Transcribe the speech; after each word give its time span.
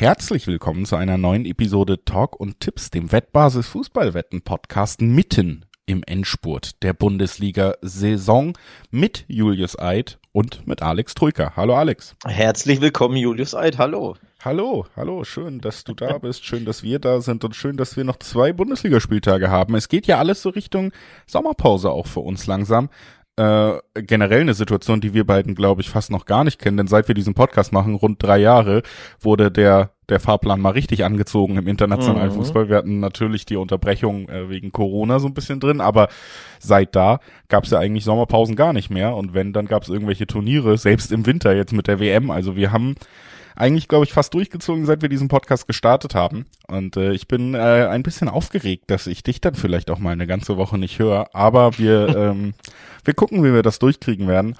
herzlich 0.00 0.46
willkommen 0.46 0.86
zu 0.86 0.94
einer 0.94 1.18
neuen 1.18 1.44
Episode 1.44 2.04
Talk 2.04 2.38
und 2.38 2.60
Tipps, 2.60 2.90
dem 2.90 3.10
Wettbasis 3.10 3.66
Fußballwetten 3.66 4.42
Podcast 4.42 5.00
mitten 5.00 5.64
im 5.86 6.04
Endspurt 6.06 6.84
der 6.84 6.92
Bundesliga-Saison 6.92 8.56
mit 8.92 9.24
Julius 9.26 9.76
Eid 9.76 10.20
und 10.30 10.68
mit 10.68 10.82
Alex 10.82 11.14
Troika. 11.14 11.54
Hallo 11.56 11.74
Alex. 11.74 12.14
Herzlich 12.24 12.80
willkommen 12.80 13.16
Julius 13.16 13.56
Eid. 13.56 13.78
Hallo. 13.78 14.14
Hallo, 14.44 14.86
hallo, 14.94 15.24
schön, 15.24 15.60
dass 15.60 15.82
du 15.82 15.94
da 15.94 16.18
bist, 16.18 16.44
schön, 16.44 16.64
dass 16.64 16.84
wir 16.84 17.00
da 17.00 17.20
sind 17.20 17.42
und 17.42 17.56
schön, 17.56 17.76
dass 17.76 17.96
wir 17.96 18.04
noch 18.04 18.20
zwei 18.20 18.52
Bundesligaspieltage 18.52 19.50
haben. 19.50 19.74
Es 19.74 19.88
geht 19.88 20.06
ja 20.06 20.18
alles 20.18 20.42
so 20.42 20.50
Richtung 20.50 20.92
Sommerpause 21.26 21.90
auch 21.90 22.06
für 22.06 22.20
uns 22.20 22.46
langsam 22.46 22.88
äh, 23.38 23.80
generell 23.94 24.40
eine 24.40 24.54
Situation, 24.54 25.00
die 25.00 25.14
wir 25.14 25.24
beiden, 25.24 25.54
glaube 25.54 25.80
ich, 25.80 25.90
fast 25.90 26.10
noch 26.10 26.26
gar 26.26 26.44
nicht 26.44 26.58
kennen, 26.58 26.76
denn 26.76 26.88
seit 26.88 27.08
wir 27.08 27.14
diesen 27.14 27.34
Podcast 27.34 27.72
machen, 27.72 27.94
rund 27.94 28.22
drei 28.22 28.38
Jahre, 28.38 28.82
wurde 29.20 29.50
der 29.50 29.90
der 30.08 30.20
Fahrplan 30.20 30.60
mal 30.60 30.70
richtig 30.70 31.04
angezogen 31.04 31.56
im 31.56 31.66
internationalen 31.66 32.30
mhm. 32.30 32.36
Fußball. 32.36 32.68
Wir 32.68 32.76
hatten 32.76 32.98
natürlich 32.98 33.44
die 33.44 33.56
Unterbrechung 33.56 34.28
äh, 34.28 34.48
wegen 34.48 34.72
Corona 34.72 35.18
so 35.18 35.26
ein 35.26 35.34
bisschen 35.34 35.60
drin, 35.60 35.82
aber 35.82 36.08
seit 36.58 36.96
da 36.96 37.20
gab 37.48 37.64
es 37.64 37.70
ja 37.70 37.78
eigentlich 37.78 38.04
Sommerpausen 38.04 38.56
gar 38.56 38.72
nicht 38.72 38.88
mehr. 38.88 39.14
Und 39.14 39.34
wenn, 39.34 39.52
dann 39.52 39.66
gab 39.66 39.82
es 39.82 39.90
irgendwelche 39.90 40.26
Turniere, 40.26 40.78
selbst 40.78 41.12
im 41.12 41.26
Winter 41.26 41.54
jetzt 41.54 41.74
mit 41.74 41.88
der 41.88 42.00
WM. 42.00 42.30
Also 42.30 42.56
wir 42.56 42.72
haben 42.72 42.94
eigentlich, 43.58 43.88
glaube 43.88 44.04
ich, 44.04 44.12
fast 44.12 44.34
durchgezogen, 44.34 44.86
seit 44.86 45.02
wir 45.02 45.08
diesen 45.08 45.28
Podcast 45.28 45.66
gestartet 45.66 46.14
haben. 46.14 46.46
Und 46.68 46.96
äh, 46.96 47.12
ich 47.12 47.26
bin 47.26 47.54
äh, 47.54 47.88
ein 47.90 48.04
bisschen 48.04 48.28
aufgeregt, 48.28 48.84
dass 48.88 49.06
ich 49.06 49.22
dich 49.24 49.40
dann 49.40 49.56
vielleicht 49.56 49.90
auch 49.90 49.98
mal 49.98 50.12
eine 50.12 50.28
ganze 50.28 50.56
Woche 50.56 50.78
nicht 50.78 50.98
höre. 50.98 51.34
Aber 51.34 51.76
wir, 51.76 52.08
ähm, 52.16 52.54
wir 53.04 53.14
gucken, 53.14 53.42
wie 53.42 53.52
wir 53.52 53.62
das 53.62 53.80
durchkriegen 53.80 54.28
werden. 54.28 54.56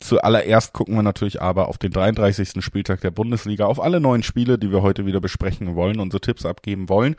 Zuallererst 0.00 0.72
gucken 0.72 0.96
wir 0.96 1.02
natürlich 1.02 1.40
aber 1.40 1.68
auf 1.68 1.78
den 1.78 1.92
33. 1.92 2.62
Spieltag 2.62 3.00
der 3.00 3.12
Bundesliga, 3.12 3.66
auf 3.66 3.80
alle 3.80 4.00
neuen 4.00 4.24
Spiele, 4.24 4.58
die 4.58 4.70
wir 4.70 4.82
heute 4.82 5.06
wieder 5.06 5.20
besprechen 5.20 5.76
wollen, 5.76 6.00
unsere 6.00 6.20
Tipps 6.20 6.44
abgeben 6.44 6.88
wollen. 6.88 7.14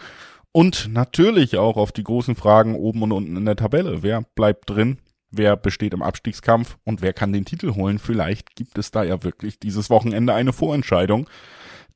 Und 0.52 0.90
natürlich 0.92 1.58
auch 1.58 1.78
auf 1.78 1.92
die 1.92 2.04
großen 2.04 2.36
Fragen 2.36 2.76
oben 2.76 3.02
und 3.04 3.12
unten 3.14 3.38
in 3.38 3.46
der 3.46 3.56
Tabelle. 3.56 4.04
Wer 4.04 4.22
bleibt 4.36 4.70
drin? 4.70 5.00
Wer 5.38 5.56
besteht 5.58 5.94
im 5.94 6.02
Abstiegskampf 6.02 6.78
und 6.84 7.02
wer 7.02 7.14
kann 7.14 7.34
den 7.34 7.46
Titel 7.46 7.76
holen. 7.76 8.00
Vielleicht 8.00 8.56
gibt 8.56 8.78
es 8.78 8.92
da 8.92 9.04
ja 9.04 9.24
wirklich 9.24 9.60
dieses 9.60 9.90
Wochenende 9.90 10.34
eine 10.34 10.54
Vorentscheidung. 10.54 11.30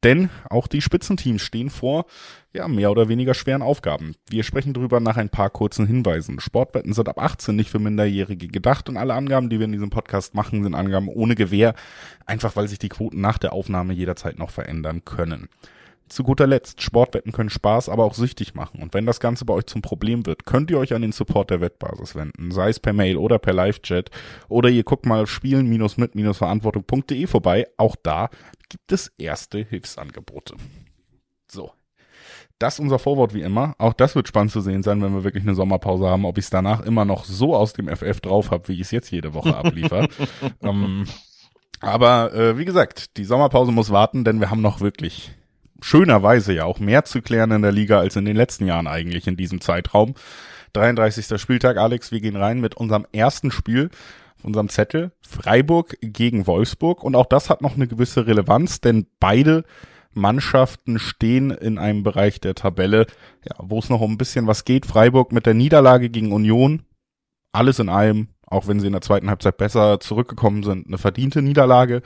Denn 0.04 0.30
auch 0.50 0.68
die 0.68 0.82
Spitzenteams 0.82 1.42
stehen 1.42 1.70
vor 1.70 2.06
ja, 2.54 2.70
mehr 2.70 2.90
oder 2.90 3.10
weniger 3.10 3.34
schweren 3.34 3.62
Aufgaben. 3.62 4.16
Wir 4.30 4.44
sprechen 4.44 4.74
darüber 4.74 5.02
nach 5.02 5.18
ein 5.18 5.30
paar 5.30 5.50
kurzen 5.50 5.86
Hinweisen. 5.86 6.40
Sportwetten 6.40 6.94
sind 6.94 7.10
ab 7.10 7.20
18 7.20 7.54
nicht 7.54 7.70
für 7.70 7.80
Minderjährige 7.80 8.48
gedacht 8.48 8.88
und 8.88 8.96
alle 8.96 9.14
Angaben, 9.14 9.50
die 9.50 9.60
wir 9.60 9.66
in 9.66 9.74
diesem 9.74 9.90
Podcast 9.90 10.36
machen, 10.36 10.64
sind 10.64 10.74
Angaben 10.74 11.10
ohne 11.10 11.36
Gewähr, 11.36 11.76
einfach 12.26 12.56
weil 12.56 12.70
sich 12.70 12.80
die 12.80 12.90
Quoten 12.90 13.20
nach 13.20 13.38
der 13.38 13.52
Aufnahme 13.52 13.94
jederzeit 13.94 14.40
noch 14.40 14.52
verändern 14.52 15.04
können 15.04 15.50
zu 16.10 16.24
guter 16.24 16.48
Letzt, 16.48 16.82
Sportwetten 16.82 17.32
können 17.32 17.50
Spaß, 17.50 17.90
aber 17.90 18.04
auch 18.04 18.14
süchtig 18.14 18.56
machen. 18.56 18.82
Und 18.82 18.94
wenn 18.94 19.06
das 19.06 19.20
Ganze 19.20 19.46
bei 19.46 19.54
euch 19.54 19.68
zum 19.68 19.82
Problem 19.82 20.26
wird, 20.26 20.46
könnt 20.46 20.72
ihr 20.72 20.80
euch 20.80 20.94
an 20.94 21.02
den 21.02 21.12
Support 21.12 21.52
der 21.52 21.62
Wettbasis 21.62 22.16
wenden, 22.16 22.52
sei 22.52 22.70
es 22.70 22.80
per 22.80 22.94
Mail 22.94 23.18
oder 23.18 23.40
per 23.40 23.54
Live-Chat. 23.54 24.10
Oder 24.48 24.70
ihr 24.70 24.84
guckt 24.84 25.06
mal 25.06 25.28
spielen-mit-verantwortung.de 25.28 27.28
vorbei. 27.28 27.68
Auch 27.78 27.96
da 28.02 28.30
gibt 28.70 28.92
es 28.92 29.12
erste 29.18 29.60
Hilfsangebote. 29.60 30.56
So. 31.48 31.72
Das 32.60 32.74
ist 32.74 32.82
unser 32.82 33.00
Vorwort 33.00 33.34
wie 33.34 33.42
immer. 33.42 33.74
Auch 33.78 33.94
das 33.94 34.16
wird 34.16 34.28
spannend 34.28 34.52
zu 34.52 34.60
sehen 34.60 34.84
sein, 34.84 35.02
wenn 35.02 35.14
wir 35.14 35.24
wirklich 35.24 35.44
eine 35.44 35.56
Sommerpause 35.56 36.08
haben, 36.08 36.26
ob 36.26 36.38
ich 36.38 36.44
es 36.44 36.50
danach 36.50 36.82
immer 36.82 37.06
noch 37.06 37.24
so 37.24 37.56
aus 37.56 37.72
dem 37.72 37.88
FF 37.88 38.20
drauf 38.20 38.52
habe, 38.52 38.68
wie 38.68 38.74
ich 38.74 38.82
es 38.82 38.92
jetzt 38.92 39.10
jede 39.12 39.34
Woche 39.34 39.56
abliefer. 39.56 40.10
ähm, 40.62 41.06
aber 41.80 42.34
äh, 42.34 42.58
wie 42.58 42.66
gesagt, 42.66 43.16
die 43.16 43.24
Sommerpause 43.24 43.72
muss 43.72 43.92
warten, 43.92 44.26
denn 44.26 44.42
wir 44.42 44.52
haben 44.52 44.62
noch 44.62 44.82
wirklich 44.82 45.32
schönerweise 45.82 46.54
ja 46.54 46.66
auch 46.66 46.80
mehr 46.80 47.06
zu 47.06 47.22
klären 47.22 47.52
in 47.52 47.62
der 47.62 47.72
Liga 47.72 48.00
als 48.00 48.16
in 48.16 48.26
den 48.26 48.36
letzten 48.36 48.66
Jahren 48.66 48.88
eigentlich 48.88 49.28
in 49.28 49.38
diesem 49.38 49.62
Zeitraum. 49.62 50.16
33. 50.74 51.40
Spieltag, 51.42 51.78
Alex, 51.78 52.12
wir 52.12 52.22
gehen 52.22 52.36
rein 52.36 52.60
mit 52.60 52.76
unserem 52.76 53.06
ersten 53.12 53.52
Spiel 53.52 53.90
auf 54.38 54.46
unserem 54.46 54.70
Zettel. 54.70 55.12
Freiburg 55.22 55.98
gegen 56.02 56.48
Wolfsburg. 56.48 57.04
Und 57.04 57.16
auch 57.16 57.26
das 57.26 57.50
hat 57.50 57.62
noch 57.62 57.76
eine 57.76 57.88
gewisse 57.88 58.28
Relevanz, 58.28 58.82
denn 58.82 59.08
beide 59.20 59.64
Mannschaften 60.14 61.00
stehen 61.00 61.52
in 61.52 61.78
einem 61.78 62.04
Bereich 62.04 62.40
der 62.40 62.56
Tabelle, 62.56 63.06
ja, 63.48 63.56
wo 63.60 63.80
es 63.80 63.90
noch 63.90 64.02
um 64.02 64.14
ein 64.14 64.18
bisschen 64.18 64.48
was 64.48 64.66
geht. 64.66 64.86
Freiburg 64.86 65.32
mit 65.32 65.46
der 65.46 65.54
Niederlage 65.54 66.10
gegen 66.10 66.32
Union. 66.32 66.84
Alles 67.52 67.80
in 67.80 67.90
allem, 67.90 68.30
auch 68.46 68.68
wenn 68.68 68.80
sie 68.80 68.88
in 68.88 68.94
der 68.94 69.02
zweiten 69.02 69.30
Halbzeit 69.30 69.58
besser 69.58 70.00
zurückgekommen 70.00 70.64
sind, 70.64 70.88
eine 70.88 70.98
verdiente 70.98 71.42
Niederlage. 71.42 72.02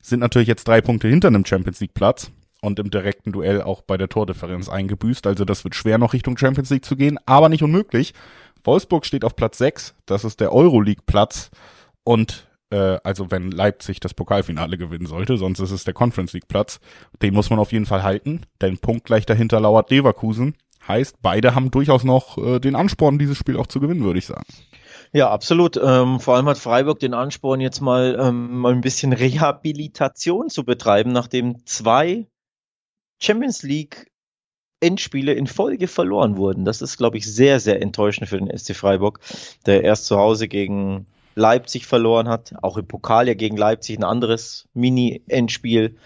Sind 0.00 0.20
natürlich 0.20 0.48
jetzt 0.48 0.68
drei 0.68 0.80
Punkte 0.80 1.08
hinter 1.08 1.28
einem 1.28 1.44
Champions 1.44 1.80
League 1.80 1.94
Platz 1.94 2.30
und 2.60 2.78
im 2.78 2.90
direkten 2.90 3.32
Duell 3.32 3.62
auch 3.62 3.82
bei 3.82 3.96
der 3.96 4.08
Tordifferenz 4.08 4.68
eingebüßt. 4.68 5.26
Also 5.26 5.44
das 5.44 5.64
wird 5.64 5.74
schwer 5.74 5.98
noch 5.98 6.12
Richtung 6.12 6.36
Champions 6.36 6.70
League 6.70 6.84
zu 6.84 6.96
gehen, 6.96 7.18
aber 7.26 7.48
nicht 7.48 7.62
unmöglich. 7.62 8.14
Wolfsburg 8.64 9.06
steht 9.06 9.24
auf 9.24 9.36
Platz 9.36 9.58
6, 9.58 9.94
das 10.06 10.24
ist 10.24 10.40
der 10.40 10.52
Euroleague-Platz 10.52 11.50
und 12.04 12.48
äh, 12.70 12.98
also 13.04 13.30
wenn 13.30 13.50
Leipzig 13.50 14.00
das 14.00 14.14
Pokalfinale 14.14 14.76
gewinnen 14.78 15.06
sollte, 15.06 15.36
sonst 15.36 15.60
ist 15.60 15.70
es 15.70 15.84
der 15.84 15.94
Conference 15.94 16.32
League-Platz. 16.32 16.80
Den 17.22 17.34
muss 17.34 17.50
man 17.50 17.58
auf 17.58 17.72
jeden 17.72 17.86
Fall 17.86 18.02
halten, 18.02 18.42
denn 18.60 18.78
punktgleich 18.78 19.26
dahinter 19.26 19.60
lauert 19.60 19.90
Leverkusen. 19.90 20.56
Heißt, 20.86 21.16
beide 21.20 21.54
haben 21.54 21.70
durchaus 21.70 22.04
noch 22.04 22.38
äh, 22.38 22.60
den 22.60 22.76
Ansporn, 22.76 23.18
dieses 23.18 23.38
Spiel 23.38 23.56
auch 23.56 23.66
zu 23.66 23.80
gewinnen, 23.80 24.04
würde 24.04 24.18
ich 24.18 24.26
sagen. 24.26 24.46
Ja, 25.12 25.30
absolut. 25.30 25.80
Ähm, 25.82 26.20
vor 26.20 26.36
allem 26.36 26.46
hat 26.46 26.58
Freiburg 26.58 26.98
den 27.00 27.14
Ansporn, 27.14 27.60
jetzt 27.60 27.80
mal, 27.80 28.16
ähm, 28.20 28.58
mal 28.58 28.72
ein 28.72 28.80
bisschen 28.80 29.12
Rehabilitation 29.12 30.48
zu 30.48 30.64
betreiben, 30.64 31.12
nachdem 31.12 31.64
zwei 31.66 32.26
Champions 33.18 33.62
League 33.62 34.10
Endspiele 34.80 35.32
in 35.32 35.46
Folge 35.46 35.88
verloren 35.88 36.36
wurden. 36.36 36.64
Das 36.64 36.82
ist, 36.82 36.98
glaube 36.98 37.16
ich, 37.16 37.32
sehr, 37.32 37.60
sehr 37.60 37.80
enttäuschend 37.80 38.28
für 38.28 38.38
den 38.38 38.56
SC 38.56 38.74
Freiburg, 38.74 39.20
der 39.64 39.82
erst 39.84 40.06
zu 40.06 40.18
Hause 40.18 40.48
gegen 40.48 41.06
Leipzig 41.34 41.86
verloren 41.86 42.28
hat, 42.28 42.54
auch 42.62 42.76
im 42.76 42.86
Pokal 42.86 43.28
ja 43.28 43.34
gegen 43.34 43.56
Leipzig 43.56 43.98
ein 43.98 44.04
anderes 44.04 44.68
Mini-Endspiel, 44.74 45.96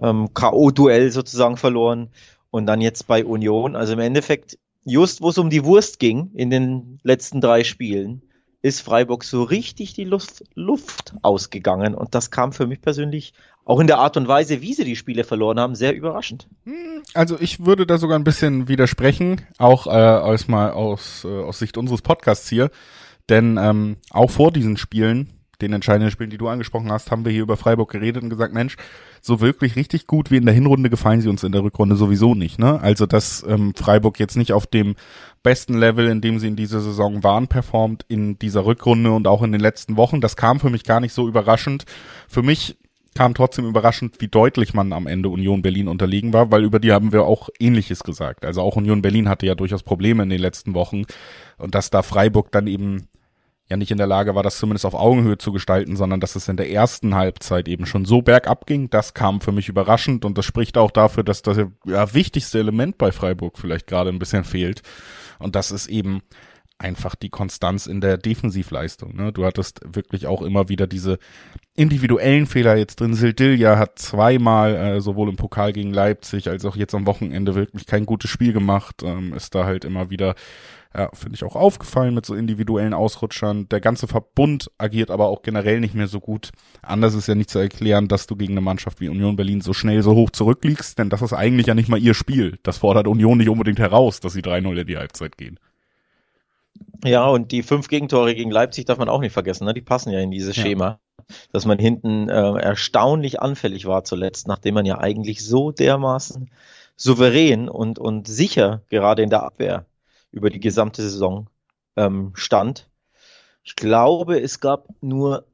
ähm, 0.00 0.34
K.O.-Duell 0.34 1.10
sozusagen 1.10 1.56
verloren 1.56 2.10
und 2.50 2.66
dann 2.66 2.80
jetzt 2.80 3.06
bei 3.06 3.24
Union. 3.24 3.76
Also 3.76 3.92
im 3.92 4.00
Endeffekt, 4.00 4.58
just 4.84 5.20
wo 5.20 5.30
es 5.30 5.38
um 5.38 5.50
die 5.50 5.64
Wurst 5.64 5.98
ging 5.98 6.30
in 6.34 6.50
den 6.50 6.98
letzten 7.02 7.40
drei 7.40 7.64
Spielen, 7.64 8.22
ist 8.60 8.80
Freiburg 8.80 9.24
so 9.24 9.42
richtig 9.42 9.94
die 9.94 10.04
Luft, 10.04 10.44
Luft 10.54 11.14
ausgegangen 11.22 11.94
und 11.94 12.14
das 12.14 12.30
kam 12.30 12.52
für 12.52 12.66
mich 12.66 12.80
persönlich 12.80 13.34
auch 13.64 13.80
in 13.80 13.86
der 13.86 13.98
Art 13.98 14.16
und 14.16 14.28
Weise, 14.28 14.60
wie 14.60 14.74
sie 14.74 14.84
die 14.84 14.96
Spiele 14.96 15.24
verloren 15.24 15.60
haben, 15.60 15.74
sehr 15.74 15.94
überraschend. 15.94 16.48
Also 17.14 17.38
ich 17.38 17.64
würde 17.64 17.86
da 17.86 17.98
sogar 17.98 18.18
ein 18.18 18.24
bisschen 18.24 18.68
widersprechen, 18.68 19.42
auch 19.58 19.86
äh, 19.86 19.90
aus 19.90 20.48
mal 20.48 20.72
aus, 20.72 21.24
äh, 21.24 21.28
aus 21.28 21.58
Sicht 21.58 21.76
unseres 21.76 22.02
Podcasts 22.02 22.48
hier, 22.48 22.70
denn 23.28 23.58
ähm, 23.60 23.96
auch 24.10 24.30
vor 24.30 24.52
diesen 24.52 24.76
Spielen, 24.76 25.28
den 25.60 25.72
entscheidenden 25.72 26.10
Spielen, 26.10 26.30
die 26.30 26.38
du 26.38 26.48
angesprochen 26.48 26.90
hast, 26.90 27.12
haben 27.12 27.24
wir 27.24 27.30
hier 27.30 27.42
über 27.42 27.56
Freiburg 27.56 27.90
geredet 27.90 28.24
und 28.24 28.30
gesagt, 28.30 28.52
Mensch, 28.52 28.76
so 29.20 29.40
wirklich 29.40 29.76
richtig 29.76 30.08
gut 30.08 30.32
wie 30.32 30.38
in 30.38 30.44
der 30.44 30.54
Hinrunde 30.54 30.90
gefallen 30.90 31.20
sie 31.20 31.28
uns 31.28 31.44
in 31.44 31.52
der 31.52 31.62
Rückrunde 31.62 31.94
sowieso 31.94 32.34
nicht. 32.34 32.58
Ne? 32.58 32.80
Also 32.80 33.06
dass 33.06 33.44
ähm, 33.48 33.72
Freiburg 33.76 34.18
jetzt 34.18 34.36
nicht 34.36 34.52
auf 34.52 34.66
dem 34.66 34.96
besten 35.44 35.78
Level, 35.78 36.08
in 36.08 36.20
dem 36.20 36.40
sie 36.40 36.48
in 36.48 36.56
dieser 36.56 36.80
Saison 36.80 37.22
waren, 37.22 37.46
performt 37.46 38.04
in 38.08 38.38
dieser 38.40 38.66
Rückrunde 38.66 39.12
und 39.12 39.28
auch 39.28 39.42
in 39.42 39.52
den 39.52 39.60
letzten 39.60 39.96
Wochen. 39.96 40.20
Das 40.20 40.34
kam 40.34 40.58
für 40.58 40.70
mich 40.70 40.82
gar 40.82 40.98
nicht 40.98 41.12
so 41.12 41.28
überraschend. 41.28 41.84
Für 42.28 42.42
mich 42.42 42.76
kam 43.14 43.34
trotzdem 43.34 43.66
überraschend, 43.66 44.20
wie 44.20 44.28
deutlich 44.28 44.74
man 44.74 44.92
am 44.92 45.06
Ende 45.06 45.28
Union 45.28 45.62
Berlin 45.62 45.88
unterlegen 45.88 46.32
war, 46.32 46.50
weil 46.50 46.64
über 46.64 46.80
die 46.80 46.92
haben 46.92 47.12
wir 47.12 47.24
auch 47.24 47.48
Ähnliches 47.58 48.04
gesagt. 48.04 48.44
Also 48.44 48.62
auch 48.62 48.76
Union 48.76 49.02
Berlin 49.02 49.28
hatte 49.28 49.46
ja 49.46 49.54
durchaus 49.54 49.82
Probleme 49.82 50.22
in 50.22 50.30
den 50.30 50.40
letzten 50.40 50.74
Wochen 50.74 51.04
und 51.58 51.74
dass 51.74 51.90
da 51.90 52.02
Freiburg 52.02 52.50
dann 52.52 52.66
eben 52.66 53.08
ja 53.68 53.76
nicht 53.76 53.90
in 53.90 53.98
der 53.98 54.06
Lage 54.06 54.34
war, 54.34 54.42
das 54.42 54.58
zumindest 54.58 54.86
auf 54.86 54.94
Augenhöhe 54.94 55.38
zu 55.38 55.52
gestalten, 55.52 55.96
sondern 55.96 56.20
dass 56.20 56.36
es 56.36 56.48
in 56.48 56.56
der 56.56 56.70
ersten 56.70 57.14
Halbzeit 57.14 57.68
eben 57.68 57.86
schon 57.86 58.04
so 58.04 58.22
bergab 58.22 58.66
ging, 58.66 58.90
das 58.90 59.14
kam 59.14 59.40
für 59.40 59.52
mich 59.52 59.68
überraschend 59.68 60.24
und 60.24 60.36
das 60.36 60.44
spricht 60.44 60.78
auch 60.78 60.90
dafür, 60.90 61.22
dass 61.22 61.42
das 61.42 61.58
ja, 61.86 62.14
wichtigste 62.14 62.58
Element 62.58 62.98
bei 62.98 63.12
Freiburg 63.12 63.58
vielleicht 63.58 63.86
gerade 63.86 64.10
ein 64.10 64.18
bisschen 64.18 64.44
fehlt 64.44 64.82
und 65.38 65.54
das 65.54 65.70
ist 65.70 65.88
eben 65.88 66.22
einfach 66.78 67.14
die 67.14 67.30
Konstanz 67.30 67.86
in 67.86 68.00
der 68.00 68.18
Defensivleistung. 68.18 69.14
Ne? 69.14 69.32
Du 69.32 69.44
hattest 69.44 69.80
wirklich 69.84 70.26
auch 70.26 70.42
immer 70.42 70.68
wieder 70.68 70.86
diese 70.86 71.18
individuellen 71.74 72.46
Fehler 72.46 72.76
jetzt 72.76 73.00
drin. 73.00 73.14
Sildilja 73.14 73.78
hat 73.78 73.98
zweimal, 73.98 74.74
äh, 74.74 75.00
sowohl 75.00 75.30
im 75.30 75.36
Pokal 75.36 75.72
gegen 75.72 75.92
Leipzig 75.92 76.48
als 76.48 76.64
auch 76.64 76.76
jetzt 76.76 76.94
am 76.94 77.06
Wochenende 77.06 77.54
wirklich 77.54 77.86
kein 77.86 78.04
gutes 78.04 78.30
Spiel 78.30 78.52
gemacht. 78.52 79.02
Ähm, 79.02 79.32
ist 79.32 79.54
da 79.54 79.64
halt 79.64 79.86
immer 79.86 80.10
wieder, 80.10 80.34
ja, 80.94 81.08
finde 81.14 81.34
ich 81.34 81.44
auch 81.44 81.56
aufgefallen 81.56 82.12
mit 82.12 82.26
so 82.26 82.34
individuellen 82.34 82.92
Ausrutschern. 82.92 83.70
Der 83.70 83.80
ganze 83.80 84.06
Verbund 84.06 84.70
agiert 84.76 85.10
aber 85.10 85.28
auch 85.28 85.40
generell 85.40 85.80
nicht 85.80 85.94
mehr 85.94 86.08
so 86.08 86.20
gut. 86.20 86.50
Anders 86.82 87.14
ist 87.14 87.26
ja 87.26 87.34
nicht 87.34 87.48
zu 87.48 87.58
erklären, 87.58 88.06
dass 88.06 88.26
du 88.26 88.36
gegen 88.36 88.52
eine 88.52 88.60
Mannschaft 88.60 89.00
wie 89.00 89.08
Union 89.08 89.36
Berlin 89.36 89.62
so 89.62 89.72
schnell 89.72 90.02
so 90.02 90.14
hoch 90.14 90.28
zurückliegst, 90.28 90.98
denn 90.98 91.08
das 91.08 91.22
ist 91.22 91.32
eigentlich 91.32 91.68
ja 91.68 91.74
nicht 91.74 91.88
mal 91.88 92.00
ihr 92.00 92.14
Spiel. 92.14 92.58
Das 92.64 92.78
fordert 92.78 93.06
Union 93.06 93.38
nicht 93.38 93.48
unbedingt 93.48 93.78
heraus, 93.78 94.20
dass 94.20 94.34
sie 94.34 94.42
3-0 94.42 94.78
in 94.78 94.86
die 94.86 94.98
Halbzeit 94.98 95.38
gehen. 95.38 95.58
Ja, 97.04 97.26
und 97.26 97.50
die 97.50 97.62
fünf 97.62 97.88
Gegentore 97.88 98.34
gegen 98.34 98.50
Leipzig 98.50 98.84
darf 98.84 98.98
man 98.98 99.08
auch 99.08 99.20
nicht 99.20 99.32
vergessen, 99.32 99.64
ne? 99.64 99.74
Die 99.74 99.80
passen 99.80 100.10
ja 100.10 100.20
in 100.20 100.30
dieses 100.30 100.56
ja. 100.56 100.62
Schema. 100.62 101.00
Dass 101.52 101.64
man 101.64 101.78
hinten 101.78 102.28
äh, 102.28 102.52
erstaunlich 102.58 103.40
anfällig 103.40 103.86
war 103.86 104.04
zuletzt, 104.04 104.48
nachdem 104.48 104.74
man 104.74 104.86
ja 104.86 104.98
eigentlich 104.98 105.44
so 105.44 105.70
dermaßen 105.70 106.50
souverän 106.96 107.68
und, 107.68 107.98
und 107.98 108.28
sicher 108.28 108.82
gerade 108.88 109.22
in 109.22 109.30
der 109.30 109.42
Abwehr 109.42 109.86
über 110.30 110.50
die 110.50 110.60
gesamte 110.60 111.02
Saison 111.02 111.48
ähm, 111.96 112.32
stand. 112.34 112.88
Ich 113.64 113.76
glaube, 113.76 114.40
es 114.40 114.60
gab 114.60 114.88
nur 115.00 115.44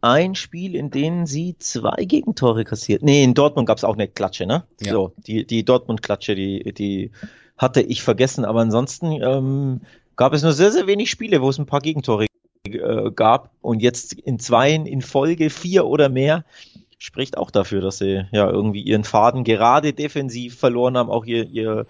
ein 0.00 0.34
Spiel, 0.34 0.74
in 0.76 0.90
dem 0.90 1.26
sie 1.26 1.56
zwei 1.58 2.04
Gegentore 2.04 2.64
kassiert. 2.64 3.02
Nee, 3.02 3.24
in 3.24 3.34
Dortmund 3.34 3.66
gab 3.66 3.78
es 3.78 3.84
auch 3.84 3.94
eine 3.94 4.08
Klatsche, 4.08 4.46
ne? 4.46 4.64
Ja. 4.80 4.92
So, 4.92 5.12
die, 5.16 5.44
die 5.44 5.64
Dortmund-Klatsche, 5.64 6.34
die, 6.34 6.72
die 6.72 7.10
hatte 7.56 7.80
ich 7.80 8.02
vergessen, 8.02 8.44
aber 8.44 8.60
ansonsten 8.60 9.10
ähm, 9.20 9.80
gab 10.14 10.32
es 10.32 10.42
nur 10.42 10.52
sehr, 10.52 10.70
sehr 10.70 10.86
wenig 10.86 11.10
Spiele, 11.10 11.42
wo 11.42 11.50
es 11.50 11.58
ein 11.58 11.66
paar 11.66 11.80
Gegentore 11.80 12.27
äh, 12.74 13.10
gab 13.14 13.50
und 13.60 13.80
jetzt 13.80 14.12
in 14.12 14.38
zweien 14.38 14.86
in 14.86 15.02
Folge 15.02 15.50
vier 15.50 15.86
oder 15.86 16.08
mehr 16.08 16.44
spricht 16.98 17.38
auch 17.38 17.50
dafür, 17.50 17.80
dass 17.80 17.98
sie 17.98 18.26
ja 18.32 18.50
irgendwie 18.50 18.82
ihren 18.82 19.04
Faden 19.04 19.44
gerade 19.44 19.92
defensiv 19.92 20.58
verloren 20.58 20.96
haben, 20.96 21.10
auch 21.10 21.24
ihr, 21.24 21.48
ihr 21.48 21.86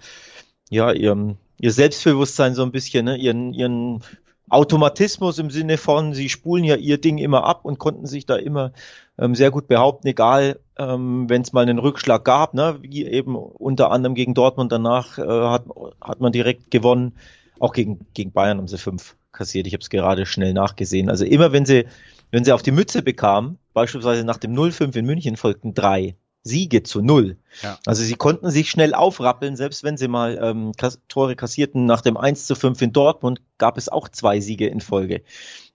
ja, 0.69 0.91
ihr, 0.91 1.35
ihr 1.59 1.71
Selbstbewusstsein 1.71 2.55
so 2.55 2.63
ein 2.63 2.71
bisschen, 2.71 3.05
ne? 3.05 3.17
ihren, 3.17 3.53
ihren 3.53 4.03
Automatismus 4.49 5.37
im 5.39 5.49
Sinne 5.49 5.77
von, 5.77 6.13
sie 6.13 6.29
spulen 6.29 6.63
ja 6.63 6.75
ihr 6.75 6.99
Ding 6.99 7.17
immer 7.17 7.43
ab 7.43 7.65
und 7.65 7.79
konnten 7.79 8.05
sich 8.05 8.25
da 8.25 8.35
immer 8.35 8.71
ähm, 9.17 9.35
sehr 9.35 9.51
gut 9.51 9.67
behaupten, 9.67 10.07
egal 10.07 10.59
ähm, 10.77 11.29
wenn 11.29 11.41
es 11.41 11.53
mal 11.53 11.61
einen 11.61 11.79
Rückschlag 11.79 12.23
gab, 12.23 12.53
ne, 12.53 12.77
wie 12.81 13.05
eben 13.05 13.35
unter 13.35 13.91
anderem 13.91 14.15
gegen 14.15 14.33
Dortmund 14.33 14.71
danach 14.71 15.17
äh, 15.17 15.23
hat, 15.23 15.65
hat 16.01 16.19
man 16.21 16.31
direkt 16.31 16.71
gewonnen. 16.71 17.13
Auch 17.59 17.73
gegen, 17.73 18.05
gegen 18.13 18.31
Bayern 18.31 18.57
haben 18.57 18.67
sie 18.67 18.77
fünf 18.77 19.15
kassiert. 19.31 19.67
Ich 19.67 19.73
habe 19.73 19.81
es 19.81 19.89
gerade 19.89 20.25
schnell 20.25 20.53
nachgesehen. 20.53 21.09
Also 21.09 21.25
immer 21.25 21.51
wenn 21.51 21.65
sie, 21.65 21.85
wenn 22.31 22.43
sie 22.43 22.51
auf 22.51 22.61
die 22.61 22.71
Mütze 22.71 23.01
bekamen, 23.01 23.57
beispielsweise 23.73 24.23
nach 24.23 24.37
dem 24.37 24.53
0-5 24.53 24.95
in 24.95 25.05
München 25.05 25.37
folgten 25.37 25.73
drei. 25.73 26.15
Siege 26.43 26.83
zu 26.83 27.01
null. 27.01 27.37
Ja. 27.61 27.77
Also 27.85 28.03
sie 28.03 28.15
konnten 28.15 28.49
sich 28.49 28.69
schnell 28.69 28.93
aufrappeln, 28.93 29.55
selbst 29.55 29.83
wenn 29.83 29.97
sie 29.97 30.07
mal 30.07 30.39
ähm, 30.41 30.71
Tore 31.07 31.35
kassierten. 31.35 31.85
Nach 31.85 32.01
dem 32.01 32.17
1 32.17 32.47
zu 32.47 32.55
5 32.55 32.81
in 32.81 32.93
Dortmund 32.93 33.41
gab 33.57 33.77
es 33.77 33.89
auch 33.89 34.07
zwei 34.09 34.39
Siege 34.39 34.67
in 34.67 34.79
Folge. 34.79 35.21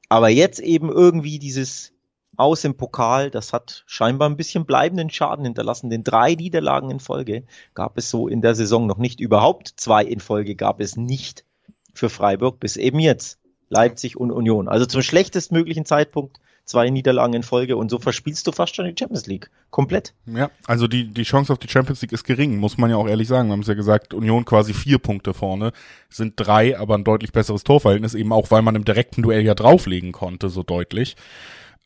Aber 0.08 0.28
jetzt 0.28 0.60
eben 0.60 0.90
irgendwie 0.90 1.38
dieses 1.38 1.92
Aus 2.36 2.64
im 2.64 2.76
Pokal, 2.76 3.30
das 3.30 3.52
hat 3.52 3.84
scheinbar 3.86 4.28
ein 4.28 4.36
bisschen 4.36 4.64
bleibenden 4.64 5.10
Schaden 5.10 5.44
hinterlassen. 5.44 5.90
Den 5.90 6.02
drei 6.02 6.34
Niederlagen 6.34 6.90
in 6.90 7.00
Folge 7.00 7.44
gab 7.74 7.98
es 7.98 8.10
so 8.10 8.26
in 8.26 8.40
der 8.40 8.54
Saison 8.54 8.86
noch 8.86 8.98
nicht. 8.98 9.20
Überhaupt 9.20 9.74
zwei 9.76 10.04
in 10.04 10.20
Folge 10.20 10.56
gab 10.56 10.80
es 10.80 10.96
nicht 10.96 11.44
für 11.92 12.10
Freiburg 12.10 12.58
bis 12.58 12.76
eben 12.76 12.98
jetzt. 12.98 13.38
Leipzig 13.68 14.16
und 14.16 14.30
Union. 14.30 14.68
Also 14.68 14.86
zum 14.86 15.02
schlechtestmöglichen 15.02 15.84
Zeitpunkt 15.84 16.38
zwei 16.64 16.88
Niederlagen 16.90 17.34
in 17.34 17.42
Folge 17.42 17.76
und 17.76 17.90
so 17.90 17.98
verspielst 17.98 18.46
du 18.46 18.52
fast 18.52 18.74
schon 18.74 18.86
die 18.86 18.94
Champions 18.98 19.26
League. 19.26 19.50
Komplett. 19.70 20.14
Ja, 20.26 20.50
also 20.66 20.86
die, 20.86 21.08
die 21.08 21.24
Chance 21.24 21.52
auf 21.52 21.58
die 21.58 21.68
Champions 21.68 22.00
League 22.02 22.12
ist 22.12 22.24
gering, 22.24 22.56
muss 22.56 22.78
man 22.78 22.90
ja 22.90 22.96
auch 22.96 23.06
ehrlich 23.06 23.28
sagen. 23.28 23.48
Wir 23.48 23.52
haben 23.52 23.60
es 23.60 23.68
ja 23.68 23.74
gesagt, 23.74 24.14
Union 24.14 24.44
quasi 24.44 24.72
vier 24.72 24.98
Punkte 24.98 25.34
vorne, 25.34 25.72
sind 26.08 26.34
drei, 26.36 26.78
aber 26.78 26.94
ein 26.94 27.04
deutlich 27.04 27.32
besseres 27.32 27.64
Torverhältnis, 27.64 28.14
eben 28.14 28.32
auch, 28.32 28.50
weil 28.50 28.62
man 28.62 28.76
im 28.76 28.84
direkten 28.84 29.22
Duell 29.22 29.42
ja 29.42 29.54
drauflegen 29.54 30.12
konnte, 30.12 30.48
so 30.48 30.62
deutlich. 30.62 31.16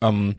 Ähm, 0.01 0.35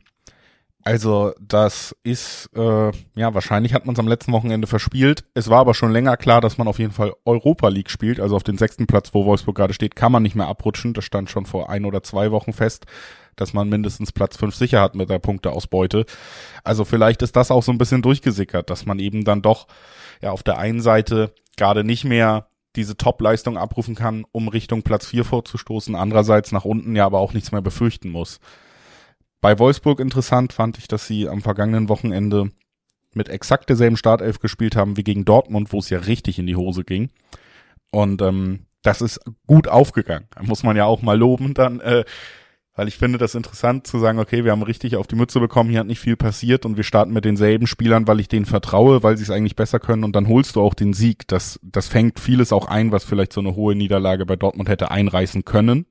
also 0.83 1.33
das 1.41 1.95
ist, 2.03 2.49
äh, 2.55 2.91
ja, 3.15 3.35
wahrscheinlich 3.35 3.75
hat 3.75 3.87
man 3.87 3.95
es 3.95 3.99
am 3.99 4.09
letzten 4.09 4.33
Wochenende 4.33 4.67
verspielt. 4.67 5.25
Es 5.35 5.51
war 5.51 5.61
aber 5.61 5.75
schon 5.75 5.93
länger 5.93 6.17
klar, 6.17 6.41
dass 6.41 6.59
man 6.59 6.69
auf 6.69 6.79
jeden 6.79 6.93
Fall 6.93 7.13
Europa 7.25 7.69
League 7.69 7.91
spielt. 7.91 8.21
Also 8.21 8.37
auf 8.37 8.43
den 8.43 8.59
sechsten 8.59 8.87
Platz, 8.87 9.11
wo 9.13 9.25
Wolfsburg 9.25 9.57
gerade 9.57 9.75
steht, 9.75 9.97
kann 9.97 10.13
man 10.13 10.23
nicht 10.23 10.37
mehr 10.37 10.49
abrutschen. 10.49 10.95
Das 10.95 11.05
stand 11.05 11.31
schon 11.31 11.47
vor 11.47 11.71
ein 11.71 11.85
oder 11.85 12.03
zwei 12.03 12.31
Wochen 12.31 12.53
fest 12.53 12.87
dass 13.37 13.53
man 13.55 13.69
mindestens 13.69 14.13
Platz 14.13 14.37
fünf 14.37 14.55
sicher 14.55 14.81
hat 14.81 14.95
mit 14.95 15.09
der 15.09 15.19
Punkteausbeute. 15.19 16.05
Also 16.63 16.85
vielleicht 16.85 17.23
ist 17.23 17.37
das 17.37 17.51
auch 17.51 17.63
so 17.63 17.73
ein 17.73 17.79
bisschen 17.79 18.03
durchgesickert, 18.03 18.71
dass 18.71 18.87
man 18.87 18.99
eben 18.99 19.25
dann 19.25 19.41
doch 19.43 19.67
ja 20.21 20.31
auf 20.31 20.43
der 20.43 20.59
einen 20.59 20.81
Seite 20.81 21.33
gerade 21.57 21.83
nicht 21.83 22.05
mehr 22.05 22.49
diese 22.77 22.97
Top-Leistung 22.97 23.59
abrufen 23.59 23.95
kann, 23.95 24.25
um 24.31 24.49
Richtung 24.49 24.83
Platz 24.83 25.07
vier 25.07 25.25
vorzustoßen, 25.25 25.97
andererseits 25.97 26.53
nach 26.53 26.65
unten 26.65 26.95
ja 26.95 27.07
aber 27.07 27.19
auch 27.19 27.33
nichts 27.33 27.51
mehr 27.51 27.63
befürchten 27.63 28.11
muss. 28.11 28.39
Bei 29.41 29.59
Wolfsburg 29.59 30.01
interessant 30.01 30.53
fand 30.53 30.79
ich, 30.79 30.89
dass 30.89 31.07
sie 31.07 31.29
am 31.29 31.41
vergangenen 31.43 31.89
Wochenende 31.89 32.51
mit 33.15 33.29
exakt 33.29 33.69
derselben 33.69 33.97
Startelf 33.97 34.39
gespielt 34.39 34.77
haben 34.77 34.97
wie 34.97 35.03
gegen 35.03 35.25
Dortmund, 35.25 35.73
wo 35.73 35.79
es 35.79 35.91
ja 35.91 35.99
richtig 35.99 36.39
in 36.39 36.47
die 36.47 36.57
Hose 36.57 36.85
ging. 36.85 37.11
Und 37.91 38.23
ähm, 38.23 38.67
das 38.83 39.01
ist 39.01 39.21
gut 39.47 39.69
aufgegangen. 39.69 40.29
Muss 40.43 40.63
man 40.63 40.77
ja 40.77 40.85
auch 40.85 41.03
mal 41.03 41.19
loben 41.19 41.55
dann. 41.55 41.81
Äh, 41.81 42.05
weil 42.77 42.89
ich 42.89 42.97
finde 42.97 43.19
das 43.19 43.35
interessant 43.35 43.87
zu 43.87 43.99
sagen, 43.99 44.19
okay, 44.19 44.45
wir 44.45 44.53
haben 44.53 44.63
richtig 44.63 44.97
auf 44.97 45.07
die 45.07 45.17
Mütze 45.17 45.41
bekommen, 45.41 45.69
hier 45.69 45.81
hat 45.81 45.87
nicht 45.87 45.99
viel 45.99 46.17
passiert 46.17 46.65
und 46.65 46.77
wir 46.77 46.85
starten 46.85 47.13
mit 47.13 47.25
denselben 47.25 47.67
Spielern, 47.67 48.07
weil 48.07 48.21
ich 48.21 48.29
denen 48.29 48.47
vertraue, 48.47 49.03
weil 49.03 49.17
sie 49.17 49.25
es 49.25 49.31
eigentlich 49.31 49.57
besser 49.57 49.81
können 49.81 50.05
und 50.05 50.17
dann 50.17 50.29
holst 50.29 50.57
du 50.57 50.63
auch 50.63 50.73
den 50.73 50.95
Sieg. 50.95 51.27
Das, 51.29 51.61
das 51.63 51.89
fängt 51.89 52.21
vieles 52.21 52.53
auch 52.53 52.69
ein, 52.69 52.93
was 52.93 53.05
vielleicht 53.05 53.33
so 53.33 53.41
eine 53.41 53.55
hohe 53.55 53.75
Niederlage 53.75 54.25
bei 54.25 54.37
Dortmund 54.37 54.69
hätte 54.69 54.91
einreißen 54.91 55.45
können. 55.45 55.87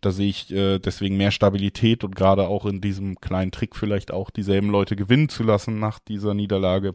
Da 0.00 0.10
sehe 0.10 0.28
ich 0.28 0.50
äh, 0.52 0.78
deswegen 0.78 1.16
mehr 1.16 1.30
Stabilität 1.30 2.04
und 2.04 2.16
gerade 2.16 2.48
auch 2.48 2.66
in 2.66 2.80
diesem 2.80 3.20
kleinen 3.20 3.52
Trick 3.52 3.76
vielleicht 3.76 4.10
auch 4.10 4.30
dieselben 4.30 4.70
Leute 4.70 4.96
gewinnen 4.96 5.28
zu 5.28 5.42
lassen 5.42 5.78
nach 5.78 5.98
dieser 5.98 6.34
Niederlage. 6.34 6.94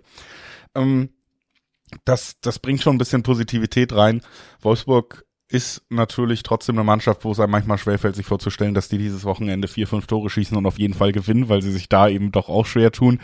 Ähm, 0.76 1.10
das, 2.06 2.40
das 2.42 2.60
bringt 2.60 2.82
schon 2.82 2.96
ein 2.96 3.00
bisschen 3.00 3.24
Positivität 3.24 3.94
rein. 3.94 4.22
Wolfsburg 4.62 5.26
ist 5.52 5.82
natürlich 5.90 6.44
trotzdem 6.44 6.76
eine 6.76 6.84
Mannschaft, 6.84 7.26
wo 7.26 7.32
es 7.32 7.40
einem 7.40 7.52
manchmal 7.52 7.80
schwerfällt, 7.80 8.16
sich 8.16 8.26
vorzustellen, 8.26 8.76
dass 8.76 8.88
die 8.88 9.00
dieses 9.00 9.26
Wochenende 9.26 9.68
vier, 9.68 9.88
fünf 9.88 10.06
Tore 10.06 10.30
schießen 10.30 10.56
und 10.56 10.68
auf 10.68 10.78
jeden 10.78 10.94
Fall 10.94 11.12
gewinnen, 11.12 11.50
weil 11.50 11.64
sie 11.64 11.72
sich 11.72 11.90
da 11.90 12.08
eben 12.08 12.32
doch 12.32 12.50
auch 12.50 12.68
schwer 12.68 12.92
tun. 12.92 13.20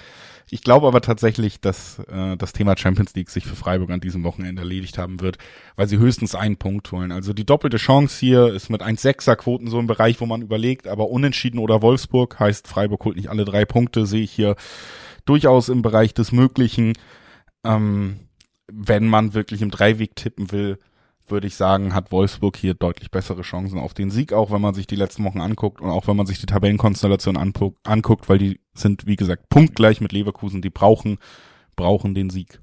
Ich 0.50 0.62
glaube 0.62 0.88
aber 0.88 1.01
tatsächlich, 1.01 1.59
dass 1.59 2.00
äh, 2.00 2.38
das 2.38 2.53
Thema 2.53 2.77
Champions 2.77 3.15
League 3.15 3.30
sich 3.30 3.45
für 3.45 3.56
Freiburg 3.56 3.89
an 3.89 4.00
diesem 4.00 4.24
Wochenende 4.24 4.62
erledigt 4.62 4.97
haben 4.97 5.19
wird, 5.19 5.38
weil 5.75 5.88
sie 5.88 5.97
höchstens 5.97 6.36
einen 6.36 6.57
Punkt 6.57 6.92
holen. 6.92 7.12
Also 7.12 7.33
die 7.33 7.45
doppelte 7.45 7.77
Chance 7.77 8.19
hier 8.19 8.53
ist 8.53 8.69
mit 8.69 8.83
1,6er 8.83 9.36
Quoten 9.36 9.68
so 9.68 9.80
im 9.80 9.88
Bereich, 9.88 10.21
wo 10.21 10.27
man 10.27 10.44
überlegt, 10.44 10.88
aber 10.88 11.09
unentschieden 11.09 11.57
oder 11.57 11.81
Wolfsburg 11.81 12.39
heißt, 12.39 12.68
Freiburg 12.68 13.06
holt 13.06 13.15
nicht 13.15 13.30
alle 13.30 13.44
drei 13.44 13.65
Punkte, 13.65 14.06
sehe 14.06 14.21
ich 14.21 14.31
hier 14.31 14.56
durchaus 15.25 15.69
im 15.69 15.81
Bereich 15.81 16.13
des 16.13 16.31
Möglichen. 16.31 16.94
Ähm, 17.63 18.19
wenn 18.71 19.07
man 19.07 19.33
wirklich 19.33 19.62
im 19.62 19.71
Dreiweg 19.71 20.15
tippen 20.15 20.51
will, 20.51 20.80
würde 21.27 21.48
ich 21.48 21.56
sagen, 21.56 21.94
hat 21.94 22.12
Wolfsburg 22.12 22.57
hier 22.57 22.74
deutlich 22.74 23.12
bessere 23.12 23.42
Chancen 23.42 23.80
auf 23.80 23.94
den 23.94 24.12
Sieg, 24.12 24.33
auch 24.33 24.51
wenn 24.51 24.62
man 24.62 24.74
sich 24.74 24.88
die 24.88 24.95
letzten 24.95 25.24
Wochen 25.24 25.42
anguckt 25.42 25.81
und 25.81 25.89
auch 25.89 26.07
wenn 26.07 26.16
man 26.16 26.25
sich 26.25 26.39
die 26.39 26.45
Tabellenkonstellation 26.45 27.38
anguckt, 27.38 28.29
weil 28.29 28.38
die 28.38 28.60
sind, 28.74 29.08
wie 29.08 29.15
gesagt, 29.15 29.50
punktgleich 29.50 30.01
mit 30.01 30.12
Leverkusen, 30.12 30.62
die 30.62 30.70
brauchen, 30.70 31.17
brauchen 31.75 32.13
den 32.13 32.29
Sieg. 32.29 32.60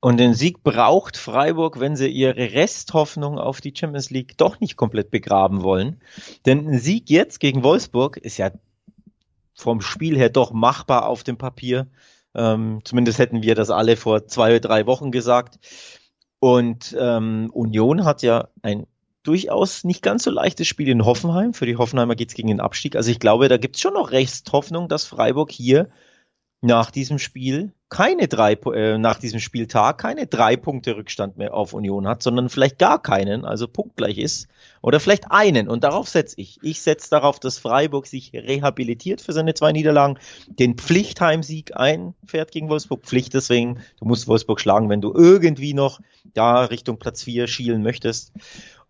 Und 0.00 0.18
den 0.18 0.34
Sieg 0.34 0.62
braucht 0.62 1.16
Freiburg, 1.16 1.80
wenn 1.80 1.96
sie 1.96 2.08
ihre 2.08 2.52
Resthoffnung 2.52 3.38
auf 3.38 3.60
die 3.60 3.74
Champions 3.74 4.10
League 4.10 4.36
doch 4.36 4.60
nicht 4.60 4.76
komplett 4.76 5.10
begraben 5.10 5.62
wollen. 5.62 6.00
Denn 6.44 6.68
ein 6.68 6.78
Sieg 6.78 7.10
jetzt 7.10 7.40
gegen 7.40 7.64
Wolfsburg 7.64 8.16
ist 8.18 8.36
ja 8.36 8.50
vom 9.54 9.80
Spiel 9.80 10.16
her 10.16 10.28
doch 10.28 10.52
machbar 10.52 11.08
auf 11.08 11.24
dem 11.24 11.38
Papier. 11.38 11.88
Ähm, 12.34 12.80
zumindest 12.84 13.18
hätten 13.18 13.42
wir 13.42 13.54
das 13.54 13.70
alle 13.70 13.96
vor 13.96 14.26
zwei 14.26 14.50
oder 14.50 14.60
drei 14.60 14.86
Wochen 14.86 15.10
gesagt. 15.10 15.58
Und 16.38 16.96
ähm, 16.98 17.50
Union 17.52 18.04
hat 18.04 18.22
ja 18.22 18.48
ein 18.62 18.86
durchaus 19.22 19.82
nicht 19.82 20.02
ganz 20.02 20.22
so 20.22 20.30
leichtes 20.30 20.68
Spiel 20.68 20.88
in 20.88 21.04
Hoffenheim. 21.04 21.52
Für 21.52 21.66
die 21.66 21.76
Hoffenheimer 21.76 22.14
geht 22.14 22.28
es 22.28 22.34
gegen 22.34 22.48
den 22.48 22.60
Abstieg. 22.60 22.94
Also 22.94 23.10
ich 23.10 23.18
glaube, 23.18 23.48
da 23.48 23.56
gibt 23.56 23.76
es 23.76 23.82
schon 23.82 23.94
noch 23.94 24.12
Rechtshoffnung, 24.12 24.88
dass 24.88 25.04
Freiburg 25.04 25.50
hier 25.50 25.88
nach 26.66 26.90
diesem 26.90 27.18
Spiel 27.18 27.72
keine 27.88 28.26
drei, 28.26 28.54
äh, 28.54 28.98
nach 28.98 29.20
diesem 29.20 29.38
Spieltag 29.38 29.98
keine 29.98 30.26
drei 30.26 30.56
Punkte 30.56 30.96
Rückstand 30.96 31.36
mehr 31.36 31.54
auf 31.54 31.72
Union 31.72 32.08
hat, 32.08 32.22
sondern 32.22 32.48
vielleicht 32.48 32.78
gar 32.78 33.00
keinen, 33.00 33.44
also 33.44 33.68
punktgleich 33.68 34.18
ist, 34.18 34.48
oder 34.82 34.98
vielleicht 34.98 35.30
einen. 35.30 35.68
Und 35.68 35.84
darauf 35.84 36.08
setze 36.08 36.40
ich. 36.40 36.58
Ich 36.62 36.82
setze 36.82 37.10
darauf, 37.10 37.38
dass 37.38 37.58
Freiburg 37.58 38.06
sich 38.06 38.32
rehabilitiert 38.32 39.20
für 39.20 39.32
seine 39.32 39.54
zwei 39.54 39.70
Niederlagen, 39.72 40.18
den 40.48 40.74
Pflichtheimsieg 40.76 41.76
einfährt 41.76 42.50
gegen 42.50 42.68
Wolfsburg. 42.68 43.04
Pflicht 43.04 43.34
deswegen, 43.34 43.78
du 44.00 44.04
musst 44.04 44.26
Wolfsburg 44.26 44.60
schlagen, 44.60 44.88
wenn 44.88 45.00
du 45.00 45.14
irgendwie 45.14 45.74
noch 45.74 46.00
da 46.34 46.64
Richtung 46.64 46.98
Platz 46.98 47.22
4 47.22 47.46
schielen 47.46 47.82
möchtest. 47.82 48.32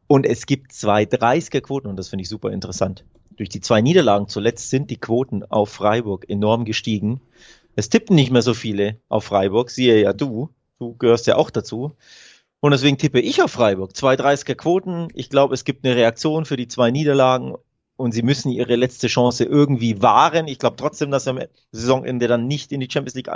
Und 0.07 0.25
es 0.25 0.47
gibt 0.47 0.73
zwei 0.73 1.03
30er-Quoten 1.03 1.89
und 1.89 1.97
das 1.97 2.09
finde 2.09 2.23
ich 2.23 2.29
super 2.29 2.51
interessant. 2.51 3.05
Durch 3.37 3.49
die 3.51 3.61
zwei 3.61 3.83
Niederlagen 3.83 4.29
zuletzt 4.29 4.71
sind 4.71 4.91
die 4.91 4.97
Quoten 4.97 5.45
auf 5.45 5.69
Freiburg 5.69 6.29
enorm 6.29 6.65
gestiegen. 6.65 7.21
Es 7.77 7.91
tippen 7.91 8.17
nicht 8.17 8.33
mehr 8.33 8.43
so 8.43 8.55
viele 8.55 8.97
auf 9.09 9.25
Freiburg, 9.25 9.71
siehe 9.71 10.01
ja 10.03 10.15
du. 10.15 10.49
Du 10.79 10.95
gehörst 10.95 11.27
ja 11.27 11.37
auch 11.37 11.51
dazu. 11.51 11.95
Und 12.61 12.71
deswegen 12.71 12.97
tippe 12.97 13.21
ich 13.21 13.43
auf 13.43 13.53
Freiburg. 13.53 13.95
Zwei 13.95 14.15
30er 14.15 14.55
Quoten. 14.55 15.09
Ich 15.15 15.29
glaube, 15.29 15.55
es 15.55 15.65
gibt 15.65 15.85
eine 15.85 15.95
Reaktion 15.95 16.47
für 16.47 16.57
die 16.57 16.69
zwei 16.69 16.91
Niederlagen 16.91 17.55
und 17.97 18.13
sie 18.13 18.23
müssen 18.23 18.51
ihre 18.51 18.77
letzte 18.77 19.09
Chance 19.09 19.45
irgendwie 19.45 20.01
wahren. 20.01 20.49
Ich 20.49 20.59
glaube 20.59 20.77
trotzdem, 20.77 21.11
dass 21.11 21.25
sie 21.25 21.31
am 21.31 21.41
Saisonende 21.71 22.29
dann 22.29 22.47
nicht 22.47 22.73
in 22.73 22.81
die 22.81 22.89
Champions 22.91 23.15
League 23.15 23.31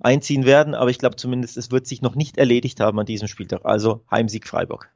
einziehen 0.00 0.44
werden, 0.44 0.74
aber 0.74 0.90
ich 0.90 0.98
glaube 0.98 1.16
zumindest, 1.16 1.56
es 1.56 1.70
wird 1.70 1.86
sich 1.86 2.02
noch 2.02 2.14
nicht 2.14 2.36
erledigt 2.36 2.80
haben 2.80 2.98
an 2.98 3.06
diesem 3.06 3.28
Spieltag. 3.28 3.64
Also 3.64 4.02
Heimsieg 4.10 4.46
Freiburg. 4.46 4.90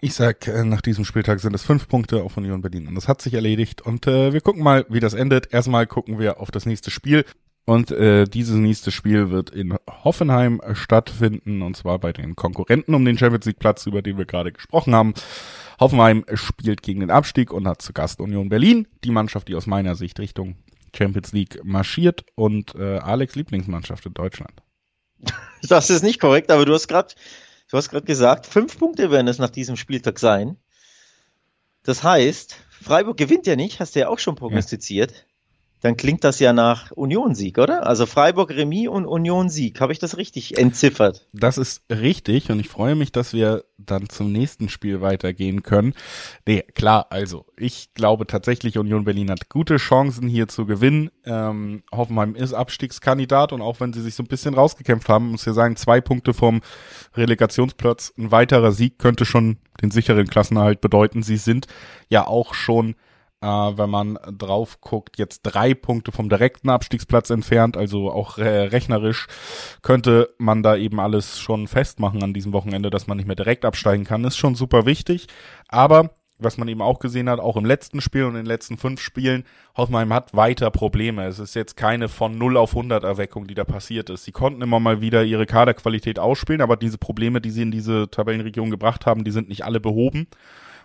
Ich 0.00 0.14
sag, 0.14 0.46
äh, 0.46 0.64
nach 0.64 0.80
diesem 0.80 1.04
Spieltag 1.04 1.40
sind 1.40 1.54
es 1.54 1.62
fünf 1.62 1.88
Punkte 1.88 2.22
auf 2.22 2.36
Union 2.36 2.62
Berlin 2.62 2.86
und 2.86 2.94
das 2.94 3.06
hat 3.06 3.20
sich 3.20 3.34
erledigt 3.34 3.82
und 3.82 4.06
äh, 4.06 4.32
wir 4.32 4.40
gucken 4.40 4.62
mal, 4.62 4.86
wie 4.88 5.00
das 5.00 5.14
endet. 5.14 5.52
Erstmal 5.52 5.86
gucken 5.86 6.18
wir 6.18 6.40
auf 6.40 6.50
das 6.50 6.64
nächste 6.64 6.90
Spiel 6.90 7.24
und 7.64 7.90
äh, 7.90 8.24
dieses 8.24 8.56
nächste 8.56 8.90
Spiel 8.90 9.30
wird 9.30 9.50
in 9.50 9.76
Hoffenheim 10.04 10.60
stattfinden 10.72 11.62
und 11.62 11.76
zwar 11.76 11.98
bei 11.98 12.12
den 12.12 12.36
Konkurrenten 12.36 12.94
um 12.94 13.04
den 13.04 13.18
Champions 13.18 13.46
League 13.46 13.58
Platz, 13.58 13.86
über 13.86 14.02
den 14.02 14.18
wir 14.18 14.24
gerade 14.24 14.52
gesprochen 14.52 14.94
haben. 14.94 15.14
Hoffenheim 15.78 16.24
spielt 16.34 16.82
gegen 16.82 17.00
den 17.00 17.10
Abstieg 17.10 17.52
und 17.52 17.68
hat 17.68 17.82
zu 17.82 17.92
Gast 17.92 18.20
Union 18.20 18.48
Berlin, 18.48 18.88
die 19.04 19.10
Mannschaft, 19.10 19.48
die 19.48 19.54
aus 19.54 19.66
meiner 19.66 19.94
Sicht 19.94 20.18
Richtung 20.18 20.56
Champions 20.94 21.32
League 21.32 21.60
marschiert 21.62 22.24
und 22.34 22.74
äh, 22.74 22.98
Alex 22.98 23.34
Lieblingsmannschaft 23.36 24.06
in 24.06 24.14
Deutschland. 24.14 24.62
Das 25.68 25.90
ist 25.90 26.02
nicht 26.02 26.20
korrekt, 26.20 26.50
aber 26.50 26.64
du 26.64 26.72
hast 26.72 26.88
gerade 26.88 27.14
Du 27.70 27.76
hast 27.76 27.88
gerade 27.88 28.04
gesagt, 28.04 28.46
fünf 28.46 28.78
Punkte 28.78 29.12
werden 29.12 29.28
es 29.28 29.38
nach 29.38 29.50
diesem 29.50 29.76
Spieltag 29.76 30.18
sein. 30.18 30.56
Das 31.84 32.02
heißt, 32.02 32.56
Freiburg 32.68 33.16
gewinnt 33.16 33.46
ja 33.46 33.54
nicht, 33.54 33.78
hast 33.78 33.94
du 33.94 34.00
ja 34.00 34.08
auch 34.08 34.18
schon 34.18 34.34
prognostiziert. 34.34 35.12
Ja 35.12 35.29
dann 35.80 35.96
klingt 35.96 36.24
das 36.24 36.38
ja 36.40 36.52
nach 36.52 36.90
Union-Sieg, 36.92 37.58
oder? 37.58 37.86
Also 37.86 38.06
Freiburg 38.06 38.50
Remis 38.50 38.88
und 38.88 39.06
Union-Sieg. 39.06 39.80
Habe 39.80 39.92
ich 39.92 39.98
das 39.98 40.16
richtig 40.16 40.58
entziffert? 40.58 41.26
Das 41.32 41.58
ist 41.58 41.82
richtig 41.90 42.50
und 42.50 42.60
ich 42.60 42.68
freue 42.68 42.94
mich, 42.94 43.12
dass 43.12 43.32
wir 43.32 43.64
dann 43.78 44.08
zum 44.08 44.30
nächsten 44.30 44.68
Spiel 44.68 45.00
weitergehen 45.00 45.62
können. 45.62 45.94
Nee, 46.46 46.62
klar, 46.74 47.06
also 47.10 47.46
ich 47.56 47.94
glaube 47.94 48.26
tatsächlich, 48.26 48.78
Union 48.78 49.04
Berlin 49.04 49.30
hat 49.30 49.48
gute 49.48 49.76
Chancen 49.76 50.28
hier 50.28 50.48
zu 50.48 50.66
gewinnen. 50.66 51.10
Ähm, 51.24 51.82
Hoffenheim 51.92 52.34
ist 52.34 52.52
Abstiegskandidat 52.52 53.52
und 53.52 53.62
auch 53.62 53.80
wenn 53.80 53.92
sie 53.92 54.02
sich 54.02 54.14
so 54.14 54.22
ein 54.22 54.28
bisschen 54.28 54.54
rausgekämpft 54.54 55.08
haben, 55.08 55.30
muss 55.30 55.46
ich 55.46 55.54
sagen, 55.54 55.76
zwei 55.76 56.00
Punkte 56.00 56.34
vom 56.34 56.60
Relegationsplatz, 57.14 58.12
ein 58.18 58.30
weiterer 58.30 58.72
Sieg 58.72 58.98
könnte 58.98 59.24
schon 59.24 59.56
den 59.80 59.90
sicheren 59.90 60.26
Klassenerhalt 60.26 60.80
bedeuten. 60.80 61.22
Sie 61.22 61.38
sind 61.38 61.66
ja 62.08 62.26
auch 62.26 62.52
schon 62.54 62.96
äh, 63.42 63.46
wenn 63.46 63.90
man 63.90 64.18
drauf 64.36 64.80
guckt, 64.80 65.18
jetzt 65.18 65.42
drei 65.42 65.74
Punkte 65.74 66.12
vom 66.12 66.28
direkten 66.28 66.70
Abstiegsplatz 66.70 67.30
entfernt, 67.30 67.76
also 67.76 68.10
auch 68.10 68.38
äh, 68.38 68.62
rechnerisch 68.62 69.26
könnte 69.82 70.34
man 70.38 70.62
da 70.62 70.76
eben 70.76 71.00
alles 71.00 71.38
schon 71.38 71.66
festmachen 71.66 72.22
an 72.22 72.34
diesem 72.34 72.52
Wochenende, 72.52 72.90
dass 72.90 73.06
man 73.06 73.16
nicht 73.16 73.26
mehr 73.26 73.36
direkt 73.36 73.64
absteigen 73.64 74.04
kann, 74.04 74.24
ist 74.24 74.36
schon 74.36 74.54
super 74.54 74.86
wichtig, 74.86 75.26
aber 75.68 76.10
was 76.42 76.56
man 76.58 76.68
eben 76.68 76.82
auch 76.82 76.98
gesehen 76.98 77.28
hat, 77.28 77.38
auch 77.38 77.56
im 77.56 77.64
letzten 77.64 78.00
Spiel 78.00 78.24
und 78.24 78.30
in 78.30 78.36
den 78.36 78.46
letzten 78.46 78.76
fünf 78.76 79.00
Spielen, 79.00 79.44
Hoffenheim 79.76 80.12
hat 80.12 80.34
weiter 80.34 80.70
Probleme. 80.70 81.26
Es 81.26 81.38
ist 81.38 81.54
jetzt 81.54 81.76
keine 81.76 82.08
von 82.08 82.36
0 82.38 82.56
auf 82.56 82.70
100 82.70 83.04
Erweckung, 83.04 83.46
die 83.46 83.54
da 83.54 83.64
passiert 83.64 84.10
ist. 84.10 84.24
Sie 84.24 84.32
konnten 84.32 84.62
immer 84.62 84.80
mal 84.80 85.00
wieder 85.00 85.22
ihre 85.22 85.46
Kaderqualität 85.46 86.18
ausspielen, 86.18 86.62
aber 86.62 86.76
diese 86.76 86.98
Probleme, 86.98 87.40
die 87.40 87.50
sie 87.50 87.62
in 87.62 87.70
diese 87.70 88.10
Tabellenregion 88.10 88.70
gebracht 88.70 89.06
haben, 89.06 89.24
die 89.24 89.30
sind 89.30 89.48
nicht 89.48 89.64
alle 89.64 89.80
behoben. 89.80 90.28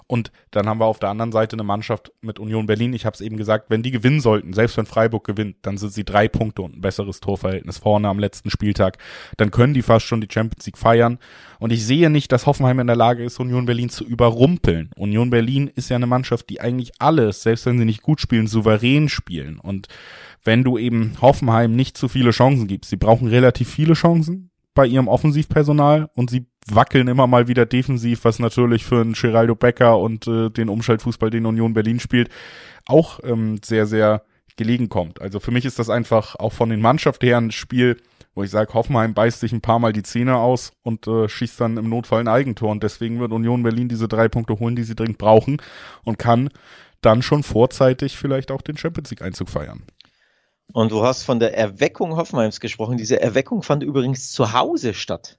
Und 0.07 0.31
dann 0.51 0.67
haben 0.67 0.79
wir 0.79 0.85
auf 0.85 0.99
der 0.99 1.09
anderen 1.09 1.31
Seite 1.31 1.55
eine 1.55 1.63
Mannschaft 1.63 2.11
mit 2.21 2.39
Union 2.39 2.67
Berlin. 2.67 2.93
Ich 2.93 3.05
habe 3.05 3.15
es 3.15 3.21
eben 3.21 3.37
gesagt, 3.37 3.69
wenn 3.69 3.81
die 3.81 3.89
gewinnen 3.89 4.19
sollten, 4.19 4.53
selbst 4.53 4.77
wenn 4.77 4.85
Freiburg 4.85 5.25
gewinnt, 5.25 5.57
dann 5.63 5.77
sind 5.77 5.93
sie 5.93 6.03
drei 6.03 6.27
Punkte 6.27 6.61
und 6.61 6.77
ein 6.77 6.81
besseres 6.81 7.21
Torverhältnis 7.21 7.79
vorne 7.79 8.07
am 8.07 8.19
letzten 8.19 8.51
Spieltag. 8.51 8.99
Dann 9.37 9.49
können 9.49 9.73
die 9.73 9.81
fast 9.81 10.05
schon 10.05 10.21
die 10.21 10.27
Champions 10.31 10.65
League 10.67 10.77
feiern. 10.77 11.17
Und 11.59 11.71
ich 11.71 11.83
sehe 11.85 12.11
nicht, 12.11 12.31
dass 12.31 12.45
Hoffenheim 12.45 12.79
in 12.79 12.87
der 12.87 12.95
Lage 12.95 13.23
ist, 13.23 13.39
Union 13.39 13.65
Berlin 13.65 13.89
zu 13.89 14.05
überrumpeln. 14.05 14.91
Union 14.95 15.31
Berlin 15.31 15.71
ist 15.73 15.89
ja 15.89 15.95
eine 15.95 16.07
Mannschaft, 16.07 16.49
die 16.49 16.61
eigentlich 16.61 16.91
alles, 16.99 17.41
selbst 17.41 17.65
wenn 17.65 17.79
sie 17.79 17.85
nicht 17.85 18.03
gut 18.03 18.21
spielen, 18.21 18.45
souverän 18.45 19.09
spielen. 19.09 19.59
Und 19.59 19.87
wenn 20.43 20.63
du 20.63 20.77
eben 20.77 21.13
Hoffenheim 21.19 21.75
nicht 21.75 21.97
zu 21.97 22.07
viele 22.09 22.29
Chancen 22.29 22.67
gibst, 22.67 22.91
sie 22.91 22.97
brauchen 22.97 23.27
relativ 23.27 23.71
viele 23.71 23.95
Chancen 23.95 24.51
bei 24.75 24.85
ihrem 24.85 25.07
Offensivpersonal 25.07 26.11
und 26.13 26.29
sie 26.29 26.45
wackeln 26.69 27.07
immer 27.07 27.27
mal 27.27 27.47
wieder 27.47 27.65
defensiv, 27.65 28.23
was 28.23 28.39
natürlich 28.39 28.85
für 28.85 29.01
einen 29.01 29.13
Geraldo 29.13 29.55
Becker 29.55 29.99
und 29.99 30.27
äh, 30.27 30.49
den 30.49 30.69
Umschaltfußball, 30.69 31.29
den 31.29 31.45
Union 31.45 31.73
Berlin 31.73 31.99
spielt, 31.99 32.29
auch 32.87 33.19
ähm, 33.23 33.59
sehr, 33.63 33.85
sehr 33.85 34.23
gelegen 34.57 34.89
kommt. 34.89 35.21
Also 35.21 35.39
für 35.39 35.51
mich 35.51 35.65
ist 35.65 35.79
das 35.79 35.89
einfach 35.89 36.35
auch 36.35 36.53
von 36.53 36.69
den 36.69 36.81
Mannschaft 36.81 37.23
her 37.23 37.37
ein 37.37 37.51
Spiel, 37.51 37.97
wo 38.33 38.43
ich 38.43 38.51
sage, 38.51 38.73
Hoffenheim 38.73 39.13
beißt 39.13 39.39
sich 39.39 39.53
ein 39.53 39.61
paar 39.61 39.79
Mal 39.79 39.93
die 39.93 40.03
Zähne 40.03 40.37
aus 40.37 40.73
und 40.83 41.07
äh, 41.07 41.29
schießt 41.29 41.59
dann 41.59 41.77
im 41.77 41.89
Notfall 41.89 42.21
ein 42.21 42.27
Eigentor. 42.27 42.71
Und 42.71 42.83
deswegen 42.83 43.19
wird 43.19 43.31
Union 43.31 43.63
Berlin 43.63 43.87
diese 43.87 44.07
drei 44.07 44.27
Punkte 44.27 44.59
holen, 44.59 44.75
die 44.75 44.83
sie 44.83 44.95
dringend 44.95 45.17
brauchen 45.17 45.61
und 46.03 46.17
kann 46.17 46.49
dann 47.01 47.21
schon 47.21 47.43
vorzeitig 47.43 48.17
vielleicht 48.17 48.51
auch 48.51 48.61
den 48.61 48.77
Champions 48.77 49.11
League 49.11 49.21
Einzug 49.21 49.49
feiern. 49.49 49.83
Und 50.73 50.91
du 50.91 51.03
hast 51.03 51.23
von 51.23 51.39
der 51.39 51.55
Erweckung 51.57 52.15
Hoffenheims 52.15 52.59
gesprochen. 52.59 52.97
Diese 52.97 53.21
Erweckung 53.21 53.61
fand 53.61 53.83
übrigens 53.83 54.31
zu 54.31 54.53
Hause 54.53 54.93
statt. 54.93 55.37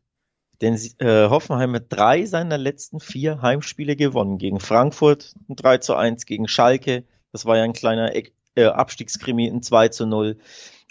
Denn 0.61 0.79
äh, 0.99 1.29
Hoffenheim 1.29 1.75
hat 1.75 1.87
drei 1.89 2.25
seiner 2.25 2.59
letzten 2.59 3.01
vier 3.01 3.43
Heimspiele 3.43 3.97
gewonnen. 3.97 4.39
Gegen 4.39 4.61
Frankfurt 4.61 5.35
ein 5.49 5.57
3 5.57 5.79
zu 5.79 5.95
1, 5.95 6.27
gegen 6.27 6.49
Schalke, 6.49 7.05
das 7.33 7.45
war 7.45 7.57
ja 7.57 7.65
ein 7.65 7.73
kleiner 7.73 8.15
äh, 8.15 8.65
Abstiegskrimi, 8.65 9.49
ein 9.49 9.63
2 9.63 9.89
zu 9.89 10.07
0. 10.07 10.39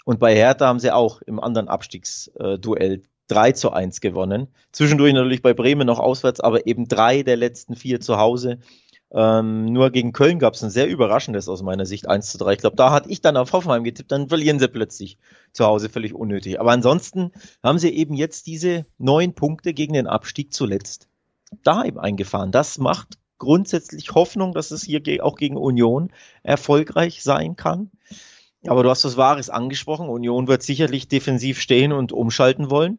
Und 0.04 0.20
bei 0.20 0.34
Hertha 0.34 0.66
haben 0.66 0.78
sie 0.78 0.92
auch 0.92 1.20
im 1.22 1.40
anderen 1.40 1.68
Abstiegsduell 1.68 3.02
3 3.28 3.52
zu 3.52 3.72
1 3.72 4.00
gewonnen. 4.00 4.48
Zwischendurch 4.70 5.12
natürlich 5.12 5.42
bei 5.42 5.52
Bremen 5.52 5.86
noch 5.86 5.98
auswärts, 5.98 6.40
aber 6.40 6.66
eben 6.66 6.86
drei 6.86 7.22
der 7.22 7.36
letzten 7.36 7.74
vier 7.74 8.00
zu 8.00 8.18
Hause. 8.18 8.60
Ähm, 9.12 9.66
nur 9.66 9.90
gegen 9.90 10.12
Köln 10.12 10.38
gab 10.38 10.54
es 10.54 10.64
ein 10.64 10.70
sehr 10.70 10.88
überraschendes 10.88 11.48
aus 11.48 11.62
meiner 11.62 11.86
Sicht 11.86 12.08
1 12.08 12.32
zu 12.32 12.38
3. 12.38 12.54
Ich 12.54 12.58
glaube, 12.58 12.76
da 12.76 12.90
hatte 12.90 13.08
ich 13.08 13.20
dann 13.20 13.36
auf 13.36 13.52
Hoffenheim 13.52 13.84
getippt, 13.84 14.10
dann 14.10 14.28
verlieren 14.28 14.58
sie 14.58 14.68
plötzlich 14.68 15.18
zu 15.52 15.64
Hause 15.64 15.88
völlig 15.88 16.12
unnötig. 16.12 16.58
Aber 16.58 16.72
ansonsten 16.72 17.32
haben 17.62 17.78
sie 17.78 17.90
eben 17.90 18.14
jetzt 18.14 18.46
diese 18.46 18.84
neun 18.98 19.34
Punkte 19.34 19.74
gegen 19.74 19.92
den 19.92 20.06
Abstieg 20.08 20.52
zuletzt 20.52 21.08
daheim 21.62 21.98
eingefahren. 21.98 22.50
Das 22.50 22.78
macht 22.78 23.18
grundsätzlich 23.38 24.14
Hoffnung, 24.14 24.52
dass 24.52 24.70
es 24.70 24.82
hier 24.82 25.00
auch 25.24 25.36
gegen 25.36 25.56
Union 25.56 26.10
erfolgreich 26.42 27.22
sein 27.22 27.54
kann. 27.54 27.90
Aber 28.66 28.82
du 28.82 28.90
hast 28.90 29.04
was 29.04 29.16
Wahres 29.16 29.50
angesprochen. 29.50 30.08
Union 30.08 30.48
wird 30.48 30.62
sicherlich 30.62 31.06
defensiv 31.06 31.60
stehen 31.60 31.92
und 31.92 32.12
umschalten 32.12 32.70
wollen. 32.70 32.98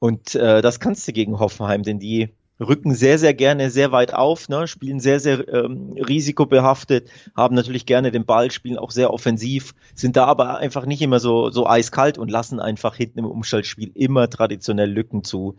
Und 0.00 0.34
äh, 0.34 0.62
das 0.62 0.80
kannst 0.80 1.06
du 1.06 1.12
gegen 1.12 1.38
Hoffenheim, 1.38 1.82
denn 1.82 1.98
die 1.98 2.30
rücken 2.60 2.94
sehr, 2.94 3.18
sehr 3.18 3.34
gerne 3.34 3.70
sehr 3.70 3.90
weit 3.92 4.14
auf, 4.14 4.48
ne, 4.48 4.68
spielen 4.68 5.00
sehr, 5.00 5.18
sehr 5.18 5.48
ähm, 5.48 5.94
risikobehaftet, 5.94 7.08
haben 7.34 7.54
natürlich 7.54 7.86
gerne 7.86 8.10
den 8.10 8.26
Ball, 8.26 8.50
spielen 8.50 8.78
auch 8.78 8.90
sehr 8.90 9.12
offensiv, 9.12 9.74
sind 9.94 10.16
da 10.16 10.26
aber 10.26 10.58
einfach 10.58 10.86
nicht 10.86 11.02
immer 11.02 11.20
so, 11.20 11.50
so 11.50 11.66
eiskalt 11.66 12.18
und 12.18 12.30
lassen 12.30 12.60
einfach 12.60 12.96
hinten 12.96 13.20
im 13.20 13.24
Umschaltspiel 13.24 13.90
immer 13.94 14.28
traditionell 14.28 14.90
Lücken 14.90 15.24
zu. 15.24 15.56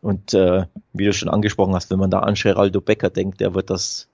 Und 0.00 0.34
äh, 0.34 0.66
wie 0.92 1.06
du 1.06 1.12
schon 1.12 1.28
angesprochen 1.30 1.74
hast, 1.74 1.90
wenn 1.90 1.98
man 1.98 2.10
da 2.10 2.20
an 2.20 2.34
Geraldo 2.34 2.80
Becker 2.80 3.10
denkt, 3.10 3.40
der 3.40 3.54
wird 3.54 3.70
das, 3.70 4.08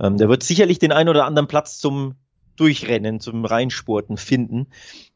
ähm, 0.00 0.18
der 0.18 0.28
wird 0.28 0.42
sicherlich 0.42 0.78
den 0.78 0.92
ein 0.92 1.08
oder 1.08 1.24
anderen 1.24 1.48
Platz 1.48 1.78
zum 1.78 2.14
Durchrennen, 2.58 3.20
zum 3.20 3.44
Reinspurten 3.44 4.16
finden. 4.16 4.66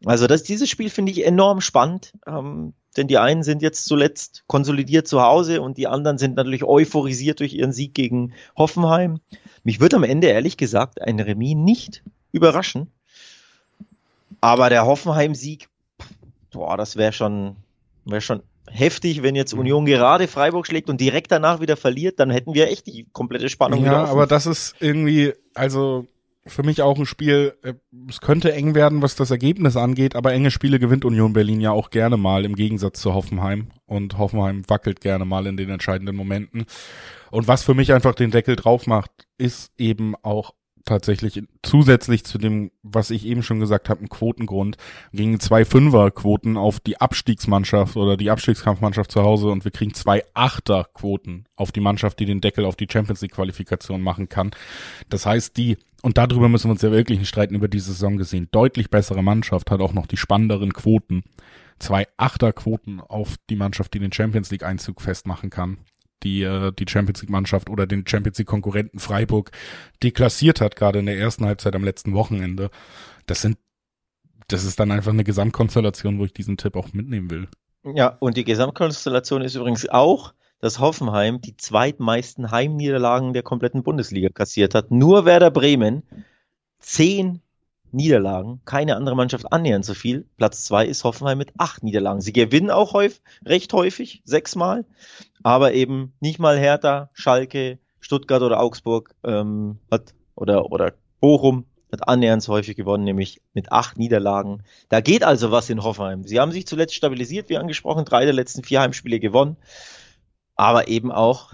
Also 0.05 0.27
das, 0.27 0.43
dieses 0.43 0.69
Spiel 0.69 0.91
finde 0.91 1.13
ich 1.13 1.25
enorm 1.25 1.61
spannend. 1.61 2.13
Ähm, 2.27 2.75
denn 2.97 3.09
die 3.09 3.19
einen 3.19 3.43
sind 3.43 3.63
jetzt 3.63 3.87
zuletzt 3.87 4.45
konsolidiert 4.47 5.09
zu 5.09 5.23
Hause 5.23 5.63
und 5.63 5.79
die 5.79 5.87
anderen 5.87 6.19
sind 6.19 6.37
natürlich 6.37 6.65
euphorisiert 6.65 7.41
durch 7.41 7.55
ihren 7.55 7.73
Sieg 7.73 7.95
gegen 7.95 8.35
Hoffenheim. 8.57 9.21
Mich 9.65 9.81
wird 9.81 9.95
am 9.95 10.05
Ende 10.05 10.27
ehrlich 10.27 10.57
gesagt 10.57 11.01
ein 11.01 11.19
Remis 11.19 11.55
nicht 11.55 12.03
überraschen. 12.33 12.91
Aber 14.41 14.69
der 14.69 14.85
Hoffenheim-Sieg, 14.85 15.69
boah, 16.53 16.77
das 16.77 16.97
wäre 16.97 17.13
schon, 17.13 17.57
wäre 18.05 18.21
schon 18.21 18.43
heftig, 18.69 19.23
wenn 19.23 19.37
jetzt 19.37 19.55
Union 19.55 19.87
gerade 19.87 20.29
Freiburg 20.29 20.67
schlägt 20.67 20.91
und 20.91 21.01
direkt 21.01 21.33
danach 21.33 21.61
wieder 21.61 21.77
verliert, 21.77 22.19
dann 22.21 22.31
hätten 22.31 22.55
wir 22.55 22.69
echt 22.69 22.87
die 22.87 23.07
komplette 23.13 23.49
Spannung 23.49 23.81
ja, 23.81 23.85
wieder. 23.85 24.03
Ja, 24.05 24.05
aber 24.05 24.27
das 24.27 24.47
ist 24.47 24.75
irgendwie, 24.81 25.33
also 25.55 26.07
für 26.47 26.63
mich 26.63 26.83
auch 26.83 26.99
ein 26.99 27.07
Spiel, 27.07 27.55
äh, 27.63 27.75
es 28.09 28.21
könnte 28.21 28.53
eng 28.53 28.75
werden, 28.75 29.03
was 29.03 29.15
das 29.15 29.31
Ergebnis 29.31 29.77
angeht, 29.77 30.17
aber 30.17 30.33
enge 30.33 30.51
Spiele 30.51 30.79
gewinnt 30.79 31.05
Union 31.05 31.33
Berlin 31.33 31.61
ja 31.61 31.71
auch 31.71 31.91
gerne 31.91 32.17
mal 32.17 32.45
im 32.45 32.57
Gegensatz 32.57 33.01
zu 33.01 33.15
Hoffenheim. 33.15 33.69
Und 33.87 34.19
Hoffenheim 34.19 34.63
wackelt 34.69 35.01
gerne 35.01 35.25
mal 35.25 35.47
in 35.47 35.57
den 35.57 35.71
entscheidenden 35.71 36.17
Momenten. 36.17 36.67
Und 37.31 37.49
was 37.49 37.63
für 37.63 37.75
mich 37.75 37.93
einfach 37.93 38.15
den 38.15 38.31
Deckel 38.31 38.57
drauf 38.57 38.87
macht, 38.87 39.11
ist 39.39 39.73
eben 39.79 40.15
auch 40.23 40.55
tatsächlich 40.85 41.43
zusätzlich 41.63 42.25
zu 42.25 42.39
dem, 42.39 42.71
was 42.83 43.11
ich 43.11 43.27
eben 43.27 43.43
schon 43.43 43.61
gesagt 43.61 43.89
habe, 43.89 44.03
ein 44.03 44.09
Quotengrund 44.09 44.77
gegen 45.13 45.41
zwei 45.41 45.65
Fünferquoten 45.65 46.57
auf 46.57 46.81
die 46.81 47.01
Abstiegsmannschaft 47.01 47.97
oder 47.97 48.17
die 48.17 48.31
Abstiegskampfmannschaft 48.31 49.11
zu 49.11 49.23
Hause 49.23 49.49
und 49.49 49.65
wir 49.65 49.71
kriegen 49.71 49.95
zwei 49.95 50.23
Achterquoten 50.35 51.47
auf 51.57 51.73
die 51.73 51.81
Mannschaft, 51.81 52.19
die 52.21 52.27
den 52.27 52.41
Deckel 52.41 52.65
auf 52.65 52.77
die 52.77 52.89
Champions 52.91 53.21
League 53.23 53.33
Qualifikation 53.33 54.03
machen 54.03 54.29
kann. 54.29 54.51
Das 55.09 55.27
heißt, 55.27 55.57
die 55.57 55.79
und 56.03 56.19
darüber 56.19 56.49
müssen 56.49 56.67
wir 56.67 56.73
uns 56.73 56.83
ja 56.83 56.91
wirklich 56.91 57.21
nicht 57.21 57.29
streiten 57.29 57.55
über 57.55 57.69
diese 57.69 57.93
Saison 57.93 58.17
gesehen. 58.17 58.49
Deutlich 58.51 58.91
bessere 58.91 59.23
Mannschaft 59.23 59.71
hat 59.71 59.81
auch 59.81 59.93
noch 59.93 60.09
die 60.09 60.17
spannenderen 60.17 60.73
Quoten. 60.73 61.23
Zwei 61.79 62.09
Achterquoten 62.17 63.01
auf 63.01 63.37
die 63.49 63.57
Mannschaft, 63.57 63.95
die 63.95 64.01
den 64.01 64.13
Champions 64.13 64.51
League 64.51 64.65
Einzug 64.65 65.01
festmachen 65.01 65.51
kann 65.51 65.79
die 66.23 66.43
äh, 66.43 66.73
die 66.73 66.87
Champions 66.89 67.23
League 67.23 67.31
Mannschaft 67.31 67.71
oder 67.71 67.87
den 67.87 68.07
Champions 68.07 68.39
League 68.39 68.49
Konkurrenten 68.49 68.99
Freiburg 68.99 69.51
deklassiert 70.03 70.61
hat, 70.61 70.77
gerade 70.77 71.01
in 71.01 71.07
der 71.07 71.19
ersten 71.19 71.45
Halbzeit 71.45 71.75
am 71.75 71.85
letzten 71.85 72.15
Wochenende. 72.15 72.71
Das 73.27 73.43
sind, 73.43 73.59
das 74.49 74.65
ist 74.65 74.81
dann 74.81 74.91
einfach 74.91 75.13
eine 75.13 75.25
Gesamtkonstellation, 75.25 76.19
wo 76.19 76.25
ich 76.25 76.33
diesen 76.33 76.57
Tipp 76.57 76.77
auch 76.77 76.93
mitnehmen 76.93 77.31
will. 77.31 77.49
Ja, 77.85 78.17
und 78.21 78.37
die 78.37 78.45
Gesamtkonstellation 78.45 79.43
ist 79.43 79.57
übrigens 79.57 79.89
auch, 79.89 80.35
dass 80.61 80.79
Hoffenheim 80.79 81.41
die 81.41 81.57
zweitmeisten 81.57 82.53
Heimniederlagen 82.53 83.33
der 83.33 83.43
kompletten 83.43 83.83
Bundesliga 83.83 84.29
kassiert 84.29 84.75
hat. 84.75 84.93
Nur 84.93 85.25
Werder 85.25 85.51
Bremen 85.51 86.05
zehn 86.79 87.42
Niederlagen, 87.95 88.61
keine 88.65 88.97
andere 88.97 89.17
Mannschaft 89.17 89.53
annähernd 89.53 89.85
so 89.85 89.95
viel. 89.95 90.27
Platz 90.37 90.65
zwei 90.65 90.87
ist 90.87 91.05
Hoffenheim 91.05 91.39
mit 91.39 91.53
acht 91.59 91.83
Niederlagen. 91.83 92.21
Sie 92.21 92.33
gewinnen 92.33 92.71
auch 92.71 92.93
häufig, 92.93 93.23
recht 93.45 93.73
häufig, 93.73 94.23
sechsmal, 94.25 94.85
aber 95.43 95.73
eben 95.75 96.15
nicht 96.21 96.39
mal 96.39 96.59
Hertha, 96.59 97.11
Schalke, 97.13 97.79
Stuttgart 98.01 98.43
oder 98.43 98.61
Augsburg 98.61 99.15
ähm, 99.25 99.79
hat 99.91 100.15
oder 100.35 100.71
oder 100.73 100.93
Bochum 101.21 101.67
hat 101.93 102.09
annähernd 102.09 102.43
so 102.43 102.53
häufig 102.53 102.75
gewonnen, 102.75 103.05
nämlich 103.05 103.43
mit 103.53 103.71
acht 103.71 103.99
Niederlagen. 103.99 104.63
Da 104.89 105.01
geht 105.01 105.25
also 105.25 105.51
was 105.51 105.69
in 105.69 105.83
Hoffenheim. 105.83 106.25
Sie 106.25 106.41
haben 106.41 106.53
sich 106.53 106.67
zuletzt 106.67 106.95
stabilisiert, 106.95 107.51
wie 107.51 107.59
angesprochen, 107.59 108.05
drei 108.05 108.25
der 108.25 108.35
letzten 108.35 108.65
vier 108.65 108.81
Heimspiele 108.81 109.21
gewonnen, 109.21 109.57
aber 110.57 110.89
eben 110.89 111.13
auch 111.13 111.53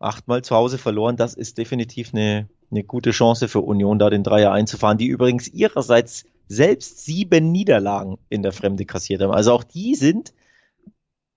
achtmal 0.00 0.42
zu 0.42 0.56
Hause 0.56 0.76
verloren. 0.76 1.16
Das 1.16 1.34
ist 1.34 1.56
definitiv 1.56 2.12
eine 2.12 2.48
eine 2.74 2.84
gute 2.84 3.10
Chance 3.10 3.48
für 3.48 3.60
Union, 3.60 3.98
da 3.98 4.10
den 4.10 4.24
Dreier 4.24 4.52
einzufahren, 4.52 4.98
die 4.98 5.06
übrigens 5.06 5.48
ihrerseits 5.48 6.24
selbst 6.48 7.04
sieben 7.04 7.52
Niederlagen 7.52 8.18
in 8.28 8.42
der 8.42 8.52
Fremde 8.52 8.84
kassiert 8.84 9.22
haben. 9.22 9.32
Also 9.32 9.52
auch 9.52 9.64
die 9.64 9.94
sind 9.94 10.34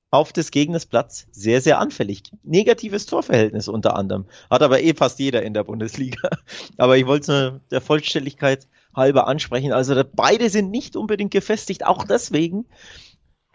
auf 0.10 0.34
des 0.34 0.52
Gegners 0.52 0.86
Platz 0.86 1.28
sehr, 1.32 1.62
sehr 1.62 1.80
anfällig. 1.80 2.24
Negatives 2.44 3.06
Torverhältnis 3.06 3.68
unter 3.68 3.96
anderem. 3.96 4.26
Hat 4.50 4.62
aber 4.62 4.82
eh 4.82 4.94
fast 4.94 5.20
jeder 5.20 5.44
in 5.44 5.54
der 5.54 5.64
Bundesliga. 5.64 6.30
Aber 6.78 6.98
ich 6.98 7.06
wollte 7.06 7.22
es 7.22 7.28
nur 7.28 7.62
der 7.72 7.82
Vollständigkeit 7.82 8.68
halber 8.96 9.28
ansprechen. 9.28 9.74
Also 9.74 10.02
beide 10.14 10.50
sind 10.50 10.72
nicht 10.72 10.96
unbedingt 10.96 11.32
gefestigt. 11.32 11.86
Auch 11.86 12.06
deswegen 12.06 12.66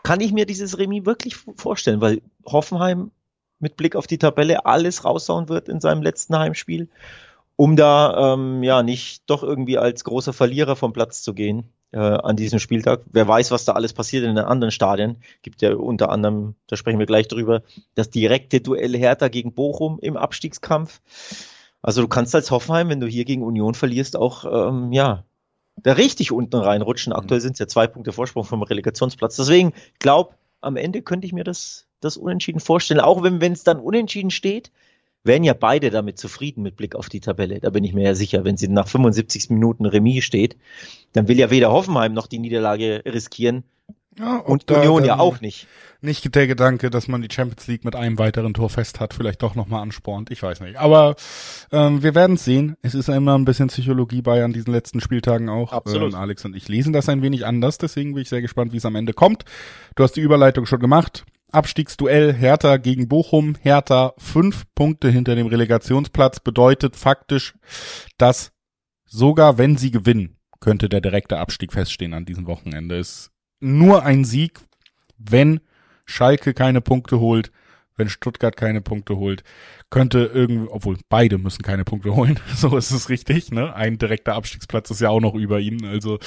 kann 0.03 0.21
ich 0.21 0.33
mir 0.33 0.45
dieses 0.45 0.77
Remis 0.79 1.07
wirklich 1.07 1.37
vorstellen, 1.37 2.03
weil 2.03 2.21
Hoffenheim 2.45 3.13
mit 3.59 3.77
Blick 3.77 3.97
auf 3.97 4.07
die 4.07 4.19
Tabelle 4.19 4.67
alles 4.67 5.05
raushauen 5.05 5.49
wird 5.49 5.69
in 5.69 5.81
seinem 5.81 6.03
letzten 6.03 6.37
Heimspiel 6.37 6.89
um 7.63 7.77
da 7.77 8.35
ähm, 8.35 8.65
ja 8.65 8.83
nicht 8.83 9.23
doch 9.31 9.45
irgendwie 9.45 9.79
als 9.79 10.03
großer 10.03 10.33
Verlierer 10.33 10.75
vom 10.75 10.93
Platz 10.93 11.23
zu 11.23 11.33
gehen 11.33 11.73
äh, 11.93 11.99
an 11.99 12.35
diesem 12.35 12.59
Spieltag. 12.59 13.03
Wer 13.13 13.29
weiß, 13.29 13.53
was 13.53 13.65
da 13.65 13.75
alles 13.75 13.93
passiert 13.93 14.25
in 14.25 14.35
den 14.35 14.45
anderen 14.45 14.73
Stadien. 14.73 15.19
Gibt 15.43 15.63
ja 15.63 15.73
unter 15.77 16.11
anderem, 16.11 16.57
da 16.67 16.75
sprechen 16.75 16.99
wir 16.99 17.07
gleich 17.07 17.29
drüber, 17.29 17.63
das 17.95 18.11
direkte 18.11 18.61
Duell 18.61 18.99
Hertha 18.99 19.29
gegen 19.29 19.55
Bochum 19.55 20.01
im 20.03 20.17
Abstiegskampf. 20.17 21.03
Also 21.83 22.03
du 22.03 22.09
kannst 22.09 22.35
als 22.35 22.51
Hoffenheim, 22.51 22.89
wenn 22.89 22.99
du 22.99 23.07
hier 23.07 23.25
gegen 23.25 23.45
Union 23.45 23.75
verlierst, 23.75 24.17
auch 24.17 24.45
ähm, 24.45 24.93
ja 24.93 25.23
da 25.77 25.93
richtig 25.93 26.33
unten 26.33 26.57
reinrutschen. 26.57 27.13
Aktuell 27.13 27.41
sind 27.41 27.53
es 27.53 27.61
ja 27.61 27.69
zwei 27.69 27.87
Punkte 27.87 28.11
Vorsprung 28.11 28.43
vom 28.43 28.65
Relegationsplatz. 28.65 29.37
Deswegen 29.37 29.73
glaube, 30.01 30.35
am 30.63 30.75
Ende 30.75 31.01
könnte 31.01 31.29
ich 31.29 31.33
mir 31.33 31.45
das, 31.45 31.87
das 32.01 32.17
Unentschieden 32.17 32.59
vorstellen. 32.59 32.99
Auch 32.99 33.23
wenn 33.23 33.41
es 33.53 33.63
dann 33.63 33.79
unentschieden 33.79 34.33
steht, 34.33 34.73
wären 35.25 35.45
ja 35.45 35.55
beide 35.55 35.91
damit 35.91 36.19
zufrieden 36.19 36.63
mit 36.63 36.77
Blick 36.77 36.95
auf 36.95 37.09
die 37.09 37.21
Tabelle. 37.21 37.61
Da 37.61 37.71
bin 37.71 37.85
ich 37.85 37.95
mir 37.95 38.05
ja 38.05 38.15
sicher, 38.15 38.45
wenn 38.45 38.57
sie 38.57 38.69
nach 38.69 38.89
75 38.89 39.51
Minuten 39.51 39.87
Remis 39.87 40.25
steht, 40.25 40.57
dann 41.13 41.29
will 41.29 41.39
ja 41.39 41.51
weder 41.51 41.71
Hoffenheim 41.71 42.13
noch 42.13 42.27
die 42.27 42.39
Niederlage 42.39 43.03
riskieren. 43.07 43.65
Ja, 44.19 44.39
und 44.39 44.71
Union 44.71 45.05
ja 45.05 45.19
auch 45.19 45.41
nicht. 45.41 45.67
Nicht 46.03 46.35
der 46.35 46.47
Gedanke, 46.47 46.91
dass 46.91 47.09
man 47.09 47.23
die 47.23 47.29
Champions 47.33 47.67
League 47.69 47.85
mit 47.85 47.95
einem 47.95 48.19
weiteren 48.19 48.53
Tor 48.53 48.69
fest 48.69 49.01
hat, 49.01 49.15
vielleicht 49.15 49.43
doch 49.43 49.55
nochmal 49.55 49.83
anspornt. 49.83 50.31
Ich 50.31 50.43
weiß 50.43 50.61
nicht. 50.61 50.77
Aber 50.77 51.15
ähm, 51.71 52.03
wir 52.03 52.15
werden 52.15 52.35
es 52.35 52.45
sehen. 52.45 52.77
Es 52.83 52.95
ist 52.95 53.09
immer 53.09 53.39
ein 53.39 53.45
bisschen 53.45 53.69
Psychologie 53.69 54.21
bei 54.21 54.45
an 54.45 54.53
diesen 54.53 54.73
letzten 54.73 55.01
Spieltagen 55.01 55.49
auch. 55.49 55.73
Absolut. 55.73 56.13
Ähm, 56.13 56.19
Alex 56.19 56.45
und 56.45 56.57
ich 56.57 56.69
lesen 56.69 56.93
das 56.93 57.09
ein 57.09 57.23
wenig 57.23 57.47
anders, 57.47 57.79
deswegen 57.79 58.13
bin 58.13 58.23
ich 58.23 58.29
sehr 58.29 58.43
gespannt, 58.43 58.73
wie 58.73 58.79
es 58.79 58.85
am 58.85 58.97
Ende 58.97 59.15
kommt. 59.15 59.45
Du 59.95 60.03
hast 60.03 60.17
die 60.17 60.21
Überleitung 60.21 60.67
schon 60.67 60.81
gemacht. 60.81 61.25
Abstiegsduell 61.53 62.33
Hertha 62.33 62.79
gegen 62.79 63.09
Bochum. 63.09 63.57
Hertha 63.61 64.15
fünf 64.19 64.65
Punkte 64.75 65.11
hinter 65.11 65.35
dem 65.35 65.47
Relegationsplatz 65.47 66.41
bedeutet 66.41 66.97
faktisch, 66.97 67.55
dass 68.19 68.53
sogar 69.05 69.59
wenn 69.59 69.77
sie 69.77 69.91
gewinnen, 69.91 70.39
könnte 70.61 70.89
der 70.89 71.01
direkte 71.01 71.39
Abstieg 71.39 71.73
feststehen 71.73 72.15
an 72.15 72.25
diesem 72.25 72.47
Wochenende. 72.47 72.97
Ist 72.97 73.31
nur 73.61 74.05
ein 74.05 74.25
Sieg, 74.25 74.61
wenn 75.19 75.61
Schalke 76.07 76.55
keine 76.55 76.81
Punkte 76.81 77.21
holt, 77.21 77.53
wenn 77.97 78.09
Stuttgart 78.09 78.57
keine 78.57 78.81
Punkte 78.81 79.17
holt, 79.17 79.45
könnte 79.91 80.31
irgendwie, 80.33 80.69
obwohl 80.71 80.97
beide 81.09 81.39
müssen 81.39 81.63
keine 81.63 81.85
Punkte 81.85 82.15
holen, 82.15 82.41
so 82.57 82.77
ist 82.77 82.91
es 82.91 83.09
richtig, 83.09 83.51
ne? 83.53 83.75
Ein 83.75 83.99
direkter 83.99 84.35
Abstiegsplatz 84.35 84.91
ist 84.91 85.01
ja 85.01 85.11
auch 85.11 85.21
noch 85.21 85.35
über 85.35 85.61
ihnen. 85.61 85.85
Also 85.85 86.19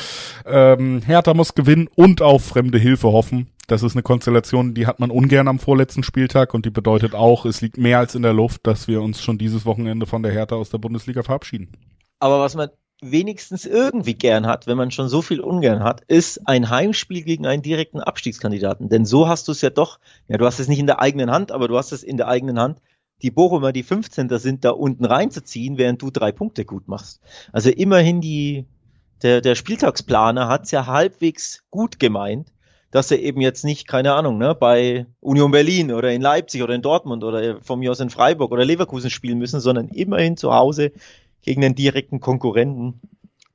ähm, 0.45 1.02
Hertha 1.02 1.34
muss 1.34 1.56
gewinnen 1.56 1.89
und 1.95 2.21
auf 2.21 2.45
fremde 2.45 2.78
Hilfe 2.78 3.12
hoffen. 3.12 3.50
Das 3.67 3.82
ist 3.82 3.95
eine 3.95 4.04
Konstellation, 4.04 4.73
die 4.73 4.86
hat 4.86 4.99
man 4.99 5.10
ungern 5.10 5.47
am 5.47 5.60
vorletzten 5.60 6.04
Spieltag 6.04 6.54
und 6.54 6.65
die 6.65 6.69
bedeutet 6.69 7.15
auch, 7.15 7.45
es 7.45 7.62
liegt 7.62 7.78
mehr 7.78 7.99
als 7.99 8.13
in 8.13 8.21
der 8.21 8.34
Luft, 8.34 8.67
dass 8.67 8.88
wir 8.88 9.01
uns 9.01 9.21
schon 9.21 9.38
dieses 9.38 9.65
Wochenende 9.65 10.06
von 10.06 10.21
der 10.21 10.32
Hertha 10.32 10.56
aus 10.56 10.69
der 10.69 10.78
Bundesliga 10.78 11.23
verabschieden. 11.23 11.71
Aber 12.19 12.39
was 12.39 12.56
man 12.56 12.69
wenigstens 13.01 13.65
irgendwie 13.65 14.13
gern 14.13 14.47
hat, 14.47 14.67
wenn 14.67 14.78
man 14.78 14.91
schon 14.91 15.10
so 15.10 15.21
viel 15.21 15.39
ungern 15.39 15.84
hat, 15.84 16.01
ist 16.08 16.47
ein 16.47 16.69
Heimspiel 16.69 17.23
gegen 17.23 17.45
einen 17.45 17.62
direkten 17.62 17.99
Abstiegskandidaten. 17.99 18.89
Denn 18.89 19.06
so 19.06 19.28
hast 19.28 19.47
du 19.47 19.51
es 19.51 19.62
ja 19.62 19.69
doch, 19.69 19.99
ja, 20.28 20.38
du 20.38 20.45
hast 20.45 20.60
es 20.60 20.67
nicht 20.67 20.80
in 20.80 20.88
der 20.88 21.01
eigenen 21.01 21.32
Hand, 21.32 21.51
aber 21.51 21.67
du 21.67 21.78
hast 21.78 21.91
es 21.91 22.04
in 22.04 22.17
der 22.17 22.28
eigenen 22.28 22.60
Hand, 22.60 22.82
die 23.21 23.32
Bochumer, 23.32 23.71
die 23.71 23.84
15. 23.84 24.30
sind, 24.39 24.65
da 24.65 24.71
unten 24.71 25.06
reinzuziehen, 25.06 25.78
während 25.78 26.01
du 26.01 26.12
drei 26.12 26.32
Punkte 26.32 26.65
gut 26.65 26.88
machst. 26.88 27.21
Also 27.51 27.69
immerhin 27.69 28.21
die, 28.21 28.65
der, 29.23 29.41
der 29.41 29.56
Spieltagsplaner 29.56 30.47
hat 30.47 30.65
es 30.65 30.71
ja 30.71 30.86
halbwegs 30.86 31.63
gut 31.69 31.99
gemeint, 31.99 32.51
dass 32.95 33.12
er 33.12 33.19
eben 33.19 33.41
jetzt 33.41 33.65
nicht, 33.65 33.89
keine 33.89 34.13
Ahnung, 34.13 34.38
ne, 34.38 34.55
bei 34.55 35.05
Union 35.19 35.51
Berlin 35.51 35.91
oder 35.91 36.13
in 36.13 36.21
Leipzig 36.21 36.63
oder 36.63 36.73
in 36.73 36.81
Dortmund 36.81 37.25
oder 37.25 37.62
vom 37.62 37.79
mir 37.79 37.91
aus 37.91 37.99
in 37.99 38.10
Freiburg 38.10 38.53
oder 38.53 38.63
Leverkusen 38.63 39.10
spielen 39.10 39.38
müssen, 39.38 39.60
sondern 39.60 39.89
immerhin 39.89 40.38
zu 40.38 40.53
Hause 40.53 40.93
gegen 41.41 41.60
den 41.60 41.75
direkten 41.75 42.21
Konkurrenten. 42.21 43.01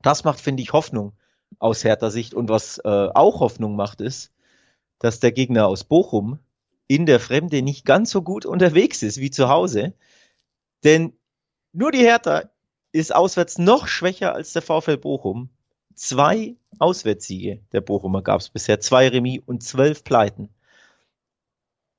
Das 0.03 0.23
macht, 0.25 0.39
finde 0.39 0.61
ich, 0.61 0.73
Hoffnung 0.73 1.13
aus 1.57 1.83
härter 1.83 2.11
Sicht. 2.11 2.35
Und 2.35 2.49
was 2.49 2.77
äh, 2.85 2.87
auch 2.87 3.39
Hoffnung 3.39 3.75
macht, 3.75 3.99
ist, 3.99 4.31
dass 4.99 5.19
der 5.19 5.31
Gegner 5.31 5.65
aus 5.65 5.85
Bochum 5.85 6.37
in 6.85 7.07
der 7.07 7.19
Fremde 7.19 7.63
nicht 7.63 7.83
ganz 7.83 8.11
so 8.11 8.21
gut 8.21 8.45
unterwegs 8.45 9.01
ist 9.01 9.19
wie 9.19 9.31
zu 9.31 9.49
Hause. 9.49 9.95
Denn 10.83 11.13
nur 11.73 11.91
die 11.91 12.05
Hertha 12.05 12.43
ist 12.91 13.15
auswärts 13.15 13.57
noch 13.57 13.87
schwächer 13.87 14.35
als 14.35 14.53
der 14.53 14.61
VfL 14.61 14.97
Bochum. 14.97 15.49
Zwei 16.03 16.55
Auswärtssiege 16.79 17.61
der 17.73 17.81
Bochumer 17.81 18.23
gab 18.23 18.41
es 18.41 18.49
bisher, 18.49 18.79
zwei 18.79 19.07
Remis 19.07 19.43
und 19.45 19.61
zwölf 19.61 20.03
Pleiten. 20.03 20.49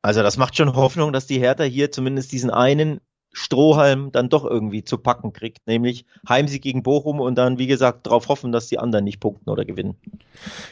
Also 0.03 0.25
das 0.25 0.37
macht 0.37 0.57
schon 0.57 0.75
Hoffnung, 0.75 1.13
dass 1.13 1.29
die 1.29 1.39
Hertha 1.39 1.63
hier 1.63 1.93
zumindest 1.93 2.33
diesen 2.33 2.51
einen 2.51 3.01
Strohhalm 3.31 4.11
dann 4.11 4.29
doch 4.29 4.45
irgendwie 4.45 4.83
zu 4.83 4.99
packen 4.99 5.33
kriegt, 5.33 5.65
nämlich 5.69 6.05
Heimsieg 6.29 6.63
gegen 6.63 6.83
Bochum 6.83 7.21
und 7.21 7.37
dann, 7.37 7.59
wie 7.59 7.69
gesagt, 7.69 8.09
darauf 8.09 8.27
hoffen, 8.27 8.51
dass 8.51 8.67
die 8.67 8.81
anderen 8.81 9.05
nicht 9.05 9.21
punkten 9.21 9.49
oder 9.51 9.65
gewinnen. 9.65 9.95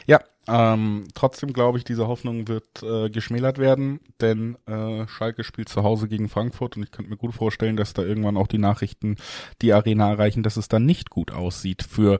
Ja, 0.05 0.19
ähm, 0.47 1.03
trotzdem 1.13 1.53
glaube 1.53 1.77
ich, 1.77 1.83
diese 1.83 2.07
Hoffnung 2.07 2.47
wird 2.47 2.81
äh, 2.81 3.09
geschmälert 3.09 3.59
werden, 3.59 3.99
denn 4.21 4.57
äh, 4.65 5.07
Schalke 5.07 5.43
spielt 5.43 5.69
zu 5.69 5.83
Hause 5.83 6.07
gegen 6.07 6.29
Frankfurt 6.29 6.77
und 6.77 6.83
ich 6.83 6.91
könnte 6.91 7.11
mir 7.11 7.17
gut 7.17 7.35
vorstellen, 7.35 7.77
dass 7.77 7.93
da 7.93 8.01
irgendwann 8.01 8.37
auch 8.37 8.47
die 8.47 8.57
Nachrichten 8.57 9.17
die 9.61 9.71
Arena 9.71 10.09
erreichen, 10.09 10.41
dass 10.41 10.57
es 10.57 10.67
dann 10.67 10.85
nicht 10.85 11.11
gut 11.11 11.31
aussieht 11.31 11.83
für 11.83 12.19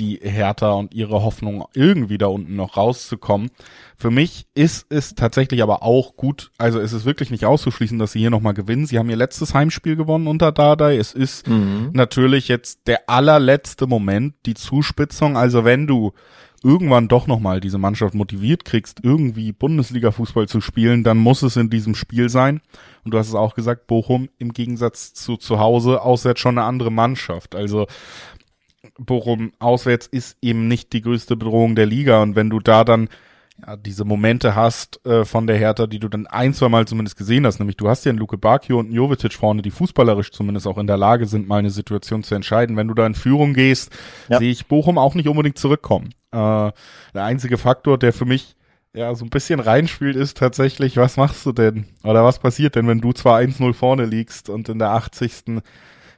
die 0.00 0.18
Hertha 0.20 0.72
und 0.72 0.94
ihre 0.94 1.22
Hoffnung, 1.22 1.64
irgendwie 1.72 2.18
da 2.18 2.26
unten 2.26 2.56
noch 2.56 2.76
rauszukommen. 2.76 3.50
Für 3.96 4.10
mich 4.10 4.48
ist 4.54 4.86
es 4.88 5.14
tatsächlich 5.14 5.62
aber 5.62 5.84
auch 5.84 6.16
gut, 6.16 6.50
also 6.58 6.80
es 6.80 6.92
ist 6.92 7.04
wirklich 7.04 7.30
nicht 7.30 7.44
auszuschließen, 7.44 7.98
dass 8.00 8.12
sie 8.12 8.18
hier 8.18 8.30
nochmal 8.30 8.54
gewinnen. 8.54 8.86
Sie 8.86 8.98
haben 8.98 9.10
ihr 9.10 9.16
letztes 9.16 9.54
Heimspiel 9.54 9.94
gewonnen 9.94 10.26
unter 10.26 10.50
Dardai. 10.50 10.96
Es 10.96 11.12
ist 11.12 11.46
mhm. 11.46 11.90
natürlich 11.92 12.48
jetzt 12.48 12.88
der 12.88 13.08
allerletzte 13.08 13.86
Moment, 13.86 14.34
die 14.46 14.54
Zuspitzung. 14.54 15.36
Also 15.36 15.64
wenn 15.64 15.86
du 15.86 16.12
irgendwann 16.62 17.08
doch 17.08 17.26
nochmal 17.26 17.60
diese 17.60 17.78
Mannschaft 17.78 18.14
motiviert 18.14 18.64
kriegst, 18.64 19.00
irgendwie 19.02 19.52
Bundesliga-Fußball 19.52 20.46
zu 20.46 20.60
spielen, 20.60 21.04
dann 21.04 21.18
muss 21.18 21.42
es 21.42 21.56
in 21.56 21.70
diesem 21.70 21.94
Spiel 21.94 22.28
sein. 22.28 22.60
Und 23.04 23.14
du 23.14 23.18
hast 23.18 23.28
es 23.28 23.34
auch 23.34 23.54
gesagt, 23.54 23.86
Bochum 23.86 24.28
im 24.38 24.52
Gegensatz 24.52 25.14
zu 25.14 25.36
zu 25.36 25.58
Hause 25.58 26.02
auswärts 26.02 26.40
schon 26.40 26.58
eine 26.58 26.66
andere 26.66 26.92
Mannschaft. 26.92 27.54
Also 27.54 27.86
Bochum 28.98 29.52
auswärts 29.58 30.06
ist 30.06 30.36
eben 30.42 30.68
nicht 30.68 30.92
die 30.92 31.00
größte 31.00 31.36
Bedrohung 31.36 31.74
der 31.74 31.86
Liga. 31.86 32.22
Und 32.22 32.36
wenn 32.36 32.50
du 32.50 32.60
da 32.60 32.84
dann 32.84 33.08
ja, 33.66 33.76
diese 33.76 34.04
Momente 34.04 34.54
hast 34.54 35.04
äh, 35.06 35.24
von 35.24 35.46
der 35.46 35.56
Hertha, 35.56 35.86
die 35.86 35.98
du 35.98 36.08
dann 36.08 36.26
ein, 36.26 36.54
zwei 36.54 36.68
Mal 36.68 36.86
zumindest 36.86 37.16
gesehen 37.16 37.46
hast, 37.46 37.58
nämlich 37.58 37.76
du 37.76 37.88
hast 37.88 38.04
ja 38.04 38.10
einen 38.10 38.18
Luke 38.18 38.38
Bakio 38.38 38.78
und 38.78 38.86
einen 38.86 38.94
Jovetic 38.94 39.32
vorne, 39.32 39.62
die 39.62 39.70
fußballerisch 39.70 40.30
zumindest 40.32 40.66
auch 40.66 40.78
in 40.78 40.86
der 40.86 40.96
Lage 40.96 41.26
sind, 41.26 41.48
mal 41.48 41.58
eine 41.58 41.70
Situation 41.70 42.22
zu 42.22 42.34
entscheiden. 42.34 42.76
Wenn 42.76 42.88
du 42.88 42.94
da 42.94 43.06
in 43.06 43.14
Führung 43.14 43.54
gehst, 43.54 43.92
ja. 44.28 44.38
sehe 44.38 44.50
ich 44.50 44.66
Bochum 44.66 44.98
auch 44.98 45.14
nicht 45.14 45.28
unbedingt 45.28 45.58
zurückkommen. 45.58 46.10
Äh, 46.32 46.36
der 46.36 47.24
einzige 47.24 47.58
Faktor, 47.58 47.98
der 47.98 48.12
für 48.12 48.24
mich 48.24 48.56
ja 48.92 49.14
so 49.14 49.24
ein 49.24 49.30
bisschen 49.30 49.60
reinspielt, 49.60 50.16
ist 50.16 50.36
tatsächlich, 50.36 50.96
was 50.96 51.16
machst 51.16 51.46
du 51.46 51.52
denn? 51.52 51.86
Oder 52.02 52.24
was 52.24 52.38
passiert 52.38 52.74
denn, 52.74 52.88
wenn 52.88 53.00
du 53.00 53.12
zwar 53.12 53.38
1-0 53.38 53.72
vorne 53.74 54.04
liegst 54.04 54.48
und 54.48 54.68
in 54.68 54.78
der 54.78 54.90
80. 54.90 55.62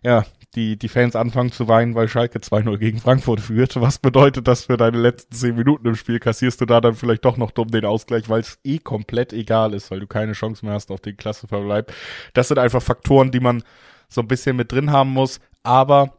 ja, 0.03 0.25
die, 0.55 0.79
die 0.79 0.89
Fans 0.89 1.17
anfangen 1.17 1.51
zu 1.51 1.67
weinen, 1.67 1.95
weil 1.95 2.09
Schalke 2.09 2.39
2-0 2.39 2.77
gegen 2.79 2.99
Frankfurt 2.99 3.41
führt. 3.41 3.81
Was 3.81 3.99
bedeutet 3.99 4.47
das 4.47 4.67
für 4.67 4.77
deine 4.77 4.99
letzten 4.99 5.35
zehn 5.35 5.55
Minuten 5.55 5.87
im 5.87 5.97
Spiel? 5.97 6.19
Kassierst 6.19 6.61
du 6.61 6.67
da 6.67 6.81
dann 6.81 6.95
vielleicht 6.95 7.25
doch 7.25 7.37
noch 7.37 7.51
dumm 7.51 7.71
den 7.71 7.87
Ausgleich, 7.87 8.29
weil 8.29 8.41
es 8.41 8.59
eh 8.65 8.79
komplett 8.79 9.33
egal 9.33 9.73
ist, 9.73 9.91
weil 9.91 10.01
du 10.01 10.07
keine 10.07 10.33
Chance 10.33 10.65
mehr 10.65 10.75
hast 10.75 10.91
auf 10.91 11.01
den 11.01 11.17
Klasseverbleib. 11.17 11.93
Das 12.35 12.49
sind 12.49 12.59
einfach 12.59 12.83
Faktoren, 12.83 13.31
die 13.31 13.41
man 13.41 13.63
so 14.09 14.21
ein 14.21 14.29
bisschen 14.29 14.57
mit 14.57 14.73
drin 14.73 14.91
haben 14.91 15.11
muss. 15.11 15.41
Aber 15.63 16.19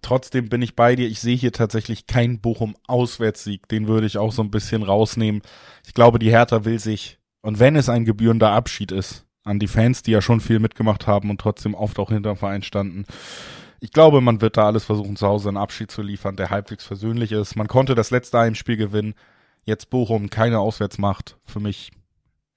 trotzdem 0.00 0.48
bin 0.48 0.62
ich 0.62 0.76
bei 0.76 0.94
dir. 0.94 1.08
Ich 1.08 1.20
sehe 1.20 1.36
hier 1.36 1.52
tatsächlich 1.52 2.06
keinen 2.06 2.40
Bochum-Auswärtssieg. 2.40 3.68
Den 3.68 3.88
würde 3.88 4.06
ich 4.06 4.18
auch 4.18 4.32
so 4.32 4.42
ein 4.42 4.50
bisschen 4.50 4.84
rausnehmen. 4.84 5.42
Ich 5.86 5.94
glaube, 5.94 6.20
die 6.20 6.30
Hertha 6.30 6.64
will 6.64 6.78
sich, 6.78 7.18
und 7.42 7.58
wenn 7.58 7.74
es 7.74 7.88
ein 7.88 8.04
gebührender 8.04 8.50
Abschied 8.50 8.92
ist, 8.92 9.26
an 9.44 9.58
die 9.58 9.68
Fans, 9.68 10.02
die 10.02 10.10
ja 10.10 10.22
schon 10.22 10.40
viel 10.40 10.58
mitgemacht 10.58 11.06
haben 11.06 11.30
und 11.30 11.40
trotzdem 11.40 11.74
oft 11.74 11.98
auch 11.98 12.10
hinterm 12.10 12.36
Verein 12.36 12.62
standen. 12.62 13.04
Ich 13.80 13.92
glaube, 13.92 14.22
man 14.22 14.40
wird 14.40 14.56
da 14.56 14.66
alles 14.66 14.84
versuchen, 14.84 15.16
zu 15.16 15.26
Hause 15.26 15.48
einen 15.48 15.58
Abschied 15.58 15.90
zu 15.90 16.00
liefern, 16.00 16.36
der 16.36 16.50
halbwegs 16.50 16.84
versöhnlich 16.84 17.32
ist. 17.32 17.54
Man 17.54 17.68
konnte 17.68 17.94
das 17.94 18.10
letzte 18.10 18.38
Heimspiel 18.38 18.78
gewinnen. 18.78 19.14
Jetzt 19.64 19.90
Bochum 19.90 20.30
keine 20.30 20.58
Auswärtsmacht. 20.58 21.36
Für 21.44 21.60
mich, 21.60 21.92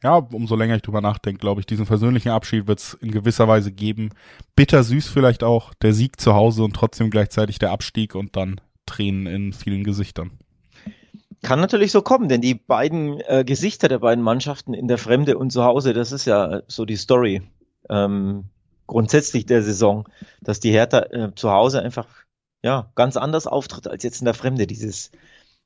ja, 0.02 0.16
umso 0.16 0.56
länger 0.56 0.78
ich 0.78 0.82
drüber 0.82 1.02
nachdenke, 1.02 1.40
glaube 1.40 1.60
ich, 1.60 1.66
diesen 1.66 1.86
versöhnlichen 1.86 2.32
Abschied 2.32 2.68
wird 2.68 2.80
es 2.80 2.94
in 2.94 3.12
gewisser 3.12 3.48
Weise 3.50 3.74
geben. 3.74 4.12
Bitter 4.56 4.84
süß 4.84 5.10
vielleicht 5.10 5.44
auch, 5.44 5.74
der 5.82 5.94
Sieg 5.94 6.20
zu 6.22 6.34
Hause 6.34 6.64
und 6.64 6.74
trotzdem 6.74 7.10
gleichzeitig 7.10 7.60
der 7.60 7.72
Abstieg 7.72 8.16
und 8.16 8.38
dann 8.38 8.62
Tränen 8.86 9.28
in 9.28 9.52
vielen 9.52 9.84
Gesichtern. 9.84 10.32
Kann 11.44 11.60
natürlich 11.60 11.92
so 11.92 12.02
kommen, 12.02 12.30
denn 12.30 12.42
die 12.42 12.56
beiden 12.56 13.20
äh, 13.22 13.44
Gesichter 13.46 13.88
der 13.88 14.00
beiden 14.00 14.24
Mannschaften 14.24 14.74
in 14.74 14.88
der 14.88 14.98
Fremde 14.98 15.38
und 15.38 15.52
zu 15.52 15.64
Hause, 15.64 15.94
das 15.94 16.12
ist 16.12 16.26
ja 16.26 16.62
so 16.68 16.86
die 16.86 16.96
Story 16.96 17.42
ähm, 17.90 18.46
grundsätzlich 18.88 19.46
der 19.46 19.62
Saison, 19.62 20.08
dass 20.42 20.60
die 20.60 20.72
Hertha 20.72 21.00
äh, 21.12 21.36
zu 21.36 21.52
Hause 21.52 21.82
einfach 21.82 22.08
ja 22.64 22.92
ganz 22.96 23.18
anders 23.18 23.46
auftritt 23.46 23.88
als 23.88 24.04
jetzt 24.04 24.20
in 24.20 24.26
der 24.26 24.34
Fremde. 24.34 24.66
Dieses 24.66 25.12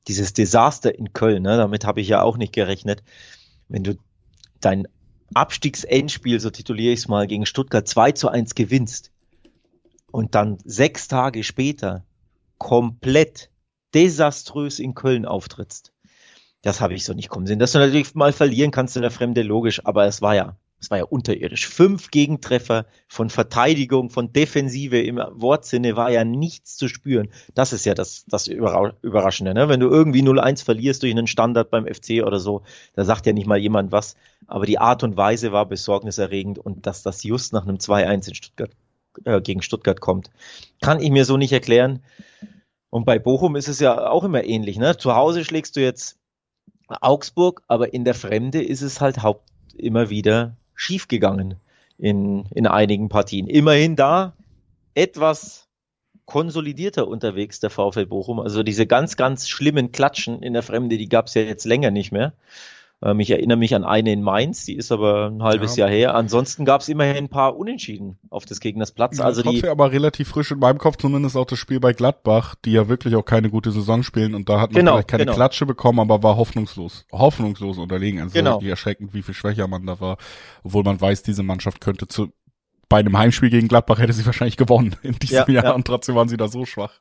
dieses 0.07 0.33
Desaster 0.33 0.97
in 0.97 1.13
Köln, 1.13 1.43
ne, 1.43 1.57
damit 1.57 1.85
habe 1.85 2.01
ich 2.01 2.07
ja 2.07 2.21
auch 2.21 2.37
nicht 2.37 2.53
gerechnet. 2.53 3.03
Wenn 3.67 3.83
du 3.83 3.97
dein 4.59 4.87
Abstiegsendspiel, 5.33 6.39
so 6.39 6.49
tituliere 6.49 6.93
ich 6.93 7.01
es 7.01 7.07
mal, 7.07 7.27
gegen 7.27 7.45
Stuttgart 7.45 7.87
2 7.87 8.13
zu 8.13 8.29
1 8.29 8.55
gewinnst 8.55 9.11
und 10.11 10.35
dann 10.35 10.57
sechs 10.65 11.07
Tage 11.07 11.43
später 11.43 12.03
komplett 12.57 13.49
desaströs 13.93 14.79
in 14.79 14.95
Köln 14.95 15.25
auftrittst. 15.25 15.91
Das 16.61 16.79
habe 16.79 16.93
ich 16.93 17.05
so 17.05 17.13
nicht 17.13 17.29
kommen 17.29 17.47
sehen. 17.47 17.59
Dass 17.59 17.71
du 17.71 17.79
natürlich 17.79 18.13
mal 18.13 18.33
verlieren 18.33 18.71
kannst 18.71 18.95
in 18.95 19.01
der 19.01 19.11
Fremde, 19.11 19.41
logisch, 19.41 19.85
aber 19.85 20.05
es 20.05 20.21
war 20.21 20.35
ja, 20.35 20.57
es 20.79 20.89
war 20.89 20.97
ja 20.97 21.03
unterirdisch. 21.05 21.67
Fünf 21.67 22.11
Gegentreffer 22.11 22.85
von 23.07 23.29
Verteidigung, 23.29 24.09
von 24.09 24.33
Defensive 24.33 24.99
im 24.99 25.17
Wortsinne 25.17 25.95
war 25.95 26.11
ja 26.11 26.23
nichts 26.23 26.75
zu 26.75 26.87
spüren. 26.87 27.29
Das 27.53 27.71
ist 27.71 27.85
ja 27.85 27.93
das, 27.93 28.25
das 28.27 28.47
Überraschende. 28.47 29.53
Ne? 29.53 29.69
Wenn 29.69 29.79
du 29.79 29.87
irgendwie 29.89 30.21
0-1 30.21 30.63
verlierst 30.63 31.03
durch 31.03 31.11
einen 31.11 31.27
Standard 31.27 31.69
beim 31.69 31.85
FC 31.85 32.23
oder 32.25 32.39
so, 32.39 32.63
da 32.95 33.05
sagt 33.05 33.25
ja 33.25 33.33
nicht 33.33 33.47
mal 33.47 33.59
jemand 33.59 33.91
was. 33.91 34.15
Aber 34.47 34.65
die 34.65 34.79
Art 34.79 35.03
und 35.03 35.17
Weise 35.17 35.51
war 35.51 35.67
besorgniserregend 35.67 36.57
und 36.59 36.85
dass 36.87 37.03
das 37.03 37.23
just 37.23 37.53
nach 37.53 37.63
einem 37.63 37.77
2-1 37.77 38.29
in 38.29 38.35
Stuttgart, 38.35 38.71
äh, 39.25 39.41
gegen 39.41 39.61
Stuttgart 39.61 39.99
kommt, 39.99 40.31
kann 40.81 40.99
ich 40.99 41.11
mir 41.11 41.25
so 41.25 41.37
nicht 41.37 41.53
erklären. 41.53 42.01
Und 42.91 43.05
bei 43.05 43.17
Bochum 43.17 43.55
ist 43.55 43.69
es 43.69 43.79
ja 43.79 44.09
auch 44.09 44.23
immer 44.23 44.43
ähnlich. 44.43 44.77
Ne? 44.77 44.97
Zu 44.97 45.15
Hause 45.15 45.43
schlägst 45.43 45.75
du 45.75 45.81
jetzt 45.81 46.19
Augsburg, 46.87 47.63
aber 47.67 47.93
in 47.93 48.03
der 48.03 48.13
Fremde 48.13 48.61
ist 48.61 48.81
es 48.81 49.01
halt 49.01 49.23
haupt 49.23 49.49
immer 49.75 50.09
wieder 50.09 50.57
schiefgegangen 50.75 51.55
in, 51.97 52.45
in 52.53 52.67
einigen 52.67 53.07
Partien. 53.07 53.47
Immerhin 53.47 53.95
da 53.95 54.33
etwas 54.93 55.69
konsolidierter 56.25 57.07
unterwegs, 57.07 57.61
der 57.61 57.69
VfL 57.69 58.05
Bochum. 58.05 58.39
Also 58.41 58.61
diese 58.61 58.85
ganz, 58.85 59.15
ganz 59.15 59.47
schlimmen 59.47 59.93
Klatschen 59.93 60.43
in 60.43 60.53
der 60.53 60.63
Fremde, 60.63 60.97
die 60.97 61.09
gab 61.09 61.27
es 61.27 61.33
ja 61.33 61.43
jetzt 61.43 61.65
länger 61.65 61.91
nicht 61.91 62.11
mehr. 62.11 62.33
Ähm, 63.03 63.19
ich 63.19 63.31
erinnere 63.31 63.57
mich 63.57 63.73
an 63.73 63.83
eine 63.83 64.13
in 64.13 64.21
Mainz, 64.21 64.65
die 64.65 64.75
ist 64.75 64.91
aber 64.91 65.27
ein 65.27 65.41
halbes 65.41 65.75
ja. 65.75 65.85
Jahr 65.85 65.95
her. 65.95 66.15
Ansonsten 66.15 66.65
gab 66.65 66.81
es 66.81 66.89
immerhin 66.89 67.17
ein 67.17 67.29
paar 67.29 67.57
Unentschieden 67.57 68.19
auf 68.29 68.45
des 68.45 68.59
Gegners 68.59 68.91
Platz. 68.91 69.17
Ja, 69.17 69.25
also 69.25 69.41
die 69.41 69.67
aber 69.67 69.91
relativ 69.91 70.29
frisch 70.29 70.51
in 70.51 70.59
meinem 70.59 70.77
Kopf 70.77 70.97
zumindest 70.97 71.35
auch 71.35 71.45
das 71.45 71.57
Spiel 71.57 71.79
bei 71.79 71.93
Gladbach, 71.93 72.55
die 72.63 72.73
ja 72.73 72.87
wirklich 72.87 73.15
auch 73.15 73.25
keine 73.25 73.49
gute 73.49 73.71
Saison 73.71 74.03
spielen 74.03 74.35
und 74.35 74.49
da 74.49 74.61
hat 74.61 74.71
man 74.71 74.79
genau, 74.79 74.93
vielleicht 74.93 75.07
keine 75.07 75.25
genau. 75.25 75.35
Klatsche 75.35 75.65
bekommen, 75.65 75.99
aber 75.99 76.21
war 76.21 76.37
hoffnungslos, 76.37 77.05
hoffnungslos 77.11 77.77
unterlegen. 77.77 78.21
Also 78.21 78.33
genau. 78.33 78.55
wirklich 78.55 78.69
erschreckend, 78.69 79.13
wie 79.13 79.23
viel 79.23 79.33
schwächer 79.33 79.67
man 79.67 79.85
da 79.85 79.99
war, 79.99 80.17
obwohl 80.63 80.83
man 80.83 81.01
weiß, 81.01 81.23
diese 81.23 81.43
Mannschaft 81.43 81.81
könnte 81.81 82.07
zu 82.07 82.31
bei 82.87 82.99
einem 82.99 83.17
Heimspiel 83.17 83.49
gegen 83.49 83.69
Gladbach 83.69 83.99
hätte 83.99 84.11
sie 84.11 84.25
wahrscheinlich 84.25 84.57
gewonnen 84.57 84.97
in 85.01 85.13
diesem 85.13 85.45
ja, 85.47 85.53
Jahr 85.53 85.63
ja. 85.63 85.71
und 85.71 85.87
trotzdem 85.87 86.15
waren 86.15 86.27
sie 86.27 86.35
da 86.35 86.49
so 86.49 86.65
schwach. 86.65 86.99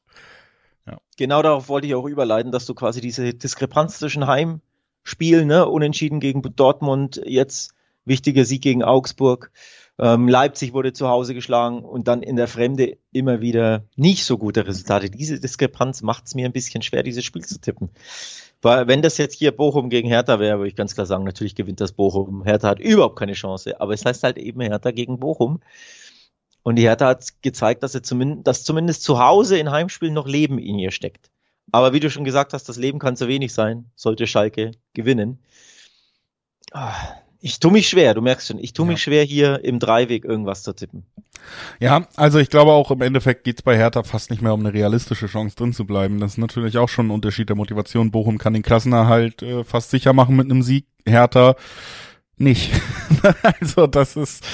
Ja. 0.87 0.99
Genau 1.19 1.43
darauf 1.43 1.69
wollte 1.69 1.89
ich 1.89 1.97
auch 1.97 2.07
überleiten, 2.07 2.53
dass 2.53 2.65
du 2.65 2.75
quasi 2.75 3.01
diese 3.01 3.35
Diskrepanz 3.35 3.99
zwischen 3.99 4.29
Heim 4.29 4.61
Spiel, 5.03 5.45
ne? 5.45 5.69
Unentschieden 5.69 6.21
gegen 6.21 6.43
Dortmund, 6.57 7.21
jetzt 7.25 7.75
wichtiger 8.05 8.45
Sieg 8.45 8.63
gegen 8.63 8.83
Augsburg. 8.83 9.51
Ähm, 9.99 10.29
Leipzig 10.29 10.73
wurde 10.73 10.93
zu 10.93 11.09
Hause 11.09 11.35
geschlagen 11.35 11.81
und 11.85 12.09
dann 12.09 12.23
in 12.23 12.37
der 12.37 12.49
Fremde 12.49 12.97
immer 13.13 13.41
wieder 13.43 13.85
nicht 13.97 14.25
so 14.25 14.39
gute 14.39 14.67
Resultate. 14.67 15.11
Diese 15.11 15.39
Diskrepanz 15.39 16.01
macht 16.01 16.27
es 16.27 16.35
mir 16.35 16.47
ein 16.47 16.53
bisschen 16.53 16.81
schwer, 16.83 17.03
dieses 17.03 17.25
Spiel 17.25 17.45
zu 17.45 17.61
tippen. 17.61 17.91
Weil 18.63 18.89
wenn 18.89 19.03
das 19.03 19.19
jetzt 19.19 19.39
hier 19.39 19.53
Bochum 19.53 19.91
gegen 19.91 20.09
Hertha 20.09 20.39
wäre, 20.39 20.59
würde 20.59 20.69
ich 20.69 20.77
ganz 20.77 20.95
klar 20.95 21.07
sagen, 21.07 21.25
natürlich 21.25 21.55
gewinnt 21.55 21.81
das 21.81 21.93
Bochum. 21.93 22.45
Hertha 22.45 22.69
hat 22.69 22.81
überhaupt 22.81 23.19
keine 23.19 23.33
Chance, 23.33 23.81
aber 23.81 23.93
es 23.93 24.05
heißt 24.05 24.23
halt 24.23 24.39
eben 24.39 24.61
Hertha 24.61 24.91
gegen 24.91 25.19
Bochum. 25.19 25.61
Und 26.63 26.77
die 26.77 26.83
Hertha 26.83 27.07
hat 27.07 27.43
gezeigt, 27.43 27.83
dass, 27.83 27.95
er 27.95 28.03
zumindest, 28.03 28.47
dass 28.47 28.65
zumindest 28.65 29.03
zu 29.03 29.19
Hause 29.19 29.59
in 29.59 29.71
Heimspielen 29.71 30.15
noch 30.15 30.27
Leben 30.27 30.59
in 30.59 30.79
ihr 30.79 30.91
steckt. 30.91 31.31
Aber 31.73 31.93
wie 31.93 32.01
du 32.01 32.11
schon 32.11 32.25
gesagt 32.25 32.53
hast, 32.53 32.69
das 32.69 32.77
Leben 32.77 32.99
kann 32.99 33.17
zu 33.17 33.29
wenig 33.29 33.53
sein, 33.53 33.91
sollte 33.95 34.27
Schalke 34.27 34.73
gewinnen. 34.95 35.39
Ah, 36.73 36.95
ich 37.41 37.59
tue 37.59 37.73
mich 37.73 37.89
schwer, 37.89 38.15
du 38.15 38.21
merkst 38.21 38.49
schon, 38.49 38.59
ich 38.59 38.73
tue 38.73 38.87
ja. 38.87 38.93
mich 38.93 39.03
schwer, 39.03 39.25
hier 39.25 39.65
im 39.65 39.79
Dreiweg 39.79 40.25
irgendwas 40.25 40.63
zu 40.63 40.75
tippen. 40.75 41.05
Ja, 41.81 42.07
also 42.17 42.39
ich 42.39 42.51
glaube 42.51 42.73
auch 42.73 42.91
im 42.91 43.01
Endeffekt 43.01 43.45
geht's 43.45 43.63
bei 43.63 43.77
Hertha 43.77 44.03
fast 44.03 44.31
nicht 44.31 44.43
mehr 44.43 44.53
um 44.53 44.61
eine 44.61 44.75
realistische 44.75 45.27
Chance 45.27 45.57
drin 45.57 45.73
zu 45.73 45.87
bleiben. 45.87 46.21
Das 46.21 46.33
ist 46.33 46.39
natürlich 46.39 46.77
auch 46.77 46.89
schon 46.89 47.07
ein 47.09 47.13
Unterschied 47.13 47.49
der 47.49 47.57
Motivation. 47.57 48.11
Bochum 48.11 48.39
kann 48.39 48.53
den 48.53 48.63
Klassenerhalt 48.63 49.43
äh, 49.43 49.65
fast 49.65 49.91
sicher 49.91 50.13
machen 50.13 50.37
mit 50.37 50.51
einem 50.51 50.63
Sieg. 50.63 50.87
Hertha 51.07 51.57
nicht. 52.37 52.73
also 53.61 53.87
das 53.87 54.17
ist, 54.17 54.47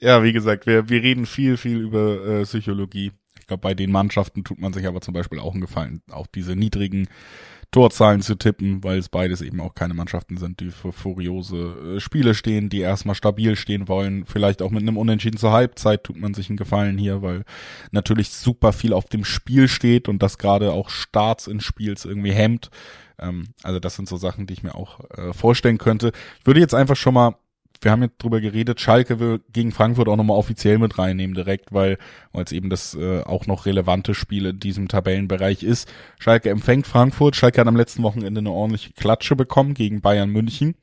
ja, 0.00 0.22
wie 0.22 0.32
gesagt, 0.32 0.66
wir, 0.66 0.88
wir 0.88 1.02
reden 1.02 1.26
viel, 1.26 1.56
viel 1.56 1.78
über 1.78 2.26
äh, 2.26 2.42
Psychologie. 2.42 3.12
Ich 3.44 3.48
glaube, 3.48 3.60
bei 3.60 3.74
den 3.74 3.92
Mannschaften 3.92 4.42
tut 4.42 4.58
man 4.58 4.72
sich 4.72 4.86
aber 4.86 5.02
zum 5.02 5.12
Beispiel 5.12 5.38
auch 5.38 5.52
einen 5.52 5.60
Gefallen, 5.60 6.00
auch 6.10 6.26
diese 6.26 6.56
niedrigen 6.56 7.08
Torzahlen 7.72 8.22
zu 8.22 8.36
tippen, 8.36 8.82
weil 8.82 8.96
es 8.96 9.10
beides 9.10 9.42
eben 9.42 9.60
auch 9.60 9.74
keine 9.74 9.92
Mannschaften 9.92 10.38
sind, 10.38 10.60
die 10.60 10.70
für 10.70 10.92
furiose 10.92 11.96
äh, 11.96 12.00
Spiele 12.00 12.32
stehen, 12.32 12.70
die 12.70 12.80
erstmal 12.80 13.14
stabil 13.14 13.54
stehen 13.56 13.86
wollen. 13.86 14.24
Vielleicht 14.24 14.62
auch 14.62 14.70
mit 14.70 14.80
einem 14.80 14.96
Unentschieden 14.96 15.36
zur 15.36 15.52
Halbzeit 15.52 16.04
tut 16.04 16.16
man 16.16 16.32
sich 16.32 16.48
einen 16.48 16.56
Gefallen 16.56 16.96
hier, 16.96 17.20
weil 17.20 17.44
natürlich 17.90 18.30
super 18.30 18.72
viel 18.72 18.94
auf 18.94 19.10
dem 19.10 19.26
Spiel 19.26 19.68
steht 19.68 20.08
und 20.08 20.22
das 20.22 20.38
gerade 20.38 20.72
auch 20.72 20.88
Starts 20.88 21.46
in 21.46 21.60
Spiels 21.60 22.06
irgendwie 22.06 22.32
hemmt. 22.32 22.70
Ähm, 23.18 23.48
also 23.62 23.78
das 23.78 23.94
sind 23.96 24.08
so 24.08 24.16
Sachen, 24.16 24.46
die 24.46 24.54
ich 24.54 24.62
mir 24.62 24.74
auch 24.74 25.00
äh, 25.10 25.34
vorstellen 25.34 25.76
könnte. 25.76 26.12
Ich 26.40 26.46
würde 26.46 26.60
jetzt 26.60 26.74
einfach 26.74 26.96
schon 26.96 27.12
mal 27.12 27.36
wir 27.84 27.90
haben 27.90 28.02
jetzt 28.02 28.22
drüber 28.22 28.40
geredet, 28.40 28.80
Schalke 28.80 29.20
will 29.20 29.40
gegen 29.52 29.72
Frankfurt 29.72 30.08
auch 30.08 30.16
nochmal 30.16 30.38
offiziell 30.38 30.78
mit 30.78 30.98
reinnehmen 30.98 31.34
direkt, 31.34 31.72
weil 31.72 31.98
es 32.32 32.52
eben 32.52 32.70
das 32.70 32.94
äh, 32.94 33.22
auch 33.22 33.46
noch 33.46 33.66
relevante 33.66 34.14
Spiel 34.14 34.46
in 34.46 34.60
diesem 34.60 34.88
Tabellenbereich 34.88 35.62
ist. 35.62 35.92
Schalke 36.18 36.50
empfängt 36.50 36.86
Frankfurt. 36.86 37.36
Schalke 37.36 37.60
hat 37.60 37.68
am 37.68 37.76
letzten 37.76 38.02
Wochenende 38.02 38.40
eine 38.40 38.50
ordentliche 38.50 38.92
Klatsche 38.94 39.36
bekommen 39.36 39.74
gegen 39.74 40.00
Bayern 40.00 40.30
München. 40.30 40.74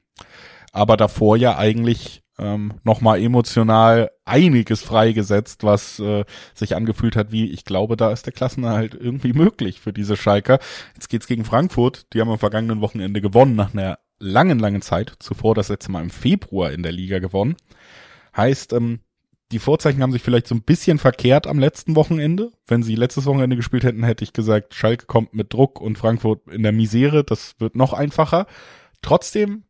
Aber 0.72 0.96
davor 0.96 1.36
ja 1.36 1.58
eigentlich 1.58 2.24
ähm, 2.38 2.74
nochmal 2.84 3.22
emotional 3.22 4.12
einiges 4.26 4.82
freigesetzt, 4.82 5.64
was 5.64 6.00
äh, 6.00 6.26
sich 6.54 6.76
angefühlt 6.76 7.16
hat 7.16 7.32
wie, 7.32 7.50
ich 7.52 7.66
glaube, 7.66 7.98
da 7.98 8.12
ist 8.12 8.26
der 8.26 8.34
Klassenerhalt 8.34 8.96
irgendwie 8.96 9.34
möglich 9.34 9.80
für 9.80 9.94
diese 9.94 10.18
Schalker. 10.18 10.60
Jetzt 10.96 11.10
geht's 11.10 11.28
gegen 11.28 11.46
Frankfurt. 11.46 12.14
Die 12.14 12.22
haben 12.22 12.30
am 12.30 12.40
vergangenen 12.40 12.82
Wochenende 12.82 13.22
gewonnen 13.22 13.56
nach 13.56 13.74
einer 13.74 14.00
langen, 14.22 14.60
langen 14.60 14.82
Zeit, 14.82 15.14
zuvor 15.20 15.56
das 15.56 15.70
letzte 15.70 15.92
Mal 15.92 16.02
im 16.02 16.10
Februar 16.10 16.72
in 16.72 16.84
der 16.84 16.92
Liga 16.92 17.20
gewonnen. 17.20 17.56
Heißt, 18.36 18.74
ähm, 18.74 19.00
die 19.52 19.60
Vorzeichen 19.60 20.02
haben 20.02 20.14
sich 20.14 20.22
vielleicht 20.22 20.48
so 20.48 20.56
ein 20.56 20.62
bisschen 20.62 20.98
verkehrt 20.98 21.46
am 21.46 21.60
letzten 21.60 21.96
Wochenende. 21.96 22.52
Wenn 22.68 22.84
sie 22.84 22.96
letztes 22.96 23.26
Wochenende 23.26 23.58
gespielt 23.58 23.84
hätten, 23.84 24.04
hätte 24.04 24.24
ich 24.24 24.32
gesagt, 24.32 24.74
Schalke 24.74 25.08
kommt 25.08 25.34
mit 25.34 25.52
Druck 25.52 25.82
und 25.82 25.98
Frankfurt 25.98 26.48
in 26.50 26.64
der 26.64 26.72
Misere. 26.72 27.26
Das 27.26 27.56
wird 27.60 27.76
noch 27.76 27.92
einfacher. 27.92 28.48
Trotzdem, 29.02 29.64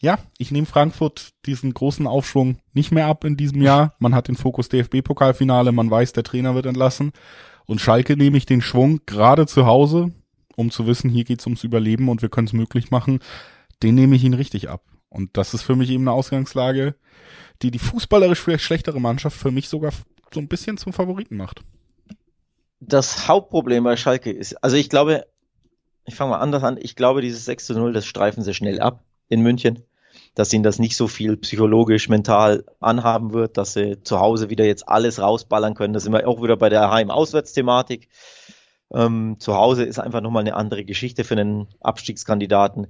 ja, 0.00 0.18
ich 0.38 0.50
nehme 0.50 0.66
Frankfurt 0.66 1.30
diesen 1.46 1.72
großen 1.72 2.08
Aufschwung 2.08 2.58
nicht 2.72 2.90
mehr 2.90 3.06
ab 3.06 3.24
in 3.24 3.36
diesem 3.36 3.62
Jahr. 3.62 3.94
Man 4.00 4.16
hat 4.16 4.26
den 4.26 4.36
Fokus 4.36 4.68
DFB-Pokalfinale, 4.68 5.70
man 5.70 5.90
weiß, 5.90 6.12
der 6.12 6.24
Trainer 6.24 6.56
wird 6.56 6.66
entlassen. 6.66 7.12
Und 7.66 7.80
Schalke 7.80 8.16
nehme 8.16 8.36
ich 8.36 8.46
den 8.46 8.62
Schwung 8.62 9.00
gerade 9.06 9.46
zu 9.46 9.64
Hause, 9.64 10.10
um 10.56 10.72
zu 10.72 10.88
wissen, 10.88 11.08
hier 11.08 11.24
geht's 11.24 11.46
ums 11.46 11.62
Überleben 11.62 12.08
und 12.08 12.20
wir 12.20 12.30
können 12.30 12.48
es 12.48 12.52
möglich 12.52 12.90
machen 12.90 13.20
den 13.82 13.94
nehme 13.94 14.16
ich 14.16 14.24
ihn 14.24 14.34
richtig 14.34 14.68
ab. 14.68 14.82
Und 15.08 15.36
das 15.36 15.54
ist 15.54 15.62
für 15.62 15.76
mich 15.76 15.90
eben 15.90 16.04
eine 16.04 16.12
Ausgangslage, 16.12 16.94
die 17.62 17.70
die 17.70 17.78
fußballerisch 17.78 18.40
vielleicht 18.40 18.64
schlechtere 18.64 19.00
Mannschaft 19.00 19.36
für 19.36 19.50
mich 19.50 19.68
sogar 19.68 19.92
so 20.32 20.40
ein 20.40 20.48
bisschen 20.48 20.76
zum 20.76 20.92
Favoriten 20.92 21.36
macht. 21.36 21.62
das 22.80 23.28
Hauptproblem 23.28 23.84
bei 23.84 23.96
Schalke 23.96 24.30
ist, 24.30 24.62
also 24.64 24.76
ich 24.76 24.88
glaube, 24.88 25.26
ich 26.06 26.14
fange 26.14 26.30
mal 26.30 26.38
anders 26.38 26.62
an, 26.62 26.78
ich 26.80 26.96
glaube, 26.96 27.20
dieses 27.20 27.44
6 27.44 27.66
zu 27.66 27.74
0, 27.74 27.92
das 27.92 28.06
streifen 28.06 28.42
sie 28.42 28.54
schnell 28.54 28.80
ab 28.80 29.04
in 29.28 29.42
München, 29.42 29.84
dass 30.34 30.52
ihnen 30.52 30.62
das 30.62 30.78
nicht 30.78 30.96
so 30.96 31.08
viel 31.08 31.36
psychologisch, 31.36 32.08
mental 32.08 32.64
anhaben 32.80 33.32
wird, 33.32 33.56
dass 33.56 33.74
sie 33.74 34.02
zu 34.02 34.18
Hause 34.20 34.48
wieder 34.50 34.64
jetzt 34.64 34.88
alles 34.88 35.20
rausballern 35.20 35.74
können. 35.74 35.92
Da 35.92 36.00
sind 36.00 36.12
wir 36.12 36.26
auch 36.26 36.42
wieder 36.42 36.56
bei 36.56 36.68
der 36.68 36.90
Heim-Auswärts-Thematik. 36.90 38.08
Ähm, 38.92 39.36
zu 39.38 39.54
Hause 39.54 39.84
ist 39.84 39.98
einfach 40.00 40.20
nochmal 40.20 40.42
eine 40.42 40.54
andere 40.54 40.84
Geschichte 40.84 41.22
für 41.24 41.34
einen 41.34 41.68
Abstiegskandidaten. 41.80 42.88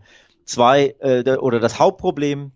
Zwei, 0.51 0.97
äh, 0.99 1.37
oder 1.37 1.61
das 1.61 1.79
Hauptproblem 1.79 2.51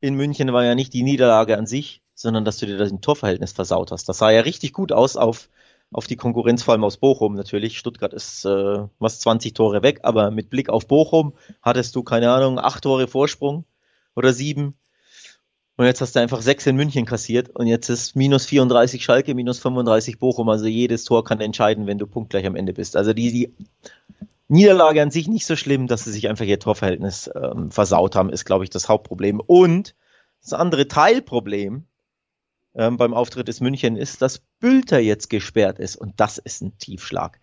in 0.00 0.14
München 0.16 0.52
war 0.52 0.64
ja 0.64 0.74
nicht 0.74 0.92
die 0.92 1.02
Niederlage 1.02 1.56
an 1.56 1.66
sich, 1.66 2.02
sondern 2.14 2.44
dass 2.44 2.58
du 2.58 2.66
dir 2.66 2.76
das 2.76 2.92
Torverhältnis 3.00 3.52
versaut 3.52 3.90
hast. 3.90 4.06
Das 4.06 4.18
sah 4.18 4.30
ja 4.30 4.42
richtig 4.42 4.74
gut 4.74 4.92
aus 4.92 5.16
auf, 5.16 5.48
auf 5.90 6.06
die 6.06 6.16
Konkurrenz, 6.16 6.62
vor 6.62 6.74
allem 6.74 6.84
aus 6.84 6.98
Bochum 6.98 7.36
natürlich. 7.36 7.78
Stuttgart 7.78 8.12
ist 8.12 8.44
äh, 8.44 8.80
was 8.98 9.20
20 9.20 9.54
Tore 9.54 9.82
weg, 9.82 10.00
aber 10.02 10.30
mit 10.30 10.50
Blick 10.50 10.68
auf 10.68 10.86
Bochum 10.88 11.32
hattest 11.62 11.96
du, 11.96 12.02
keine 12.02 12.30
Ahnung, 12.30 12.58
acht 12.58 12.82
Tore 12.82 13.08
Vorsprung 13.08 13.64
oder 14.14 14.34
sieben. 14.34 14.74
Und 15.78 15.86
jetzt 15.86 16.02
hast 16.02 16.16
du 16.16 16.20
einfach 16.20 16.42
sechs 16.42 16.66
in 16.66 16.76
München 16.76 17.06
kassiert 17.06 17.48
und 17.56 17.66
jetzt 17.66 17.88
ist 17.88 18.14
minus 18.14 18.44
34 18.44 19.02
Schalke, 19.02 19.34
minus 19.34 19.58
35 19.58 20.18
Bochum. 20.18 20.50
Also 20.50 20.66
jedes 20.66 21.04
Tor 21.04 21.24
kann 21.24 21.40
entscheiden, 21.40 21.86
wenn 21.86 21.96
du 21.96 22.06
punktgleich 22.06 22.44
am 22.44 22.56
Ende 22.56 22.74
bist. 22.74 22.94
Also 22.94 23.14
die, 23.14 23.32
die 23.32 23.54
Niederlage 24.48 25.02
an 25.02 25.10
sich 25.10 25.28
nicht 25.28 25.46
so 25.46 25.56
schlimm, 25.56 25.86
dass 25.86 26.04
sie 26.04 26.12
sich 26.12 26.28
einfach 26.28 26.46
ihr 26.46 26.58
Torverhältnis 26.58 27.30
ähm, 27.34 27.70
versaut 27.70 28.16
haben, 28.16 28.30
ist, 28.30 28.46
glaube 28.46 28.64
ich, 28.64 28.70
das 28.70 28.88
Hauptproblem. 28.88 29.40
Und 29.40 29.94
das 30.42 30.54
andere 30.54 30.88
Teilproblem 30.88 31.84
ähm, 32.74 32.96
beim 32.96 33.12
Auftritt 33.12 33.48
des 33.48 33.60
München 33.60 33.96
ist, 33.96 34.22
dass 34.22 34.38
Bülter 34.60 34.98
jetzt 34.98 35.28
gesperrt 35.28 35.78
ist. 35.78 35.96
Und 35.96 36.18
das 36.20 36.38
ist 36.38 36.62
ein 36.62 36.78
Tiefschlag. 36.78 37.40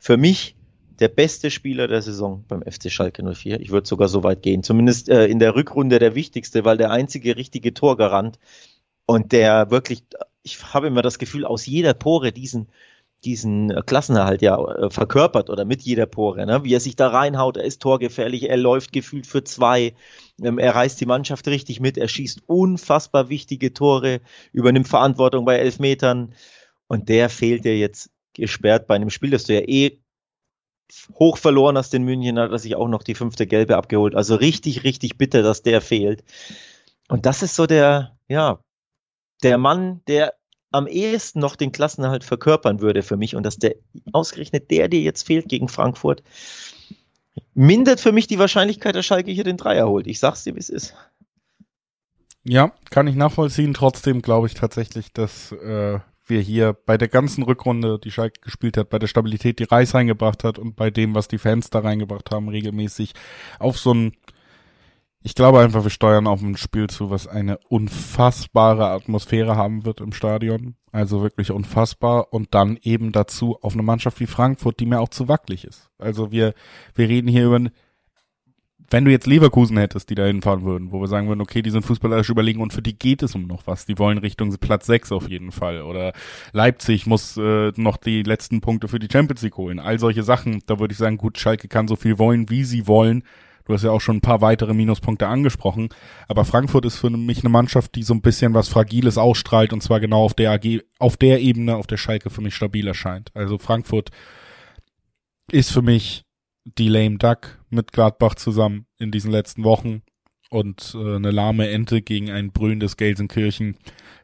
Für 0.00 0.16
mich 0.16 0.56
der 0.98 1.08
beste 1.08 1.50
Spieler 1.50 1.86
der 1.86 2.02
Saison 2.02 2.44
beim 2.48 2.62
FC 2.62 2.90
Schalke 2.90 3.22
04. 3.22 3.60
Ich 3.60 3.70
würde 3.70 3.86
sogar 3.86 4.08
so 4.08 4.24
weit 4.24 4.42
gehen. 4.42 4.62
Zumindest 4.62 5.08
äh, 5.08 5.26
in 5.26 5.38
der 5.38 5.54
Rückrunde 5.54 5.98
der 5.98 6.14
wichtigste, 6.14 6.64
weil 6.64 6.76
der 6.76 6.90
einzige 6.90 7.36
richtige 7.36 7.72
Torgarant 7.72 8.38
und 9.06 9.32
der 9.32 9.70
wirklich, 9.70 10.02
ich 10.42 10.74
habe 10.74 10.88
immer 10.88 11.02
das 11.02 11.18
Gefühl, 11.18 11.44
aus 11.44 11.66
jeder 11.66 11.94
Pore 11.94 12.32
diesen 12.32 12.68
diesen 13.24 13.74
Klassenerhalt 13.86 14.42
ja 14.42 14.62
äh, 14.62 14.90
verkörpert 14.90 15.50
oder 15.50 15.64
mit 15.64 15.82
jeder 15.82 16.06
Pore, 16.06 16.46
ne? 16.46 16.62
wie 16.64 16.74
er 16.74 16.80
sich 16.80 16.96
da 16.96 17.08
reinhaut, 17.08 17.56
er 17.56 17.64
ist 17.64 17.82
torgefährlich, 17.82 18.48
er 18.48 18.56
läuft 18.56 18.92
gefühlt 18.92 19.26
für 19.26 19.42
zwei, 19.42 19.94
ähm, 20.40 20.58
er 20.58 20.74
reißt 20.74 21.00
die 21.00 21.06
Mannschaft 21.06 21.48
richtig 21.48 21.80
mit, 21.80 21.98
er 21.98 22.08
schießt 22.08 22.42
unfassbar 22.46 23.28
wichtige 23.28 23.72
Tore, 23.72 24.20
übernimmt 24.52 24.88
Verantwortung 24.88 25.44
bei 25.44 25.56
Elfmetern 25.56 26.34
und 26.86 27.08
der 27.08 27.28
fehlt 27.28 27.64
ja 27.64 27.72
jetzt 27.72 28.10
gesperrt 28.34 28.86
bei 28.86 28.94
einem 28.94 29.10
Spiel, 29.10 29.30
das 29.30 29.44
du 29.44 29.54
ja 29.54 29.60
eh 29.60 30.00
hoch 31.14 31.36
verloren 31.38 31.76
hast 31.76 31.92
in 31.94 32.04
München, 32.04 32.38
hat 32.38 32.50
er 32.50 32.58
sich 32.58 32.76
auch 32.76 32.88
noch 32.88 33.02
die 33.02 33.14
fünfte 33.14 33.46
Gelbe 33.46 33.76
abgeholt. 33.76 34.14
Also 34.14 34.36
richtig, 34.36 34.84
richtig 34.84 35.18
bitter, 35.18 35.42
dass 35.42 35.62
der 35.62 35.80
fehlt. 35.80 36.24
Und 37.08 37.26
das 37.26 37.42
ist 37.42 37.56
so 37.56 37.66
der, 37.66 38.16
ja, 38.28 38.62
der 39.42 39.58
Mann, 39.58 40.02
der 40.06 40.37
am 40.70 40.86
ehesten 40.86 41.40
noch 41.40 41.56
den 41.56 41.72
Klassenerhalt 41.72 42.24
verkörpern 42.24 42.80
würde 42.80 43.02
für 43.02 43.16
mich 43.16 43.34
und 43.34 43.42
dass 43.42 43.56
der 43.56 43.76
ausgerechnet 44.12 44.70
der, 44.70 44.88
der 44.88 45.00
jetzt 45.00 45.26
fehlt 45.26 45.48
gegen 45.48 45.68
Frankfurt, 45.68 46.22
mindert 47.54 48.00
für 48.00 48.12
mich 48.12 48.26
die 48.26 48.38
Wahrscheinlichkeit, 48.38 48.94
dass 48.94 49.06
Schalke 49.06 49.30
hier 49.30 49.44
den 49.44 49.56
Dreier 49.56 49.88
holt. 49.88 50.06
Ich 50.06 50.20
sag's 50.20 50.44
dir, 50.44 50.54
wie 50.54 50.60
es 50.60 50.68
ist. 50.68 50.94
Ja, 52.44 52.72
kann 52.90 53.06
ich 53.06 53.16
nachvollziehen. 53.16 53.74
Trotzdem 53.74 54.22
glaube 54.22 54.46
ich 54.46 54.54
tatsächlich, 54.54 55.12
dass 55.12 55.52
äh, 55.52 55.98
wir 56.26 56.40
hier 56.40 56.76
bei 56.86 56.96
der 56.96 57.08
ganzen 57.08 57.42
Rückrunde, 57.42 57.98
die 57.98 58.10
Schalke 58.10 58.40
gespielt 58.40 58.76
hat, 58.76 58.90
bei 58.90 58.98
der 58.98 59.06
Stabilität, 59.06 59.58
die 59.58 59.64
Reis 59.64 59.94
reingebracht 59.94 60.44
hat 60.44 60.58
und 60.58 60.76
bei 60.76 60.90
dem, 60.90 61.14
was 61.14 61.28
die 61.28 61.38
Fans 61.38 61.70
da 61.70 61.80
reingebracht 61.80 62.30
haben, 62.30 62.48
regelmäßig 62.48 63.14
auf 63.58 63.78
so 63.78 63.92
ein 63.92 64.12
ich 65.22 65.34
glaube 65.34 65.60
einfach, 65.60 65.82
wir 65.82 65.90
steuern 65.90 66.26
auf 66.26 66.40
ein 66.42 66.56
Spiel 66.56 66.88
zu, 66.88 67.10
was 67.10 67.26
eine 67.26 67.58
unfassbare 67.68 68.88
Atmosphäre 68.88 69.56
haben 69.56 69.84
wird 69.84 70.00
im 70.00 70.12
Stadion. 70.12 70.76
Also 70.92 71.22
wirklich 71.22 71.50
unfassbar. 71.50 72.32
Und 72.32 72.54
dann 72.54 72.78
eben 72.82 73.12
dazu 73.12 73.58
auf 73.60 73.74
eine 73.74 73.82
Mannschaft 73.82 74.20
wie 74.20 74.26
Frankfurt, 74.26 74.78
die 74.78 74.86
mir 74.86 75.00
auch 75.00 75.08
zu 75.08 75.28
wackelig 75.28 75.64
ist. 75.64 75.90
Also 75.98 76.30
wir, 76.30 76.54
wir 76.94 77.08
reden 77.08 77.28
hier 77.28 77.46
über, 77.46 77.68
wenn 78.90 79.04
du 79.04 79.10
jetzt 79.10 79.26
Leverkusen 79.26 79.76
hättest, 79.76 80.08
die 80.08 80.14
da 80.14 80.24
hinfahren 80.24 80.62
würden, 80.62 80.92
wo 80.92 81.00
wir 81.00 81.08
sagen 81.08 81.28
würden, 81.28 81.40
okay, 81.40 81.62
die 81.62 81.70
sind 81.70 81.84
fußballerisch 81.84 82.30
überlegen 82.30 82.62
und 82.62 82.72
für 82.72 82.80
die 82.80 82.98
geht 82.98 83.22
es 83.22 83.34
um 83.34 83.46
noch 83.46 83.66
was. 83.66 83.86
Die 83.86 83.98
wollen 83.98 84.18
Richtung 84.18 84.56
Platz 84.56 84.86
6 84.86 85.10
auf 85.12 85.28
jeden 85.28 85.50
Fall. 85.50 85.82
Oder 85.82 86.12
Leipzig 86.52 87.06
muss 87.06 87.36
äh, 87.36 87.72
noch 87.76 87.96
die 87.96 88.22
letzten 88.22 88.60
Punkte 88.60 88.86
für 88.86 89.00
die 89.00 89.08
Champions 89.12 89.42
League 89.42 89.56
holen. 89.56 89.80
All 89.80 89.98
solche 89.98 90.22
Sachen, 90.22 90.62
da 90.66 90.78
würde 90.78 90.92
ich 90.92 90.98
sagen, 90.98 91.18
gut, 91.18 91.38
Schalke 91.38 91.66
kann 91.66 91.88
so 91.88 91.96
viel 91.96 92.18
wollen, 92.18 92.48
wie 92.50 92.62
sie 92.62 92.86
wollen. 92.86 93.24
Du 93.68 93.74
hast 93.74 93.84
ja 93.84 93.90
auch 93.90 94.00
schon 94.00 94.16
ein 94.16 94.22
paar 94.22 94.40
weitere 94.40 94.72
Minuspunkte 94.72 95.28
angesprochen. 95.28 95.90
Aber 96.26 96.46
Frankfurt 96.46 96.86
ist 96.86 96.96
für 96.96 97.10
mich 97.10 97.40
eine 97.40 97.50
Mannschaft, 97.50 97.94
die 97.96 98.02
so 98.02 98.14
ein 98.14 98.22
bisschen 98.22 98.54
was 98.54 98.68
Fragiles 98.68 99.18
ausstrahlt 99.18 99.74
und 99.74 99.82
zwar 99.82 100.00
genau 100.00 100.24
auf 100.24 100.32
der 100.32 100.52
AG, 100.52 100.80
auf 100.98 101.18
der 101.18 101.40
Ebene, 101.40 101.76
auf 101.76 101.86
der 101.86 101.98
Schalke 101.98 102.30
für 102.30 102.40
mich 102.40 102.54
stabil 102.54 102.88
erscheint. 102.88 103.30
Also 103.34 103.58
Frankfurt 103.58 104.10
ist 105.52 105.70
für 105.70 105.82
mich 105.82 106.24
die 106.64 106.88
Lame 106.88 107.18
Duck 107.18 107.62
mit 107.68 107.92
Gladbach 107.92 108.36
zusammen 108.36 108.86
in 108.98 109.10
diesen 109.10 109.30
letzten 109.30 109.64
Wochen 109.64 110.00
und 110.48 110.96
äh, 110.98 111.16
eine 111.16 111.30
lahme 111.30 111.68
Ente 111.68 112.00
gegen 112.00 112.30
ein 112.30 112.52
brüllendes 112.52 112.96
Gelsenkirchen. 112.96 113.76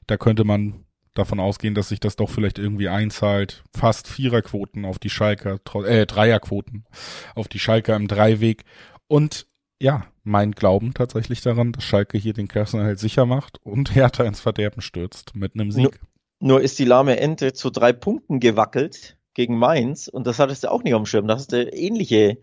Da 0.07 0.17
könnte 0.17 0.45
man 0.45 0.85
davon 1.13 1.39
ausgehen, 1.39 1.75
dass 1.75 1.91
sich 1.91 2.01
das 2.01 2.17
doch 2.17 2.31
vielleicht 2.31 2.59
irgendwie 2.59 2.89
einzahlt. 2.89 3.63
Fast 3.75 4.09
Viererquoten 4.09 4.85
auf 4.85 4.99
die 4.99 5.11
Schalker, 5.11 5.61
äh, 5.87 6.07
Dreierquoten 6.07 6.87
auf 7.35 7.49
die 7.49 7.59
Schalker 7.59 7.95
im 7.95 8.09
Dreiweg. 8.09 8.65
Und 9.09 9.47
ja, 9.81 10.07
mein 10.23 10.53
Glauben 10.53 10.95
tatsächlich 10.95 11.41
daran, 11.43 11.73
dass 11.73 11.85
Schalke 11.85 12.17
hier 12.17 12.33
den 12.33 12.49
Klassenerhalt 12.49 12.99
sicher 12.99 13.27
macht 13.27 13.59
und 13.63 13.95
Hertha 13.95 14.25
ins 14.25 14.41
Verderben 14.41 14.81
stürzt 14.81 15.35
mit 15.35 15.55
einem 15.55 15.71
Sieg. 15.71 15.85
Nur, 15.85 15.93
nur 16.41 16.61
ist 16.63 16.79
die 16.79 16.85
lahme 16.85 17.19
Ente 17.19 17.53
zu 17.53 17.71
drei 17.71 17.93
Punkten 17.93 18.41
gewackelt 18.41 19.17
gegen 19.35 19.59
Mainz 19.59 20.09
und 20.09 20.27
das 20.27 20.39
hattest 20.39 20.65
du 20.65 20.71
auch 20.71 20.83
nicht 20.83 20.95
auf 20.95 21.03
dem 21.03 21.07
Schirm. 21.07 21.27
Da 21.27 21.35
hast 21.35 21.53
du 21.53 21.63
ähnliche, 21.71 22.39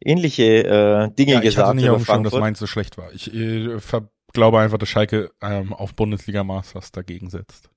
ähnliche 0.00 0.64
äh, 0.64 1.10
Dinge 1.14 1.34
ja, 1.34 1.40
gesagt. 1.40 1.44
Ich 1.44 1.58
hatte 1.58 1.76
nicht 1.76 1.90
auf 1.90 2.02
dem 2.02 2.06
Schirm, 2.06 2.24
dass 2.24 2.32
Mainz 2.34 2.58
so 2.58 2.66
schlecht 2.66 2.98
war. 2.98 3.12
Ich 3.12 3.32
äh, 3.32 3.78
glaube 4.32 4.58
einfach, 4.58 4.78
dass 4.78 4.88
Schalke 4.88 5.30
ähm, 5.40 5.72
auf 5.72 5.94
Bundesliga-Maß 5.94 6.74
was 6.74 6.90
dagegen 6.90 7.30
setzt. 7.30 7.70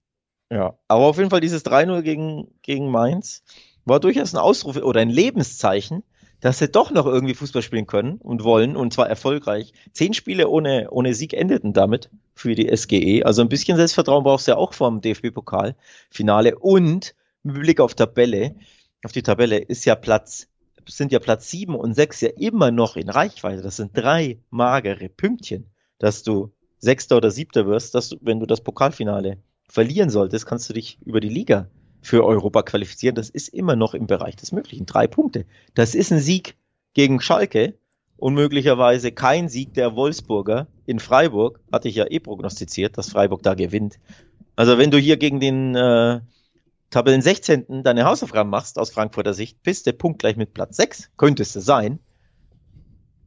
Ja, 0.51 0.77
aber 0.87 1.05
auf 1.05 1.17
jeden 1.17 1.29
Fall 1.29 1.41
dieses 1.41 1.65
3-0 1.65 2.01
gegen, 2.01 2.47
gegen 2.61 2.89
Mainz 2.89 3.43
war 3.83 3.99
durchaus 3.99 4.33
ein 4.33 4.39
Ausruf 4.39 4.77
oder 4.77 5.01
ein 5.01 5.09
Lebenszeichen, 5.09 6.03
dass 6.45 6.59
sie 6.59 6.69
doch 6.69 6.91
noch 6.91 7.07
irgendwie 7.07 7.33
Fußball 7.33 7.63
spielen 7.63 7.87
können 7.87 8.19
und 8.19 8.43
wollen 8.43 8.75
und 8.75 8.93
zwar 8.93 9.09
erfolgreich. 9.09 9.73
Zehn 9.93 10.13
Spiele 10.13 10.47
ohne, 10.47 10.91
ohne 10.91 11.15
Sieg 11.15 11.33
endeten 11.33 11.73
damit 11.73 12.11
für 12.35 12.53
die 12.53 12.69
SGE. 12.77 13.23
Also 13.25 13.41
ein 13.41 13.49
bisschen 13.49 13.77
Selbstvertrauen 13.77 14.23
brauchst 14.23 14.47
du 14.47 14.51
ja 14.51 14.57
auch 14.57 14.75
vom 14.75 15.01
DFB-Pokal-Finale 15.01 16.55
und 16.59 17.15
mit 17.41 17.55
Blick 17.61 17.79
auf 17.79 17.95
Tabelle, 17.95 18.53
auf 19.03 19.11
die 19.11 19.23
Tabelle 19.23 19.57
ist 19.57 19.85
ja 19.85 19.95
Platz, 19.95 20.47
sind 20.87 21.11
ja 21.11 21.17
Platz 21.17 21.49
sieben 21.49 21.73
und 21.73 21.95
sechs 21.95 22.21
ja 22.21 22.29
immer 22.37 22.69
noch 22.69 22.95
in 22.95 23.09
Reichweite. 23.09 23.63
Das 23.63 23.77
sind 23.77 23.97
drei 23.97 24.37
magere 24.51 25.09
Pünktchen, 25.09 25.71
dass 25.97 26.21
du 26.21 26.53
Sechster 26.77 27.17
oder 27.17 27.31
Siebter 27.31 27.65
wirst, 27.65 27.95
dass 27.95 28.09
du, 28.09 28.17
wenn 28.21 28.39
du 28.39 28.45
das 28.45 28.61
Pokalfinale 28.61 29.39
verlieren 29.67 30.11
solltest, 30.11 30.45
kannst 30.45 30.69
du 30.69 30.73
dich 30.73 30.99
über 31.05 31.21
die 31.21 31.29
Liga 31.29 31.71
für 32.05 32.23
Europa 32.23 32.61
qualifizieren. 32.61 33.15
Das 33.15 33.29
ist 33.29 33.49
immer 33.49 33.75
noch 33.75 33.93
im 33.95 34.05
Bereich 34.05 34.35
des 34.35 34.51
Möglichen. 34.51 34.85
Drei 34.85 35.07
Punkte. 35.07 35.45
Das 35.73 35.95
ist 35.95 36.11
ein 36.11 36.19
Sieg 36.19 36.55
gegen 36.93 37.19
Schalke 37.19 37.73
und 38.17 38.35
möglicherweise 38.35 39.11
kein 39.11 39.49
Sieg 39.49 39.73
der 39.73 39.95
Wolfsburger 39.95 40.67
in 40.85 40.99
Freiburg. 40.99 41.59
Hatte 41.71 41.89
ich 41.89 41.95
ja 41.95 42.05
eh 42.09 42.19
prognostiziert, 42.19 42.97
dass 42.97 43.09
Freiburg 43.09 43.41
da 43.41 43.55
gewinnt. 43.55 43.99
Also 44.55 44.77
wenn 44.77 44.91
du 44.91 44.99
hier 44.99 45.17
gegen 45.17 45.39
den 45.39 45.75
äh, 45.75 46.21
Tabellen 46.91 47.23
16. 47.23 47.83
deine 47.83 48.05
Hausaufgaben 48.05 48.51
machst 48.51 48.77
aus 48.77 48.91
Frankfurter 48.91 49.33
Sicht, 49.33 49.63
bist 49.63 49.87
der 49.87 49.93
Punkt 49.93 50.19
gleich 50.19 50.37
mit 50.37 50.53
Platz 50.53 50.77
6, 50.77 51.09
könntest 51.17 51.55
du 51.55 51.59
sein 51.59 51.99